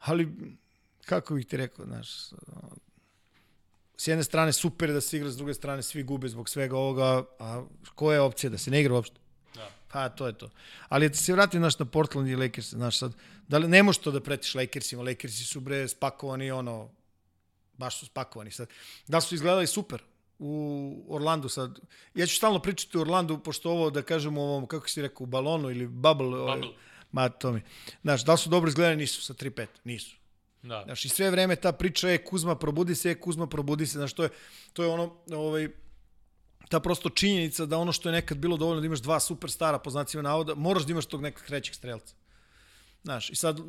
[0.00, 0.28] ali
[1.04, 2.08] kako bih ti rekao znaš
[3.96, 7.24] s jedne strane super da se igra s druge strane svi gube zbog svega ovoga
[7.38, 7.64] a
[7.94, 9.22] koja je opcija da se ne igra uopšte
[9.54, 9.70] Da.
[9.92, 10.50] Pa, to je to.
[10.88, 13.12] Ali da se vratim naš na Portland i Lakers, znaš sad,
[13.52, 16.88] da li, ne možeš to da pretiš Lakersima, Lakersi su bre spakovani, ono,
[17.76, 18.68] baš su spakovani sad.
[19.08, 20.02] Da su izgledali super
[20.38, 21.78] u Orlandu sad.
[22.14, 25.24] Ja ću stalno pričati o Orlandu, pošto ovo, da kažem, u ovom, kako si rekao,
[25.24, 26.74] u balonu ili bubble, ovaj, Bubble.
[27.12, 27.62] ma to mi.
[28.02, 28.96] Znaš, da li su dobro izgledali?
[28.96, 30.16] Nisu, sa 3-5, nisu.
[30.62, 30.82] Da.
[30.84, 34.12] Znaš, i sve vreme ta priča je Kuzma probudi se, je Kuzma probudi se, znaš,
[34.12, 34.28] to je,
[34.72, 35.68] to je ono, ovaj,
[36.68, 39.90] ta prosto činjenica da ono što je nekad bilo dovoljno da imaš dva superstara po
[39.90, 42.21] znacima navoda, moraš da imaš tog nekog trećeg strelca.
[43.02, 43.60] Znaš, i sad,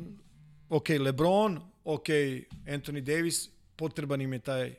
[0.68, 2.08] ok, LeBron, ok,
[2.66, 4.74] Anthony Davis, potreban im je taj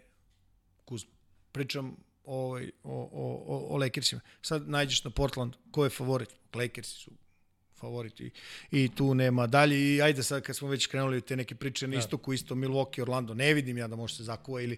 [0.86, 1.12] Kuzma.
[1.52, 1.96] Pričam
[2.26, 4.22] ovaj, o, o, o, o Lakersima.
[4.42, 6.30] Sad nađeš na Portland, ko je favorit?
[6.54, 7.12] Lakersi su
[7.76, 8.32] favoriti
[8.72, 11.92] i tu nema dalje i ajde sad kad smo već krenuli te neke priče na
[11.92, 12.00] Da.
[12.00, 14.78] istoku, isto Milwaukee, Orlando, ne vidim ja da može se zakuva ili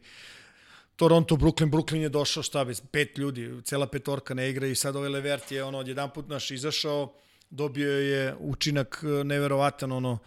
[0.96, 4.96] Toronto, Brooklyn, Brooklyn je došao šta bez pet ljudi, cela petorka ne igra i sad
[4.96, 7.14] ovaj Levert je ono odjedan put naš izašao,
[7.50, 10.20] dobio je učinak e, neverovatan ono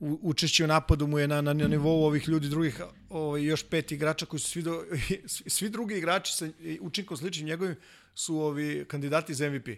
[0.00, 3.92] učešće u napadu mu je na, na, na nivou ovih ljudi drugih ovaj, još pet
[3.92, 4.84] igrača koji su svi, do,
[5.46, 6.48] svi, drugi igrači sa
[6.80, 7.76] učinkom sličnim njegovim
[8.14, 9.68] su ovi kandidati za MVP.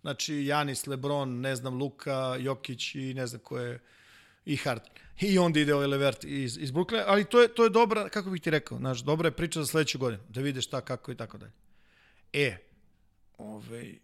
[0.00, 3.80] Znači Janis, Lebron, ne znam, Luka, Jokić i ne znam ko je
[4.44, 4.92] i Harden.
[5.20, 8.30] I onda ide ovaj Levert iz, iz Brooklyna, ali to je, to je dobra, kako
[8.30, 11.16] bih ti rekao, znaš, dobra je priča za sledeću godinu, da vidiš šta, kako i
[11.16, 11.52] tako dalje.
[12.32, 12.56] E,
[13.38, 13.98] ovaj,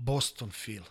[0.00, 0.82] Boston Phil.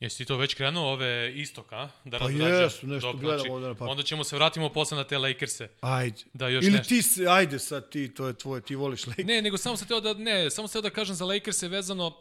[0.00, 1.88] Jesi ti to već krenuo ove istok, a?
[2.04, 3.90] Da Pa jesu, nešto Dobro, gledam znači, ovde na papir.
[3.90, 5.68] Onda ćemo se vratimo posle na te Lakerse.
[5.80, 6.16] Ajde.
[6.32, 6.88] Da, još Ili nešto.
[6.88, 9.26] ti se, ajde sad ti, to je tvoje, ti voliš Lakers.
[9.26, 12.06] Ne, nego samo sam teo da ne, samo sam teo da kažem za Lakers vezano
[12.06, 12.14] uh,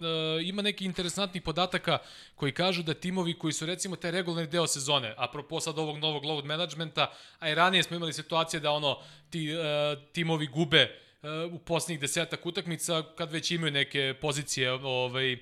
[0.43, 1.97] ima neki interesantnih podataka
[2.35, 6.25] koji kažu da timovi koji su recimo taj regularni deo sezone, apropo sad ovog novog
[6.25, 8.97] load managementa, a i ranije smo imali situacije da ono
[9.29, 11.02] ti uh, timovi gube uh,
[11.51, 15.39] u poslednjih desetak utakmica kad već imaju neke pozicije ovaj uh,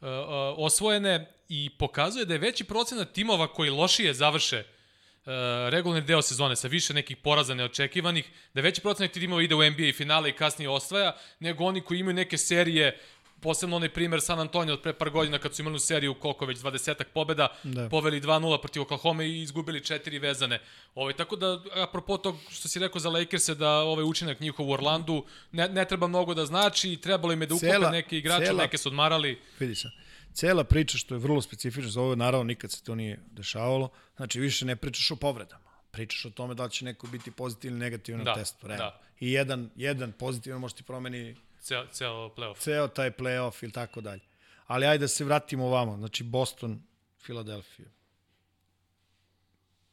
[0.00, 0.08] uh,
[0.56, 5.32] osvojene i pokazuje da je veći procenat timova koji lošije završe uh,
[5.68, 9.92] regularni deo sezone sa više nekih poraza neočekivanih, da veći procenat timova ide u NBA
[9.94, 13.00] finale i kasnije osvaja, nego oni koji imaju neke serije
[13.40, 16.46] posebno onaj primer San Antonio od pre par godina kad su imali u seriju koliko
[16.46, 17.88] već 20 pobeda, Da.
[17.88, 20.60] poveli 2-0 protiv Oklahoma i izgubili četiri vezane.
[20.94, 21.46] Ovaj, tako da,
[21.76, 25.84] apropo tog što si rekao za Lakers da ovaj učinak njihov u Orlandu ne, ne
[25.84, 28.88] treba mnogo da znači, trebalo im je da ukupe Cela- neke igrače, cela- neke su
[28.88, 29.40] odmarali.
[29.58, 29.90] Vidi se.
[30.32, 34.40] Cela priča što je vrlo specifična za ovo, naravno nikad se to nije dešavalo, znači
[34.40, 35.64] više ne pričaš o povredama.
[35.90, 38.66] Pričaš o tome da li će neko biti pozitivni ili negativni Da, na testu.
[38.66, 38.84] Realno.
[38.84, 39.00] da.
[39.20, 41.36] I jedan, jedan pozitivan može ti promeni
[41.66, 42.58] Ceo, ceo playoff.
[42.58, 44.22] ceo taj playoff ili tako dalje.
[44.66, 45.96] Ali ajde da se vratimo ovamo.
[45.96, 46.82] Znači Boston,
[47.22, 47.86] Philadelphia.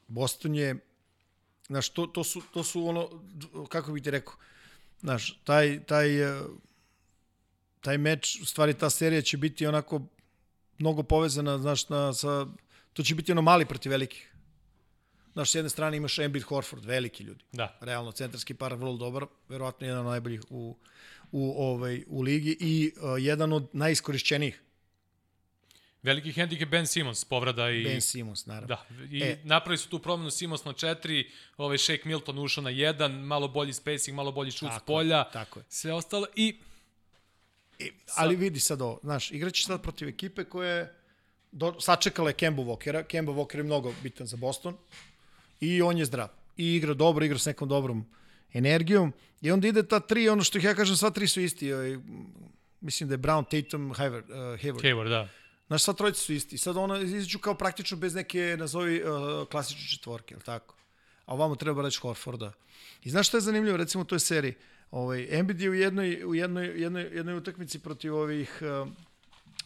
[0.07, 0.75] Boston je,
[1.67, 3.09] znaš, to, to, su, to su ono,
[3.69, 4.33] kako bih ti rekao,
[4.99, 6.41] znaš, taj, taj, eh,
[7.81, 10.01] taj meč, u stvari ta serija će biti onako
[10.77, 12.47] mnogo povezana, znaš, na, sa,
[12.93, 14.29] to će biti ono mali protiv velikih.
[15.33, 17.77] Znaš, s jedne strane imaš Embiid Horford, veliki ljudi Da.
[17.81, 20.77] realno centarski par vrlo dobar, verovatno jedan od najboljih u,
[21.33, 24.63] u, ovaj, u ligi i uh, jedan od najiskorišćenijih,
[26.03, 27.83] Veliki hendikep Ben Simmons, povrada i...
[27.83, 28.67] Ben Simmons, naravno.
[28.67, 29.27] Da, i E.
[29.27, 29.39] e.
[29.43, 31.25] napravili su tu promenu Simons na 4,
[31.57, 35.17] ovaj Shake Milton ušao na 1, malo bolji spacing, malo bolji šut s Tako polja,
[35.17, 35.65] je, tako je.
[35.69, 36.59] sve ostalo i
[37.79, 40.95] I, ali vidi sad ovo, znaš, igraće sad protiv ekipe koja je
[41.51, 44.77] do, sačekala je Kemba Walkera, Kemba Walker je mnogo bitan za Boston
[45.59, 46.27] i on je zdrav.
[46.57, 48.05] I igra dobro, igra s nekom dobrom
[48.53, 51.73] energijom i onda ide ta tri, ono što ih ja kažem, sva tri su isti.
[51.73, 51.97] Ovaj,
[52.81, 54.23] mislim da je Brown, Tatum, Hayward.
[54.23, 54.81] Uh, Hayward.
[54.83, 55.29] Hayward, da.
[55.67, 56.57] Znaš, sva trojica su isti.
[56.57, 60.75] Sad ono izađu kao praktično bez neke, nazovi, uh, klasične četvorke, ili tako?
[61.25, 62.51] A ovamo treba reći Horforda.
[63.03, 64.53] I znaš što je zanimljivo, recimo u toj seriji?
[64.91, 68.89] Ovaj, Embiid je u jednoj, u jednoj, jednoj, jednoj utakmici protiv ovih, uh,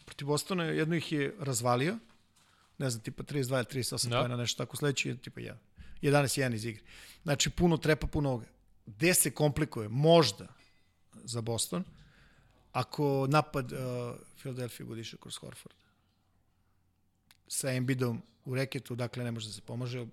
[0.04, 1.98] protiv Bostona, jedno ih je razvalio,
[2.78, 4.18] ne znam, tipa 32 ili 38 Da.
[4.18, 5.52] pojena, nešto tako, sledeći je tipa 1.
[6.02, 6.82] 11-1 iz igre.
[7.22, 8.46] Znači, puno trepa, puno ovoga.
[8.88, 9.88] Gde se komplikuje?
[9.88, 10.46] Možda
[11.24, 11.84] za Boston,
[12.72, 13.78] ako napad uh,
[14.38, 15.74] Philadelphia išao kroz Horford.
[17.48, 20.06] Sa Embiidom u reketu, dakle, ne može da se pomaže,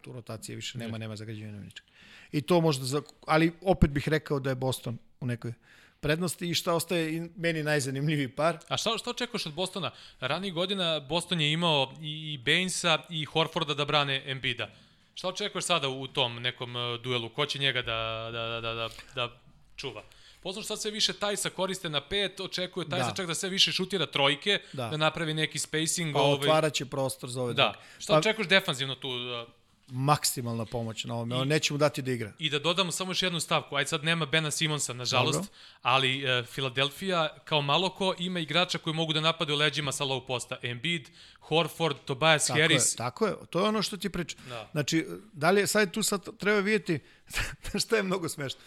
[0.00, 1.88] tu rotacije više nema, nema zagađivanja ničega.
[2.32, 5.52] I to možda, za, ali opet bih rekao da je Boston u nekoj
[6.00, 8.58] prednosti i šta ostaje meni najzanimljiviji par.
[8.68, 9.90] A šta, šta očekuješ od Bostona?
[10.20, 14.70] Ranijih godina Boston je imao i, i Bainesa i Horforda da brane Embida.
[15.14, 17.28] Šta očekuješ sada u tom nekom uh, duelu?
[17.28, 17.98] Ko će njega da,
[18.32, 19.32] da, da, da, da, da
[19.76, 20.02] čuva?
[20.42, 23.14] Poznaš sad sve više Tajsa koriste na pet, očekuje Tajsa Da.
[23.14, 24.88] čak da sve više šutira trojke, da, Da.
[24.88, 26.14] da napravi neki spacing.
[26.14, 27.62] Pa ovaj, otvarat će prostor za ove Da.
[27.62, 27.78] druge.
[27.98, 29.08] Šta Pa, očekuješ defanzivno tu?
[29.08, 29.48] uh,
[29.92, 31.36] maksimalna pomoć na ovome.
[31.36, 32.32] I, Neće mu dati da igra.
[32.38, 35.52] I da dodamo samo još jednu stavku, ajde sad nema Bena Simonsa, nažalost, Dobro.
[35.82, 40.26] ali uh, Philadelphia kao malo ko ima igrača koji mogu da napadaju leđima sa low
[40.26, 40.56] posta.
[40.62, 41.08] Embiid,
[41.40, 42.92] Horford, Tobias Tako Harris.
[42.92, 43.34] je, tako je.
[43.50, 44.40] To je ono što ti pričam.
[44.48, 44.68] Da.
[44.72, 47.00] Znači, da li je, sad tu sad treba vidjeti,
[47.84, 48.60] šta je mnogo smešno.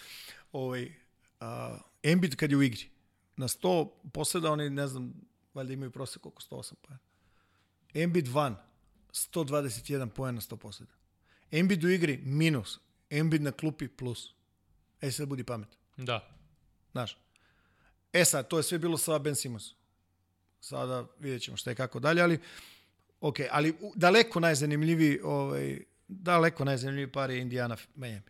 [0.52, 0.92] Ovaj,
[1.40, 2.90] a, Embiid kad je u igri,
[3.38, 5.14] na 100 posljeda oni, ne znam,
[5.54, 7.00] valjda imaju prosek oko 108 pojena.
[7.94, 8.56] Embiid van,
[9.12, 10.95] 121 pojena na 100 posljeda.
[11.60, 12.80] Embiid u igri, minus.
[13.10, 14.34] Embiid na klupi, plus.
[15.02, 15.70] E sad budi pamet.
[15.98, 16.28] Da.
[16.92, 17.18] Znaš.
[18.14, 19.78] E sad, to je sve bilo sa Ben Simonsom.
[20.60, 22.40] Sada vidjet ćemo šta je kako dalje, ali
[23.22, 28.22] ok, ali daleko najzanimljiviji ovaj, daleko najzanimljiviji par je Indiana Miami.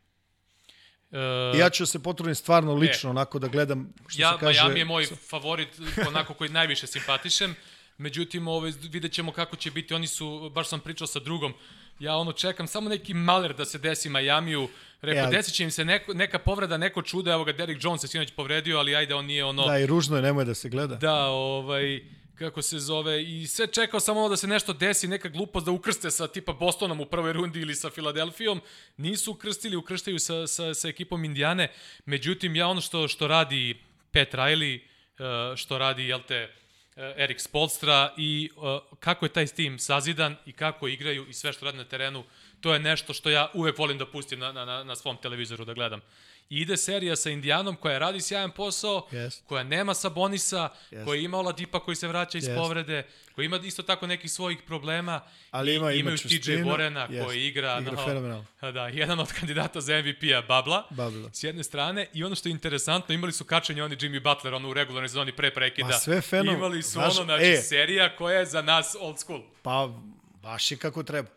[1.12, 4.64] Uh, ja ću se potrudim stvarno lično onako da gledam što ja, se kaže.
[4.64, 5.70] Miami je moj favorit,
[6.08, 7.56] onako koji najviše simpatišem.
[7.98, 9.94] Međutim, ovaj, vidjet ćemo kako će biti.
[9.94, 11.54] Oni su, baš sam pričao sa drugom,
[12.00, 14.70] ja ono čekam samo neki maler da se desi Majamiju.
[15.02, 17.84] Rekao, E, ali- desit će im se neko, neka povreda, neko čudo, evo ga Derrick
[17.84, 19.66] Jones se sinoć povredio, ali ajde, on nije ono...
[19.68, 20.96] Da, i ružno je, nemoj da se gleda.
[20.96, 22.02] Da, ovaj,
[22.36, 25.72] kako se zove, i sve čekao samo ono da se nešto desi, neka glupost da
[25.72, 28.62] ukrste sa tipa Bostonom u prvoj rundi ili sa Filadelfijom.
[28.98, 31.72] Nisu ukrstili, ukrštaju sa, sa, sa ekipom Indijane.
[32.06, 33.78] Međutim, ja ono što, što radi
[34.12, 36.54] Pat Riley, eh, što radi, jel te,
[36.96, 41.66] Erik Spolstra i eh, kako je taj tim sazidan i kako igraju i sve što
[41.66, 42.24] radi na terenu,
[42.62, 45.74] to je nešto što ja uvek volim da pustim na, na- na svom televizoru da
[45.74, 46.02] gledam.
[46.50, 49.44] I ide serija sa Indijanom koja radi sjajan posao, Jest.
[49.46, 51.06] koja nema Sabonisa, Jest.
[51.06, 52.58] koja ima Oladipa koji se vraća iz Jest.
[52.58, 53.04] povrede,
[53.36, 55.22] koja ima isto tako nekih svojih problema.
[55.52, 56.64] Ali I ima- ima imaju TJ.
[56.64, 57.26] Borena Jest.
[57.26, 58.46] koji igra, Igra no, fenomenalno.
[58.74, 60.88] Da, jedan od kandidata za MVP-a Babla.
[60.90, 61.30] Babla.
[61.34, 64.70] S jedne strane, i ono što je interesantno, imali su kačenje oni Jimmy Butler, ono
[64.70, 65.88] u regularnoj sezoni pre prekida.
[65.88, 67.58] Ma sve fenomen- Imali su Znaš, ono, znači, e.
[67.58, 69.42] serija koja je za nas old school.
[69.62, 69.90] Pa,
[70.36, 71.30] baš je kako treba.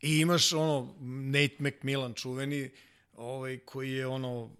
[0.00, 2.70] I imaš ono, Nate McMillan, čuveni,
[3.18, 4.50] ovaj, koji je ono,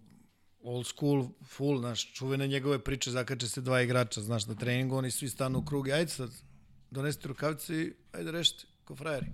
[0.62, 5.10] old school, full, znaš, čuvene njegove priče, zakače se dva igrača, znaš, na treningu, oni
[5.10, 6.30] svi stanu u krug i ajde sad,
[6.90, 9.26] donesite rukavice i ajde rešite, ko frajeri.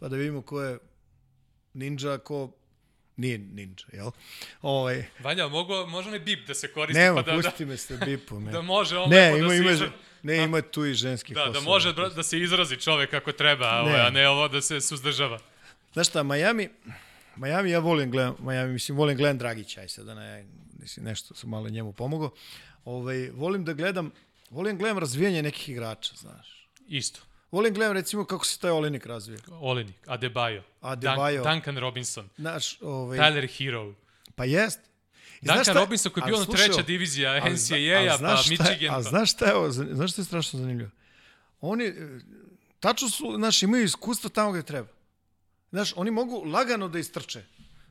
[0.00, 0.78] Pa da vidimo ko je
[1.74, 2.52] ninja, ko
[3.16, 4.10] nije ninja, jel?
[4.62, 7.00] Ovaj, Vanja, mogu, može onaj bip da se koristi?
[7.00, 8.50] nema, pa da, pusti me se bipu, me.
[8.50, 9.90] da, da može on ne, lepo ima, da se ima, izra...
[10.22, 13.92] ne, ima tu i ženskih Da, da može da se izrazi čovek kako treba, ne.
[13.92, 14.00] Ne.
[14.00, 15.38] a ne ovo da se suzdržava.
[15.92, 16.68] Znaš šta, Miami,
[17.36, 21.34] Miami ja volim gledam, Miami, mislim, volim gledam Dragića, aj sad da ne, mislim, nešto
[21.34, 22.30] sam malo njemu pomogao.
[22.84, 24.10] Ovaj, volim da gledam,
[24.50, 26.68] volim gledam razvijanje nekih igrača, znaš.
[26.88, 27.20] Isto.
[27.50, 29.38] Volim gledam recimo kako se taj Olinik razvija.
[29.50, 31.34] Olinik, Adebayo, Adebayo.
[31.34, 33.94] Dun Duncan Robinson, Znaš, ovaj, Tyler Hero.
[34.34, 34.80] pa jest.
[35.42, 38.90] I Duncan šta- Robinson koji je bio ono slušaj, treća divizija NCAA-a, pa Michigan.
[38.90, 39.02] A Pa.
[39.02, 40.90] znaš šta je ovo, zan- znaš šta je strašno zanimljivo?
[41.60, 42.20] Oni, e,
[42.80, 44.88] tačno su, znaš, imaju iskustvo tamo gde treba.
[45.72, 47.44] Znaš, oni mogu lagano da istrče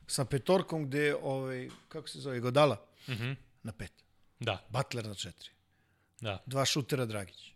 [0.06, 3.32] sa petorkom gde, ovaj, kako se zove, Godala, Mhm.
[3.62, 3.92] na pet.
[4.40, 5.48] Da, Butler na četiri.
[6.20, 6.42] da.
[6.46, 7.52] Dva šutera Dragić.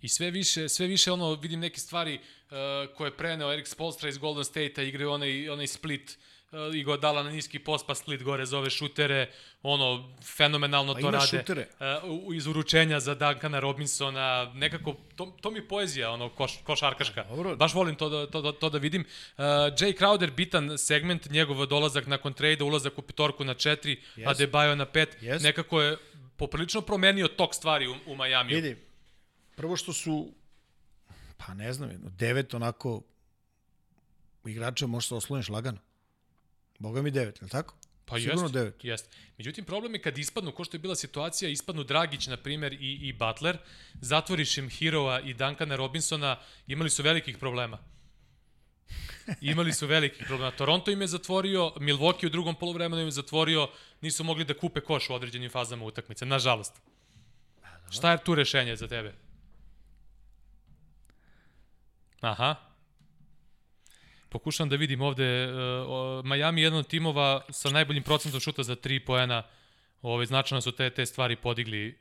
[0.00, 2.50] I sve više, sve više ono, vidim neke stvari uh,
[2.96, 6.33] koje je preneo Erik Spolstra iz Golden State-a, igraju onaj, onaj split uh,
[6.74, 9.30] i go dala na niski post, pa split gore za ove šutere,
[9.62, 11.26] ono, fenomenalno Pa to rade.
[11.28, 11.66] šutere.
[12.26, 17.24] Uh, iz uručenja za Duncana Robinsona, nekako, to, to mi je poezija, ono, koš, košarkaška.
[17.24, 17.56] dobro.
[17.56, 19.00] Baš volim to da, to, da, to da vidim.
[19.02, 24.26] Uh, Jay Crowder, bitan segment, njegov dolazak nakon trejda, ulazak u petorku na četiri, Yes.
[24.26, 25.42] Adebayo na pet, Yes.
[25.42, 25.96] nekako je
[26.36, 28.54] poprilično promenio tok stvari u, u Majamiju.
[28.56, 28.76] Vidi,
[29.56, 30.32] prvo što su,
[31.36, 33.02] pa ne znam, devet onako
[34.46, 35.78] igrača možeš se osloniš lagano.
[36.84, 37.74] Boga mi devet, je li tako?
[38.04, 38.84] Pa Sigurno jest, devet.
[38.84, 39.16] jest.
[39.38, 43.08] Međutim, problem je kad ispadnu, ko što je bila situacija, ispadnu Dragić, na primjer, i,
[43.08, 43.58] i Butler,
[44.00, 46.36] zatvoriš im Hirova i Duncana Robinsona,
[46.66, 47.78] imali su velikih problema.
[49.40, 50.50] Imali su velikih problema.
[50.50, 53.68] Toronto im je zatvorio, Milwaukee u drugom polovremenu im je zatvorio,
[54.00, 56.82] nisu mogli da kupe koš u određenim fazama utakmice, nažalost.
[57.90, 59.14] Šta je tu rešenje za tebe?
[62.20, 62.73] Aha.
[64.34, 68.76] Pokušavam da vidim ovde, uh, Miami je jedan od timova sa najboljim procentom šuta za
[68.76, 69.42] 3 poena.
[70.02, 71.98] Ove, značajno su te, te stvari podigli,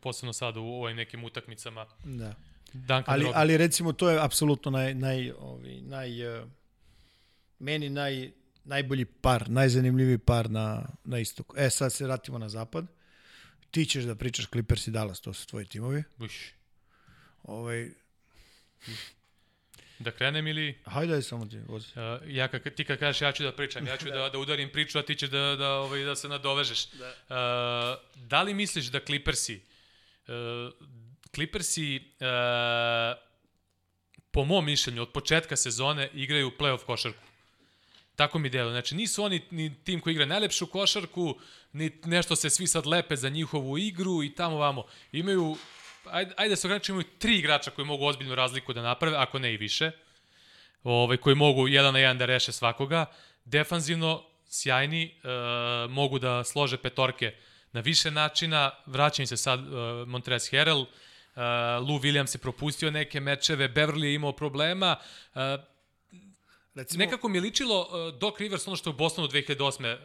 [0.00, 1.86] posebno sad u, ovim nekim utakmicama.
[2.04, 2.34] Da.
[2.72, 3.40] Duncan Ali, Robinson.
[3.40, 6.48] ali recimo to je apsolutno naj, naj, ovi, naj, uh,
[7.58, 8.30] meni naj,
[8.64, 11.56] najbolji par, najzanimljiviji par na, na istoku.
[11.58, 12.86] E, sad se vratimo na zapad.
[13.70, 16.02] Ti ćeš da pričaš Clippers i Dallas, to su tvoji timovi.
[16.18, 16.52] Uš.
[17.42, 17.90] Ovaj,
[20.00, 20.78] Da krenem ili...
[20.84, 21.86] hajde, daj samo ti, vozi.
[21.86, 24.70] Uh, ja kak, ti kad kažeš ja ću da pričam, ja ću da, da udarim
[24.72, 26.86] priču, a ti ćeš da, da, ovaj, da se nadovežeš.
[26.86, 27.08] Da.
[27.08, 29.60] Uh, da li misliš da Clippersi,
[30.28, 30.72] uh,
[31.34, 33.18] Clippersi uh,
[34.30, 37.22] po mom mišljenju od početka sezone igraju playoff košarku?
[38.16, 38.70] Tako mi delo.
[38.70, 41.38] Znači, nisu oni ni tim koji igra najlepšu košarku,
[41.72, 44.84] ni nešto se svi sad lepe za njihovu igru i tamo vamo.
[45.12, 45.56] Imaju,
[46.04, 49.38] ajde, ajde da se ograničimo, imaju tri igrača koji mogu ozbiljnu razliku da naprave, ako
[49.38, 49.90] ne i više.
[50.84, 53.06] Ovaj, koji mogu jedan na jedan da reše svakoga.
[53.44, 55.28] Defanzivno, sjajni, e,
[55.88, 57.34] mogu da slože petorke
[57.72, 58.70] na više načina.
[58.86, 59.64] Vraća im se sad e,
[60.06, 60.86] Montrez Harrell, e,
[61.78, 64.96] Lou Williams je propustio neke mečeve, Beverly je imao problema.
[65.34, 65.58] E,
[66.74, 69.96] Recimo, Nekako mi je ličilo uh, Doc Rivers ono što je u Bostonu 2008.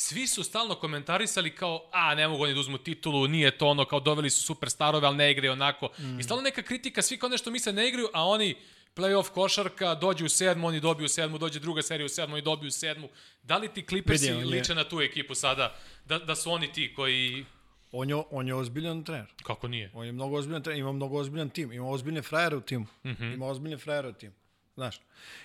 [0.00, 3.84] Svi su stalno komentarisali kao, a ne mogu oni da uzmu titulu, nije to ono,
[3.84, 5.90] kao doveli su superstarove, ali ne igraju onako.
[5.98, 6.20] Mm.
[6.20, 8.54] I stalno neka kritika, svi kao nešto misle ne igraju, a oni
[8.96, 12.70] playoff košarka, dođu u sedmu, oni dobiju sedmu, dođe druga serija u sedmu, oni dobiju
[12.70, 13.08] sedmu.
[13.42, 17.44] Da li ti Clippersi liče na tu ekipu sada, da, da su oni ti koji...
[17.92, 19.32] on je, on je ozbiljan trener.
[19.42, 19.90] Kako nije?
[19.94, 22.86] On je mnogo ozbiljan trener, ima mnogo ozbiljan tim, ima ozbiljne frajere u timu.
[23.04, 23.34] Mm -hmm.
[23.34, 24.34] Ima ozbiljne frajere u timu.
[24.74, 25.00] Znaš.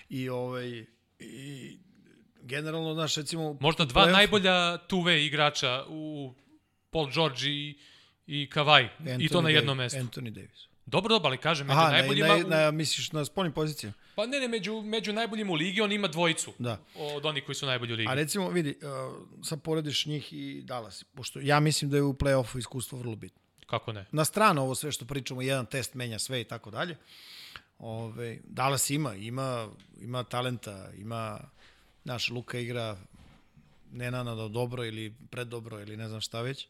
[0.08, 0.84] I ovaj
[1.18, 1.78] i
[2.44, 4.52] generalno znaš recimo Možda dva playoff- najbolja
[4.88, 6.34] two-way igrača u
[6.90, 7.78] Paul George i,
[8.26, 8.88] i Kawhi.
[9.20, 9.98] I to na jednom mestu.
[9.98, 10.66] Anthony Davis.
[10.86, 12.28] Dobro, dobro, ali kažem, među Aha, na, najboljima...
[12.28, 13.94] na, u- na, misliš na spoljnim pozicijama?
[14.14, 16.78] Pa ne, ne, među, među najboljima u ligi on ima dvojicu Da.
[16.96, 18.08] od onih koji su najbolji u ligi.
[18.10, 18.88] A recimo, vidi, uh,
[19.44, 23.40] sad porediš njih i Dallas, pošto ja mislim da je u play-offu iskustvo vrlo bitno.
[23.66, 24.04] Kako ne?
[24.12, 26.96] Na stranu ovo sve što pričamo, jedan test menja sve i tako dalje.
[27.78, 31.40] Ove, Dallas ima, ima, ima talenta, ima,
[32.04, 32.96] naš Luka igra
[33.92, 36.66] nenanado dobro ili predobro ili ne znam šta već.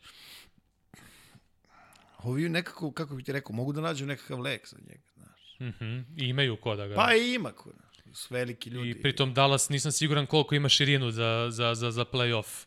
[2.18, 5.08] Ovi nekako, kako bi ti rekao, mogu da nađu nekakav lek za njega.
[5.16, 5.56] Znaš.
[5.60, 6.04] Mm -hmm.
[6.16, 6.94] I imaju ko da ga...
[6.94, 8.90] Pa i ima, ko, znaš, su veliki ljudi.
[8.90, 12.66] I pritom Dallas nisam siguran koliko ima širinu za, za, za, za playoff.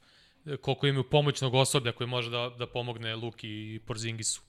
[0.61, 4.41] Koliko imaju pomoćnog osoblja koji može da, da pomogne Luki i Porzingisu.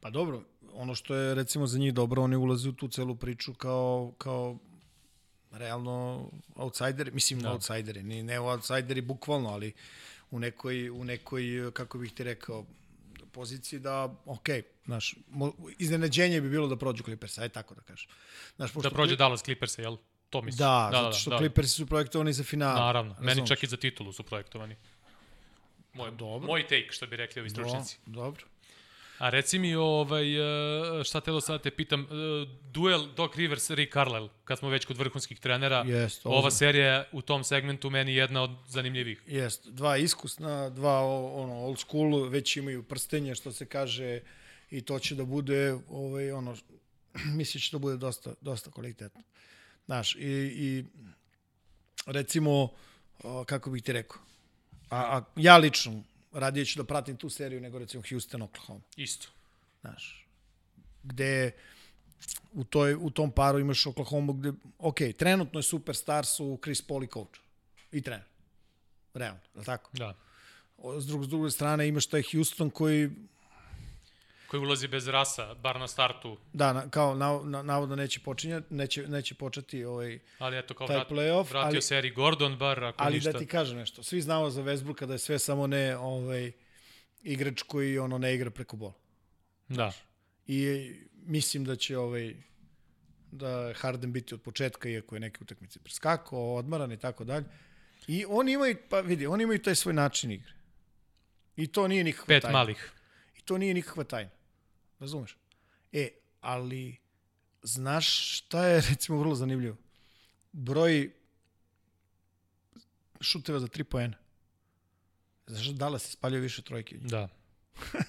[0.00, 0.42] Pa dobro,
[0.72, 4.58] ono što je recimo za njih dobro, oni ulaze u tu celu priču kao, kao
[5.58, 7.52] realno outsideri, mislim da.
[7.52, 9.72] outsideri, ni ne outsideri bukvalno, ali
[10.30, 12.64] u nekoj, u nekoj, kako bih ti rekao,
[13.32, 14.48] poziciji da, ok,
[14.84, 15.14] znaš,
[15.78, 18.10] iznenađenje bi bilo da prođu Clippers, aj tako da kažem.
[18.56, 19.96] Znaš, pošto Da prođe Dallas Clippers, jel?
[20.30, 20.58] To misliš?
[20.58, 22.74] Da, da, zato što da, Clippers su projektovani za final.
[22.74, 23.48] Naravno, meni razumeš?
[23.48, 24.76] čak i za titulu su projektovani.
[25.92, 26.46] Moj, Dobro.
[26.46, 27.98] moj take, što bi rekli ovi stručnjaci.
[28.06, 28.44] Do, dobro.
[29.24, 30.36] A reci mi, ovaj,
[31.00, 32.06] e, šta telo sad te pitam, e,
[32.72, 37.04] duel Doc Rivers, Rick Carlisle, kad smo već kod vrhunskih trenera, Jest, ova serija je
[37.12, 39.22] u tom segmentu meni jedna od zanimljivih.
[39.26, 41.00] Jest, dva iskusna, dva
[41.34, 44.20] ono old school, već imaju prstenje što se kaže
[44.70, 46.56] i to će da bude ovaj ono
[47.40, 49.22] mislim će da bude dosta dosta kvalitetno.
[49.86, 50.20] Znaš, i,
[50.56, 50.84] i
[52.06, 52.68] recimo
[53.46, 54.20] kako bih ti rekao.
[54.90, 56.02] A, a ja lično
[56.34, 58.80] radije ću da pratim tu seriju nego recimo Houston Oklahoma.
[58.96, 59.28] Isto.
[59.80, 60.26] Znaš,
[61.02, 61.52] gde
[62.52, 67.04] u, toj, u tom paru imaš Oklahoma gde, ok, trenutno je superstar su Chris Paul
[67.04, 67.40] i coach.
[67.92, 68.26] I trener.
[69.14, 69.90] Realno, je li tako?
[69.92, 70.14] Da.
[70.98, 73.10] S, drug, s druge strane imaš taj Houston koji,
[74.54, 78.74] Koji ulazi bez rasa, bar na startu, da, na, kao na, na, navodno neće počinjati,
[78.74, 82.58] neće, neće početi ovaj, ali eto kao Taj vrat, playoff, vratio ali- se Eric Gordon,
[82.58, 83.32] bar ako ali ništa.
[83.32, 86.52] da ti kažem nešto, svi znamo za Westbrooka da je sve samo ne ovaj,
[87.22, 88.92] igrač koji ono ne igra preko bola.
[89.68, 89.92] Da.
[90.46, 92.34] I mislim da će ovaj
[93.30, 97.44] da Harden biti od početka, iako je neke utakmice preskakao, odmaran i tako dalje.
[98.06, 100.52] I oni imaju, pa vidi, oni imaju taj svoj način igre.
[101.56, 102.58] I to nije nikakva Pet tajna.
[102.58, 102.92] malih.
[103.38, 104.30] I to nije nikakva tajna.
[105.04, 105.36] Razumeš?
[105.92, 106.08] E,
[106.40, 106.96] ali
[107.62, 109.76] znaš šta je recimo vrlo zanimljivo?
[110.52, 111.12] Broj
[113.20, 114.16] šuteva za tri poena.
[115.46, 117.10] Znaš da Dallas ispaljuje više trojke od njih?
[117.10, 117.28] Da.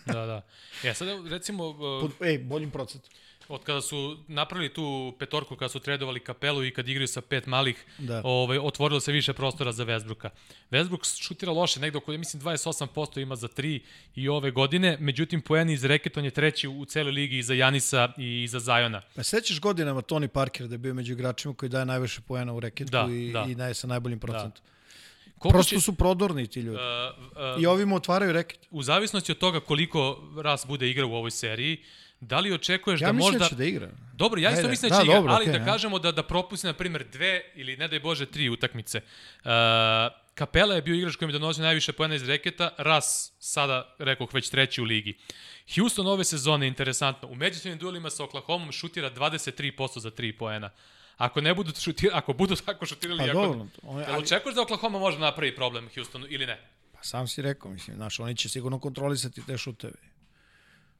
[0.05, 0.47] da, da.
[0.83, 1.67] Ja sad recimo...
[1.69, 3.11] Uh, Pod, ej, boljim procentom.
[3.47, 3.97] Od kada su
[4.27, 4.85] napravili tu
[5.19, 8.21] petorku, kada su tradovali kapelu i kad igraju sa pet malih, Da.
[8.23, 10.29] ovaj, otvorilo se više prostora za Westbrooka.
[10.71, 12.85] Westbrook šutira loše, negde oko, mislim, 28%
[13.19, 13.79] ima za 3
[14.15, 18.13] i ove godine, međutim, poeni iz reket, on je treći u celoj ligi iza Janisa
[18.17, 19.01] i iza Zajona.
[19.15, 22.59] Pa sećaš godinama Tony Parker da je bio među igračima koji daje najviše poena u
[22.59, 23.45] reketu Da, i, da.
[23.45, 24.63] i daje sa najboljim procentom.
[25.37, 26.77] Koliko Prosto će- su prodorni ti ljudi.
[26.77, 27.23] Uh,
[27.55, 28.59] uh, I ovim otvaraju reket.
[28.71, 30.01] u zavisnosti od toga koliko
[30.37, 31.77] Ras bude igrao u ovoj seriji,
[32.19, 33.45] da li očekuješ Ja da mislim možda...
[33.45, 33.89] da će da igra.
[34.13, 34.69] Dobro, ja isto Ajde.
[34.69, 35.65] mislim da Da, će igra, dobro, ali okej, da ja.
[35.65, 39.01] kažemo da, da propusti, na primjer, dve ili ne daj Bože, tri utakmice.
[39.43, 39.51] Uh,
[40.35, 44.49] Kapela je bio igrač koji mi donosio najviše pojena iz reketa, Ras sada, rekoh, već
[44.49, 45.17] treći u ligi.
[45.75, 50.69] Houston ove sezone, interesantno, u međusobnim duelima sa Oklahomom šutira 23% za 3 poena.
[51.17, 53.33] Ako ne budu šutirali, ako budu tako šutirali, Pa ako...
[53.33, 56.59] dobro, on, ali, očekuješ da Oklahoma može napravi problem Houstonu ili ne?
[56.93, 59.93] pa sam si rekao, mislim, znaš, oni će sigurno kontrolisati te šuteve.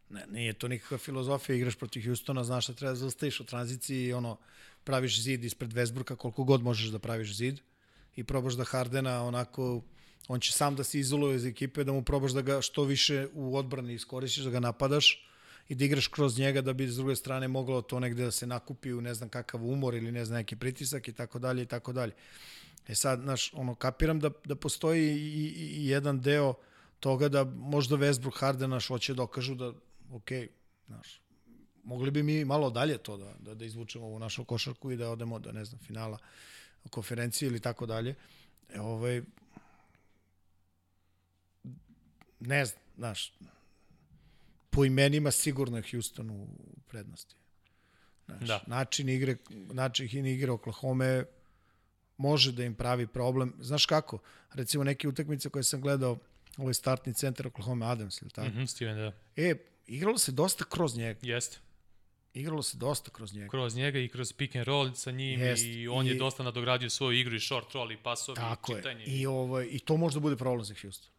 [0.10, 4.06] Ne, nije to nikakva filozofija, igraš protiv Houstona, znaš šta treba da zastaviš u tranziciji
[4.06, 4.38] i ono,
[4.84, 7.60] praviš zid ispred Westbrooka koliko god možeš da praviš zid
[8.16, 9.82] i probaš da Hardena onako,
[10.28, 13.28] on će sam da se izoluje iz ekipe, da mu probaš da ga što više
[13.34, 15.26] u odbrani iskoristiš, da ga napadaš
[15.70, 18.48] i da igraš kroz njega da bi s druge strane moglo to negde da se
[18.48, 21.66] nakupi u ne znam kakav umor ili ne znam neki pritisak i tako dalje i
[21.66, 22.14] tako dalje.
[22.88, 26.54] E sad, znaš, ono, kapiram da, da postoji i, i, i jedan deo
[27.00, 29.74] toga da možda Westbrook Harden naš hoće dokažu da,
[30.12, 30.30] ok,
[30.88, 31.22] znaš,
[31.84, 35.10] mogli bi mi malo dalje to da, da, da izvučemo u našu košarku i da
[35.10, 36.18] odemo do, ne znam, finala
[36.90, 38.16] konferencije ili tako dalje.
[38.70, 39.22] E, ovaj,
[42.40, 43.34] ne znam, znaš,
[44.70, 46.48] po imenima sigurno je Houston u
[46.88, 47.36] prednosti.
[48.26, 48.64] Znaš, Da.
[48.68, 51.24] Način igre, način igre Oklahoma
[52.18, 53.54] može da im pravi problem.
[53.60, 54.20] Znaš kako?
[54.54, 56.18] Recimo neke utakmice koje sam gledao,
[56.58, 58.48] ovaj startni centar Oklahoma Adams, ili tako?
[58.48, 59.12] Mm Mhm, Steven, da.
[59.36, 59.56] E,
[59.88, 61.20] igralo se dosta kroz njega.
[61.24, 61.58] Jeste.
[62.34, 63.50] Igralo se dosta kroz njega.
[63.50, 65.64] kroz njega i kroz pick and roll sa njim Jest.
[65.66, 68.76] i on je I- dosta nadogradio svoju igru i short roll i pasovi Tako i
[68.76, 68.80] je.
[68.80, 69.04] čitanje.
[69.06, 71.10] I, ovaj, I to može da bude problem za Houston.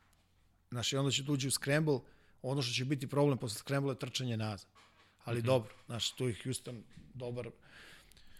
[0.70, 1.98] Znaš, i onda će tuđi u scramble,
[2.42, 4.68] ono što će biti problem posle scramble je trčanje nazad.
[5.24, 5.46] Ali mm -hmm.
[5.46, 6.82] dobro, znaš, tu je Houston
[7.14, 7.48] dobar.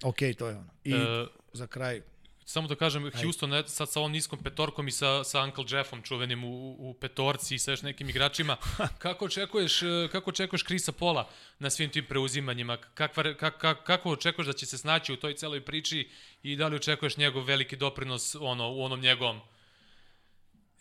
[0.02, 0.70] Ok, to je ono.
[0.84, 2.02] I E, za kraj,
[2.48, 6.02] Samo da kažem, Houston ne, sad sa ovom niskom petorkom i sa, sa Uncle Jeffom
[6.02, 8.56] čuvenim u, u petorci i sa još nekim igračima,
[9.04, 11.28] kako očekuješ, e, kako očekuješ Krisa Pola
[11.58, 12.76] na svim tim preuzimanjima?
[12.76, 16.10] Kakva, kak, kak, kako očekuješ da će se snaći u toj celoj priči
[16.42, 19.40] i da li očekuješ njegov veliki doprinos ono, u onom njegovom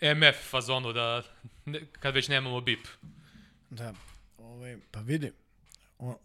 [0.01, 1.23] MF fazonu, da,
[1.65, 2.87] ne, kad već nemamo BIP?
[3.69, 3.93] da,
[4.37, 5.31] ovaj, pa vidi,
[5.97, 6.15] on,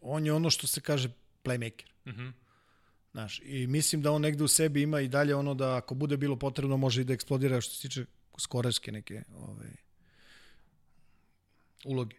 [0.00, 1.08] on je ono što se kaže
[1.44, 1.86] playmaker.
[2.06, 2.28] Mhm.
[3.12, 6.16] Znaš, i mislim da on negde u sebi ima i dalje ono da ako bude
[6.16, 8.04] bilo potrebno može i da eksplodira što se tiče
[8.38, 9.70] skorarske neke ovaj,
[11.84, 12.16] uloge.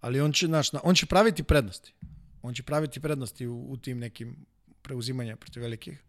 [0.00, 1.92] Ali on će, znaš, na- on će praviti prednosti.
[2.42, 4.46] On će praviti prednosti u, u tim nekim
[4.82, 6.02] preuzimanja protiv velikih.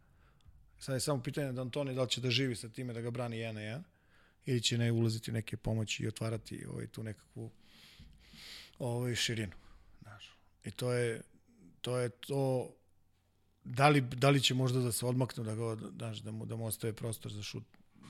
[0.79, 3.11] Sad je samo pitanje da Antoni da li će da živi sa time da ga
[3.11, 3.83] brani jedan na jedan
[4.45, 7.51] ili će ne ulaziti u neke pomoći i otvarati ovaj, tu nekakvu
[8.79, 9.53] ovaj, širinu.
[10.01, 10.37] Znaš.
[10.63, 11.21] I to je
[11.81, 12.71] to je to
[13.65, 16.55] da li, da li će možda da se odmaknu da ga znaš, da mu da
[16.55, 17.63] mu ostaje prostor za šut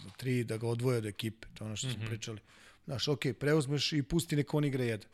[0.03, 1.95] za tri, da ga odvoje od ekipe, to je ono što mm -hmm.
[1.99, 2.39] smo pričali.
[2.85, 5.09] Znaš, ok, preuzmeš i pusti neko on igra jedan.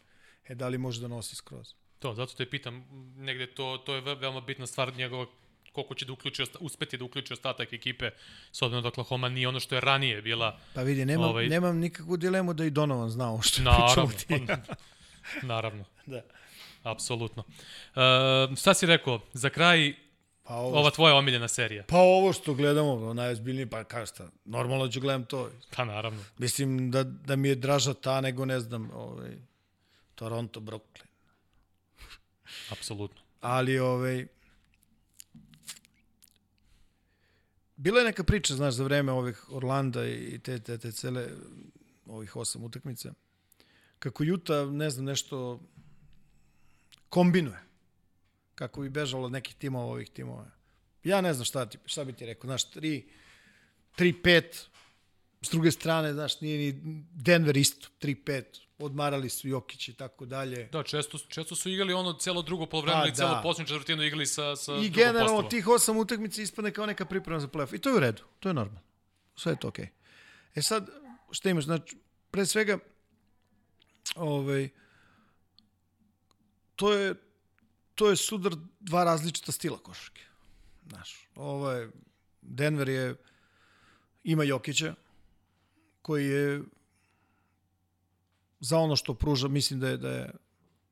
[0.47, 1.73] E, da li može da nosi skroz?
[1.99, 2.85] To, zato te pitam,
[3.17, 5.25] negde to, to je ve- veoma bitna stvar njegova
[5.71, 8.09] koliko će da uključi, uspeti da uključi ostatak ekipe,
[8.51, 10.59] s obzirom da Oklahoma nije ono što je ranije bila.
[10.73, 14.45] Pa vidi, nemam, Ovaj- nemam nikakvu dilemu da i Donovan zna ovo što Naravno, ti.
[14.47, 14.57] pa,
[15.53, 16.21] naravno, da.
[16.83, 17.43] apsolutno.
[17.95, 19.93] Uh, šta si rekao, za kraj,
[20.43, 21.83] Pa ovo, ova tvoja omiljena serija?
[21.87, 25.49] pa ovo što gledamo, najozbiljnije, pa kažeš šta, normalno ću gledam to.
[25.75, 26.23] Pa naravno.
[26.37, 29.37] Mislim da, da mi je draža ta nego, ne znam, ovaj,
[30.15, 31.05] Toronto, Brooklyn.
[32.69, 33.21] Apsolutno.
[33.41, 34.27] Ali, ovaj,
[37.75, 41.27] bila je neka priča, znaš, za vreme ovih Orlanda i te, te, te cele
[42.05, 43.13] ovih osam utakmica,
[43.99, 45.59] kako Juta, ne znam, nešto
[47.09, 47.70] kombinuje.
[48.61, 50.45] Kako bi bežalo od nekih timova ovih timova.
[51.03, 53.03] Ja ne znam šta, ti, šta bi ti rekao, znaš, 3
[53.97, 54.43] 3-5,
[55.41, 56.73] s druge strane, znaš, nije ni
[57.11, 58.43] Denver isto, 3-5,
[58.77, 60.69] odmarali su Jokić i tako dalje.
[60.71, 63.41] Da, često, često su igrali ono celo drugo polovreme Pa, ili celo da.
[63.41, 65.49] posljednju četvrtinu igrali sa, sa I generalno postavom.
[65.49, 67.75] tih osam utakmica ispadne kao neka priprema za play-off.
[67.75, 68.81] I to je u redu, to je normalno.
[69.35, 69.85] Sve je to okej.
[69.85, 70.59] Okay.
[70.59, 70.89] E sad,
[71.31, 71.63] šta imaš?
[71.63, 71.97] Znači,
[72.31, 72.79] pre svega,
[74.15, 74.69] ovaj,
[76.75, 77.15] to je,
[77.95, 80.21] to je sudar dva različita stila košarke.
[80.89, 81.91] Znaš, ovo je,
[82.41, 83.15] Denver je,
[84.23, 84.95] ima Jokića,
[86.01, 86.61] koji je
[88.59, 90.31] za ono što pruža, mislim da je, da je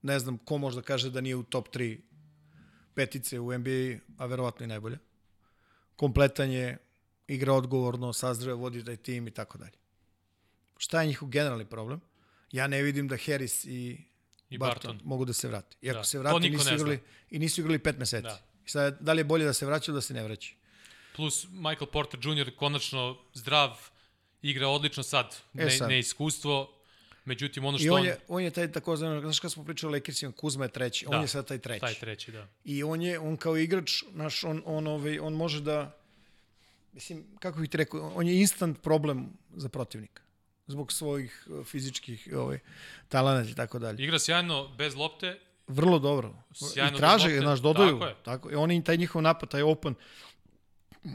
[0.02, 2.00] ne znam ko može da kaže da nije u top 3
[2.94, 4.98] petice u NBA, a verovatno i najbolje.
[5.96, 6.78] Kompletan je,
[7.28, 9.78] igra odgovorno, sazdrave, vodi taj tim i tako dalje.
[10.78, 12.02] Šta je njihov generalni problem?
[12.52, 14.09] Ja ne vidim da Harris i,
[14.50, 15.08] I Barton, Barton.
[15.08, 15.78] mogu da se vrati.
[15.82, 16.04] I ako Da.
[16.04, 17.00] se niko nisu igrali,
[17.30, 18.22] i nisu igrali pet meseci.
[18.24, 18.40] Da.
[18.66, 20.54] I sad, da li je bolje da se vraća ili da se ne vraća?
[21.16, 22.56] Plus Michael Porter Jr.
[22.56, 23.78] konačno zdrav,
[24.42, 25.90] igra odlično sad, E ne, sad.
[25.90, 26.76] neiskustvo.
[27.26, 29.90] Međutim, ono I što on on, je, on je taj takozvani, znaš kad smo pričali
[29.90, 31.16] o Lakersima, Kuzma je treći, Da.
[31.16, 31.80] on je sad taj treći.
[31.80, 32.48] taj treći, da.
[32.64, 35.98] I on je, on kao igrač, naš, on, on, ovaj, on može da,
[36.94, 40.22] mislim, kako bih ti rekao, on je instant problem za protivnika.
[40.70, 42.60] Zbog svojih eh, fizičkih ovaj,
[43.08, 44.04] talenata i tako dalje.
[44.04, 45.40] Igra sjajno bez lopte,
[45.70, 46.34] Vrlo dobro.
[46.52, 48.00] Sjajno I traže, znaš, dodaju.
[48.00, 48.16] Tako je.
[48.24, 49.96] Tako, oni, taj njihov napad, taj open,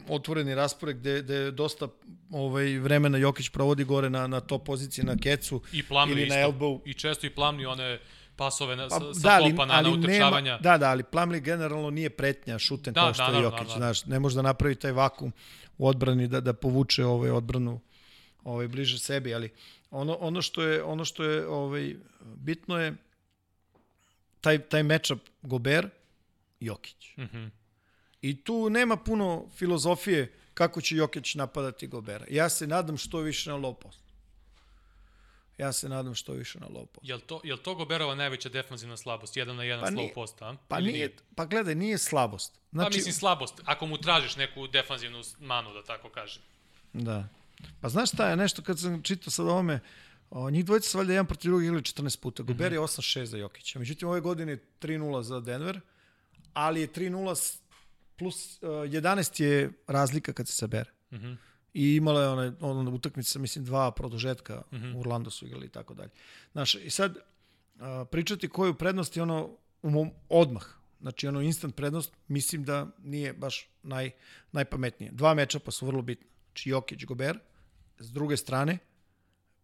[0.09, 1.87] otvoreni raspored gde, gde dosta
[2.31, 6.35] ovaj, vremena Jokić provodi gore na, na top poziciji na kecu i plamni ili na
[6.35, 6.79] elbow.
[6.85, 7.99] I često i plamni one
[8.35, 10.51] pasove na, Pa, sa, da, ali, topa na, ali na utrčavanja.
[10.51, 13.39] nema, da, da, ali Plamli generalno nije pretnja šutem Da, kao što da, je da,
[13.39, 13.77] Jokić, da, da.
[13.77, 15.33] znaš, ne može da napravi taj vakum
[15.77, 17.79] u odbrani da da povuče ovaj odbranu
[18.45, 19.49] ovaj bliže sebi, ali
[19.91, 22.95] ono ono što je ono što je ovaj bitno je
[24.41, 25.89] taj taj matchup Gober
[26.59, 27.17] Jokić.
[27.17, 27.45] Mhm.
[28.21, 32.25] I tu nema puno filozofije kako će Jokić napadati Gobera.
[32.29, 33.99] Ja se nadam što više na low post.
[35.57, 36.99] Ja se nadam što više na low post.
[37.09, 39.37] Jel to, jel to Goberova najveća defanzivna slabost?
[39.37, 40.13] Jedan na jedan Pa slow nije.
[40.13, 40.55] post, a?
[40.67, 42.53] Pa Ili nije, pa gledaj, nije slabost.
[42.53, 46.41] Pa Znači, mislim slabost, ako mu tražiš neku defanzivnu manu, da tako kažem.
[46.93, 47.27] Da.
[47.81, 49.79] Pa znaš šta je nešto kad sam čitao sad ovome,
[50.29, 52.43] o, njih dvojica su valjda jedan protiv drugog igrali 14 puta.
[52.43, 53.79] Gober je 8-6 za Jokića.
[53.79, 55.79] Međutim, ove godine je 3-0 za Denver,
[56.53, 57.59] ali je 3-0 s-
[58.17, 60.91] plus uh, 11 je razlika kad se sabere.
[61.13, 61.33] Mhm.
[61.73, 64.95] I imala je ona, ona utakmica, mislim, dva produžetka, mm -hmm.
[64.95, 66.09] u Orlando su igrali i tako dalje.
[66.51, 67.17] Znaš, i sad,
[67.79, 70.65] a, pričati koju prednost je ono u mom, odmah,
[71.01, 74.11] znači ono instant prednost, mislim da nije baš naj,
[74.51, 75.11] najpametnije.
[75.11, 76.27] Dva mečapa su vrlo bitna.
[76.45, 77.39] Znači Jokić, Gober,
[77.99, 78.77] s druge strane,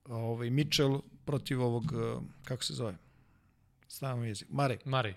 [0.06, 2.96] ovaj, Mitchell protiv ovog, a, kako se zove,
[3.88, 4.78] stavamo jezik, Mare.
[4.86, 5.14] Mari.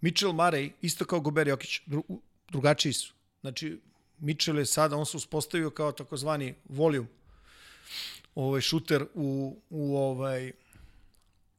[0.00, 2.04] Mitchell Murray, isto kao Gober Jokić, dru,
[2.48, 3.14] drugačiji su.
[3.40, 3.80] Znači,
[4.18, 7.06] Mitchell je sada, on se uspostavio kao takozvani volume,
[8.34, 10.52] ovaj šuter u, u, ovaj,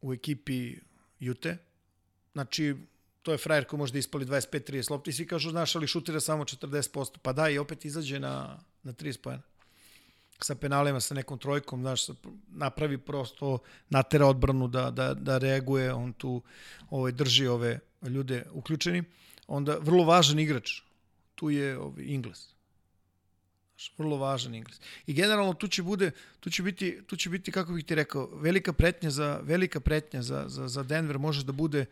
[0.02, 0.76] u ekipi
[1.20, 1.58] Jute.
[2.34, 2.76] Znači,
[3.22, 5.12] to je frajer koji može da ispali 25-30 lopti.
[5.12, 7.18] Svi kažu, znaš, ali šutira samo 40%.
[7.22, 9.44] Pa da, i opet izađe na, na 30 pojena.
[10.44, 12.08] Sa penalima, sa nekom trojkom, znaš,
[12.48, 13.60] napravi prosto,
[13.90, 16.42] natera odbranu da, da, da reaguje, on tu
[16.90, 19.04] ovaj, drži ove ljude uključeni.
[19.48, 20.82] Onda, vrlo važan igrač,
[21.36, 22.48] tu je ovaj, Ingles.
[23.70, 24.80] Znaš, vrlo važan Ingles.
[25.06, 28.30] I generalno tu će bude tu će biti tu će biti kako bih ti rekao
[28.34, 31.86] velika pretnja za velika pretnja za za za Denver može da bude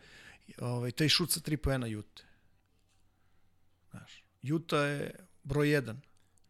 [0.58, 2.22] ovaj taj šut sa 3 poena Jute.
[3.90, 5.96] Znaš, Juta je broj 1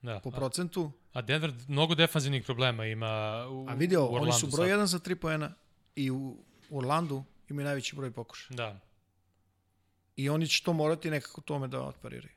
[0.03, 0.21] Da.
[0.21, 4.39] po A, procentu, a Denver mnogo defanzivnih problema ima u, a vidio, u oni Orlandu
[4.39, 4.79] su broj sad.
[4.79, 5.55] 1 za 3 poena
[5.97, 6.37] i u
[6.71, 8.57] Orlandu imaju najveći broj pokušaja.
[8.57, 8.81] Da.
[10.17, 12.35] I oni će to morati nekako tome da otpariraju.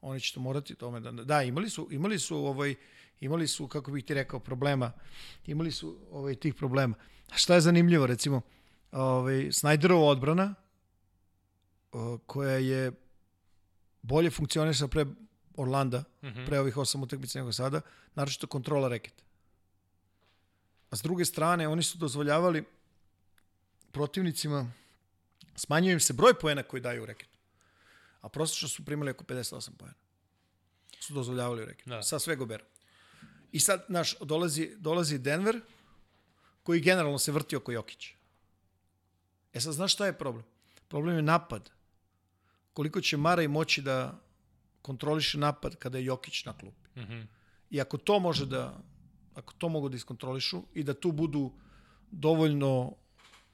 [0.00, 2.74] Oni će to morati tome da da imali su imali su ovaj
[3.20, 4.92] imali su kako bih ti rekao problema.
[5.46, 6.94] Imali su ovaj tih problema.
[7.30, 8.40] A šta je zanimljivo recimo
[8.92, 10.54] ovaj Snyderova odbrana
[12.26, 12.92] koja je
[14.02, 15.06] bolje funkcionisala pre
[15.56, 16.44] Orlanda, Mhm.
[16.46, 17.80] pre ovih osam utakmica nego sada,
[18.14, 19.22] naročito kontrola reketa.
[20.90, 22.64] A s druge strane, oni su dozvoljavali
[23.92, 24.72] protivnicima,
[25.56, 27.38] smanjuje im se broj poena koji daju u reketu.
[28.20, 29.94] A prosečno su primali oko 58 poena.
[31.00, 31.90] Su dozvoljavali u reketu.
[31.90, 32.02] Da.
[32.02, 32.64] Sa sve Gobera.
[33.52, 35.60] I sad, naš, dolazi, dolazi Denver,
[36.62, 38.14] koji generalno se vrti oko Jokića.
[39.52, 40.44] E sad, znaš šta je problem?
[40.88, 41.70] Problem je napad.
[42.72, 44.20] Koliko će Maraj moći da
[44.86, 47.00] kontroliše napad kada je Jokić na klupi.
[47.00, 47.22] Mhm.
[47.70, 48.78] I ako to može da
[49.34, 51.50] ako to mogu da iskontrolišu i da tu budu
[52.10, 52.94] dovoljno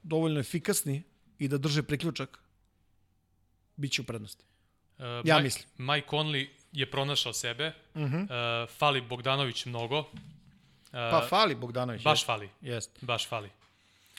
[0.03, 1.03] dovoljno efikasni
[1.39, 2.39] i da drže priključak,
[3.77, 4.45] bit će u prednosti.
[4.99, 5.67] Uh, Ja Mike, mislim.
[5.79, 7.73] Mike Conley je pronašao sebe.
[7.95, 8.23] Uh -huh.
[8.23, 9.99] Uh, fali Bogdanović mnogo.
[9.99, 10.07] Uh,
[10.93, 12.03] Pa fali Bogdanović.
[12.03, 12.49] baš jest, fali.
[12.61, 12.99] Jest.
[13.01, 13.51] Baš fali.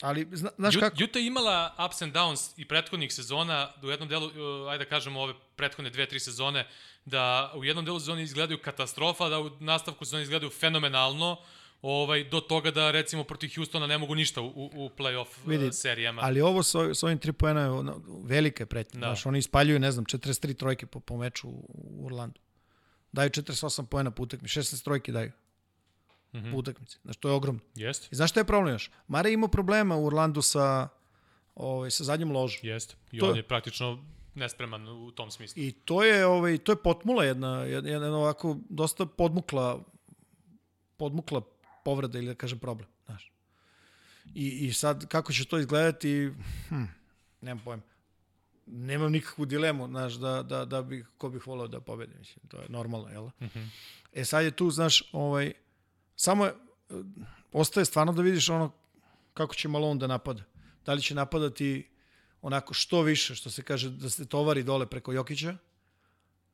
[0.04, 1.04] Ali zna, znaš kako?
[1.04, 4.84] Utah je imala ups and downs i prethodnih sezona, da u jednom delu, uh, ajde
[4.84, 6.66] da kažemo ove prethodne dve, tri sezone,
[7.04, 11.36] da u jednom delu sezone izgledaju katastrofa, da u nastavku sezone izgledaju fenomenalno,
[11.82, 15.72] ovaj, do toga da recimo protiv Houstona ne mogu ništa u, u, playoff Vidi, uh,
[15.72, 16.22] serijama.
[16.24, 19.00] Ali ovo sa, sa ovim tri poena je ono, velika pretnja.
[19.00, 19.06] Da.
[19.06, 22.40] Znaš, oni ispaljuju, ne znam, 43 trojke po, po meču u, u Orlandu.
[23.12, 25.32] Daju 48 poena po utakmi, 16 trojke daju.
[26.34, 26.52] Mm -hmm.
[26.52, 26.98] po utakmici.
[27.02, 27.60] Znači, to je ogromno.
[27.74, 28.08] Jeste.
[28.10, 28.90] I znaš šta je problem još?
[29.08, 30.88] Mare ima problema u Orlandu sa,
[31.54, 32.60] ovaj, sa zadnjom ložom.
[32.62, 32.94] Jeste.
[33.12, 33.30] I to...
[33.30, 34.04] on je praktično
[34.34, 35.62] nespreman u tom smislu.
[35.62, 39.84] I to je, ovaj, to je potmula jedna, jedna, jedna ovako dosta podmukla,
[40.96, 41.40] podmukla
[41.84, 42.88] povreda ili da kažem problem.
[43.06, 43.32] Znaš.
[44.34, 46.32] I, I sad, kako će to izgledati,
[46.68, 46.84] hm,
[47.40, 47.82] nemam pojma.
[48.66, 52.56] Nemam nikakvu dilemu, znaš, da, da, da bi, ko bih volao da pobedi, mislim, to
[52.56, 53.24] je normalno, jel?
[53.24, 53.68] Mm -hmm.
[54.12, 55.52] E sad je tu, znaš, ovaj,
[56.16, 56.52] samo je,
[57.52, 58.72] ostaje stvarno da vidiš ono
[59.34, 60.42] kako će Malone da napada.
[60.86, 61.88] Da li će napadati
[62.42, 65.56] onako što više, što se kaže, da se tovari dole preko Jokića,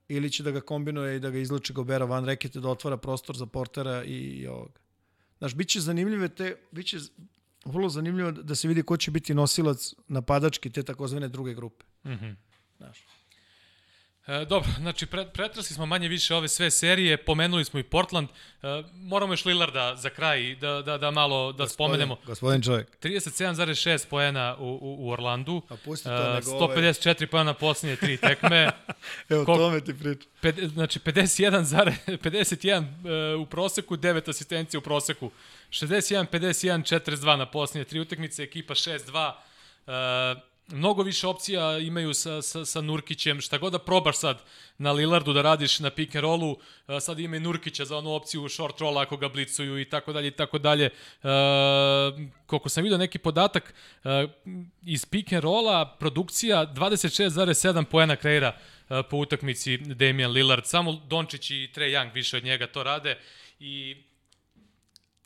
[0.09, 3.37] ili će da ga kombinuje i da ga izluči Gobera van rekete, da otvara prostor
[3.37, 4.81] za portera i, i ovoga.
[5.39, 6.99] Znaš, bit će zanimljive te, bit će
[7.65, 11.85] vrlo zanimljivo da se vidi ko će biti nosilac napadački te takozvane druge grupe.
[12.05, 12.35] Mm -hmm.
[12.77, 13.05] Znaš.
[14.31, 18.29] E, dobro, znači pretrasli smo manje više ove sve serije, pomenuli smo i Portland.
[18.29, 22.17] E, moramo još Lillarda za kraj da, da, da malo da gospodin, spomenemo.
[22.27, 22.89] Gospodin čovjek.
[23.03, 25.63] 37,6 poena u, u, u Orlandu.
[25.69, 28.71] A pusti to e, nego 154 poena na posljednje tri tekme.
[29.29, 30.29] Evo, Kol, tome ti priča.
[30.41, 35.31] Ped, znači 51, 51 uh, u proseku, 9 asistencija u proseku.
[35.71, 39.33] 61, 51, 42 na posljednje tri utakmice, ekipa 6-2.
[39.87, 44.43] Uh, mnogo više opcija imaju sa, sa, sa Nurkićem, šta god da probaš sad
[44.79, 46.57] na Lillardu da radiš na pick and rollu,
[47.01, 50.29] sad ima i Nurkića za onu opciju short roll ako ga blicuju i tako dalje
[50.29, 50.91] i tako dalje.
[52.47, 53.75] Koliko sam vidio neki podatak,
[54.83, 58.57] iz pick and rolla produkcija 26,7 poena kreira
[59.11, 60.67] po utakmici Damian Lillard.
[60.67, 63.19] Samo Dončić i Trey Young više od njega to rade
[63.61, 63.97] i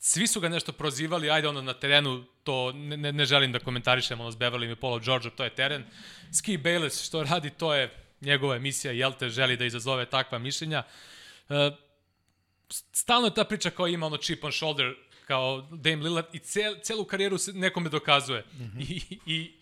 [0.05, 3.59] svi su ga nešto prozivali, ajde ono na terenu, to ne, ne, ne želim da
[3.59, 5.85] komentarišem, ono s Beverly i Polo George, to je teren.
[6.33, 7.91] Ski Bayless što radi, to je
[8.21, 10.83] njegova emisija, jel te želi da izazove takva mišljenja.
[11.49, 11.71] E,
[12.93, 14.95] stalno je ta priča kao ima ono chip on shoulder,
[15.27, 18.45] kao Dame Lillard i cel, celu karijeru se nekome dokazuje.
[18.53, 18.81] Mm -hmm.
[18.89, 19.55] I, i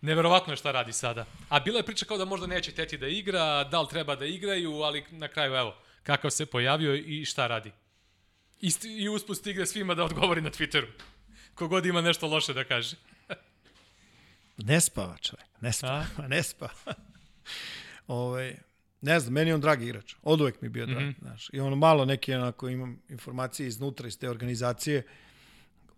[0.00, 1.26] neverovatno je šta radi sada.
[1.48, 4.26] A bila je priča kao da možda neće teti da igra, da li treba da
[4.26, 7.72] igraju, ali na kraju evo, kakav se pojavio i šta radi.
[8.60, 10.86] I, i uspust stigne svima da odgovori na Twitteru.
[11.54, 12.96] Kogod ima nešto loše da kaže.
[14.68, 16.28] ne spava čovjek, ne spava, A?
[16.34, 16.72] ne spava.
[18.06, 18.56] Ove,
[19.00, 20.14] ne znam, meni je on dragi igrač.
[20.22, 21.20] Od uvek mi je bio drag, mm -hmm.
[21.20, 21.50] znaš.
[21.52, 25.02] I ono malo neke, onako, imam informacije iznutra iz te organizacije,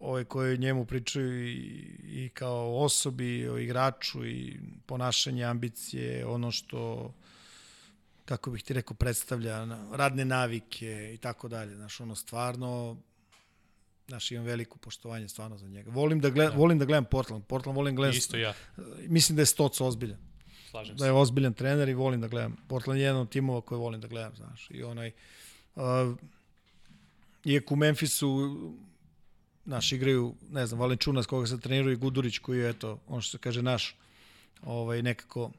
[0.00, 1.56] ove koje njemu pričaju i,
[2.02, 7.12] i kao osobi, o igraču i ponašanje, ambicije, ono što
[8.28, 11.76] kako bih ti rekao, predstavlja radne navike i tako dalje.
[11.76, 12.96] Znaš, ono stvarno,
[14.08, 15.90] znaš, imam veliko poštovanje stvarno za njega.
[15.90, 16.58] Volim da, gledam, da.
[16.58, 17.44] volim da gledam Portland.
[17.44, 18.16] Portland volim da gledam.
[18.16, 18.54] Isto ja.
[19.06, 20.18] Mislim da je Stoc ozbiljan.
[20.70, 22.56] Slažem da je ozbiljan trener i volim da gledam.
[22.68, 24.68] Portland je jedan od timova koje volim da gledam, znaš.
[24.70, 25.12] I onaj,
[25.74, 25.82] uh,
[27.44, 28.28] iako u Memphisu
[29.64, 33.30] naš igraju, ne znam, Valenčunas koga se treniruje i Gudurić koji je, eto, on što
[33.30, 33.96] se kaže naš,
[34.62, 35.50] ovaj, nekako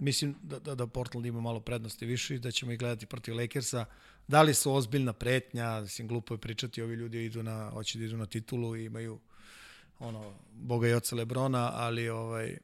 [0.00, 3.36] mislim da, da, da Portland ima malo prednosti više i da ćemo ih gledati protiv
[3.36, 3.84] Lakersa.
[4.28, 8.04] Da li su ozbiljna pretnja, mislim, glupo je pričati, ovi ljudi idu na, hoće da
[8.04, 9.18] idu na titulu i imaju
[9.98, 12.58] ono, boga i oca Lebrona, ali ovaj,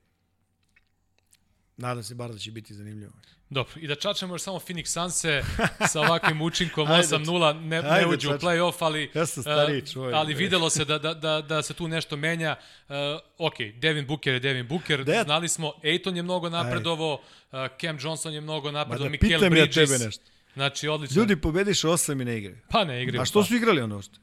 [1.77, 3.13] nadam se bar da će biti zanimljivo.
[3.51, 5.43] Dobro, i da čačemo još samo Phoenix Sunse
[5.89, 10.35] sa ovakvim učinkom 8-0, ne, ne uđu u play-off, ali, ja sam stariji, čovjek, ali
[10.35, 12.57] videlo se da, da, da, da se tu nešto menja.
[12.89, 12.95] Uh,
[13.39, 15.25] ok, Devin Booker je Devin Booker, Dead.
[15.25, 19.77] znali smo, Aiton je mnogo napredovo, uh, Cam Johnson je mnogo napredovo, da Mikel Bridges.
[19.77, 20.25] Ja tebe nešto.
[20.55, 21.21] Znači, odlično.
[21.21, 22.59] Ljudi pobediš osam i ne igraju.
[22.69, 23.23] Pa ne igraju.
[23.23, 23.47] A što pa.
[23.47, 24.19] su igrali ono što?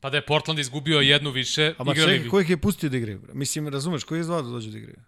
[0.00, 2.96] Pa da je Portland izgubio jednu više, A ma čekaj, ko ih je pustio da
[2.96, 3.20] igraju?
[3.32, 4.98] Mislim, razumeš, ko je zvao da dođu da igraju?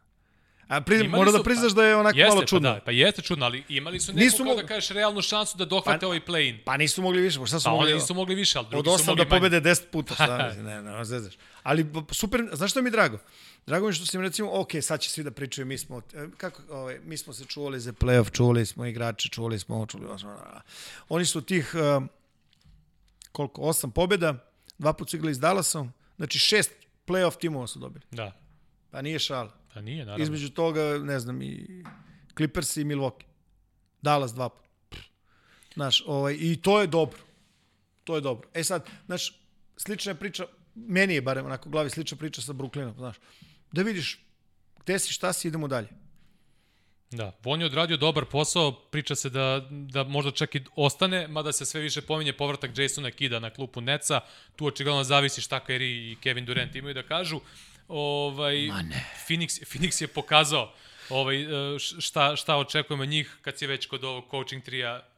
[0.69, 2.69] A pri, mora da priznaš pa, da je onako jeste, malo čudno.
[2.69, 5.59] Pa, da, pa jeste čudno, ali imali su neku, nisu kao da kažeš, realnu šansu
[5.59, 6.59] da dohvate pa, ovaj play-in.
[6.65, 7.93] Pa nisu mogli više, šta su pa, mogli?
[7.93, 10.82] Pa nisu mogli više, ali drugi su mogli da pobede 10 puta, šta ne, ne,
[10.82, 11.35] ne, zezaš.
[11.62, 13.19] Ali super, znaš što mi je drago?
[13.66, 16.27] Drago mi je što sam recimo, ok, sad će svi da pričaju, mi smo, e,
[16.36, 20.20] kako, ovaj, mi smo se čuvali za play-off, čuvali smo igrače, čuvali smo, čuvali,
[21.09, 22.03] oni su tih, uh,
[23.32, 24.35] koliko, osam pobjeda,
[24.78, 26.73] dva put su igrali s Dallasom, znači šest
[27.07, 28.05] play-off timova su dobili.
[28.11, 28.32] Da.
[28.91, 29.64] Pa nije šala.
[29.74, 30.22] Pa nije, naravno.
[30.22, 31.84] Između toga, ne znam, i
[32.36, 33.26] Clippers i Milwaukee.
[34.02, 35.02] Dallas dva puta.
[35.74, 37.18] Znaš, ovaj, i to je dobro.
[38.05, 38.48] To je dobro.
[38.55, 39.40] E sad, znaš,
[39.76, 43.16] slična je priča, meni je barem onako u glavi slična priča sa Brooklynom, znaš.
[43.72, 44.24] Da vidiš
[44.84, 45.88] gde si, šta si, idemo dalje.
[47.10, 51.52] Da, on je odradio dobar posao, priča se da, da možda čak i ostane, mada
[51.52, 54.20] se sve više pominje povratak Jasona Kida na klupu Neca,
[54.56, 57.40] tu očigledno zavisi šta Kyrie i Kevin Durant imaju da kažu.
[57.89, 58.56] Ovaj,
[59.28, 60.74] Phoenix, Phoenix je pokazao
[61.09, 65.09] ovaj, e, šta, šta očekujemo njih kad si već kod ovog coaching trija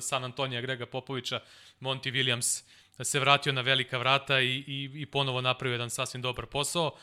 [0.00, 1.40] San Antonija Grega Popovića,
[1.80, 2.64] Monty Williams
[3.04, 6.96] se vratio na velika vrata i, i, i ponovo napravio jedan sasvim dobar posao.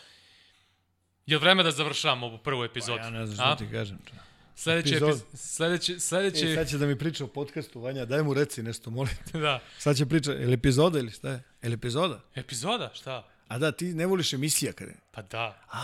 [1.26, 3.00] Je li vreme da završavamo ovu prvu epizodu?
[3.00, 4.00] Pa ja ne znam što ti kažem.
[4.56, 5.10] Sledeće, Epizod.
[5.10, 5.40] epiz...
[5.40, 6.52] sledeće, sledeće...
[6.52, 9.40] E, sad će da mi priča o podcastu, Vanja, daj mu reci nešto, molim te.
[9.40, 9.60] da.
[9.78, 11.44] Sad će priča, je li epizoda ili šta je?
[11.62, 12.20] Je li epizoda?
[12.36, 13.30] Epizoda, šta?
[13.54, 14.98] A da, ti ne voliš emisija kada je?
[15.12, 15.64] Pa da.
[15.72, 15.80] A,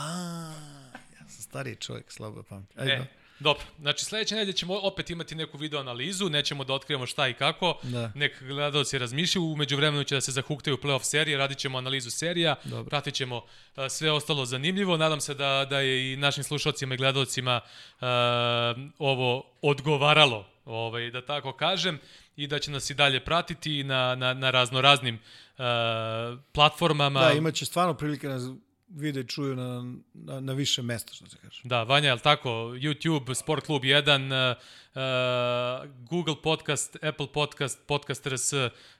[1.19, 2.79] ja sam stariji čovjek, slabo pamti.
[2.79, 3.05] Ajde, E,
[3.39, 3.63] dobro.
[3.79, 7.79] Znači, sledeće nedelje ćemo opet imati neku video analizu, nećemo da otkrijemo šta i kako.
[7.83, 8.11] Da.
[8.15, 12.55] Nek gledalci razmišljaju, umeđu vremenu će da se zahuktaju playoff serije, radit ćemo analizu serija,
[12.63, 12.89] Dobro.
[12.89, 13.41] pratit ćemo
[13.75, 14.97] a, sve ostalo zanimljivo.
[14.97, 17.61] Nadam se da, da je i našim slušalcima i gledalcima
[18.01, 21.99] a, ovo odgovaralo, ovaj, da tako kažem,
[22.39, 25.19] i da će nas i dalje pratiti na, na, na raznoraznim
[25.57, 27.19] a, platformama.
[27.19, 28.43] Da, imaće stvarno prilike da nas
[28.89, 31.61] vide i čuju na, na, na više mesta, što se kaže.
[31.63, 32.49] Da, Vanja, je li tako?
[32.49, 34.57] YouTube, Sport Klub 1, uh,
[34.95, 38.53] uh, Google Podcast, Apple Podcast, Podcast RS,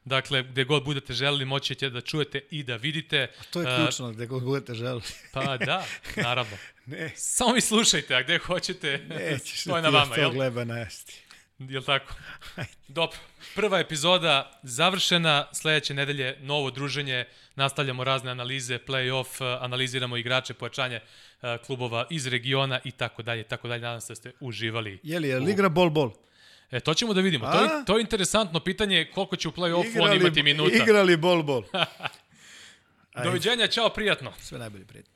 [0.06, 3.32] dakle, gde god budete želeli, moći ćete da čujete i da vidite.
[3.52, 5.02] To je Uh, ključno, gde god budete želeli.
[5.34, 5.86] Pa da,
[6.16, 6.57] naravno.
[6.86, 10.22] ne, Samo vi slušajte, a gde hoćete, nećeš to je da na ti vama, to
[10.22, 10.32] jel?
[10.32, 11.28] gleba najesti.
[11.60, 12.14] Jel tako?
[12.88, 13.18] Dobro,
[13.56, 17.26] prva epizoda završena, sledeće nedelje novo druženje,
[17.56, 20.95] nastavljamo razne analize, play-off, eh, analiziramo igrače, pojačanje
[21.41, 23.81] eh, klubova iz regiona i tako dalje, tako dalje.
[23.81, 24.99] Nadam se da ste uživali.
[25.03, 26.11] Je li, je li igra bol bol?
[26.72, 27.45] E, to ćemo da vidimo.
[27.45, 30.76] To je, to je interesantno pitanje koliko će u play-offu on imati minuta.
[30.84, 31.64] Igrali bol bol.
[33.23, 34.34] Doviđenja, čao, prijatno.
[34.40, 35.14] Sve najbolje, prijatno.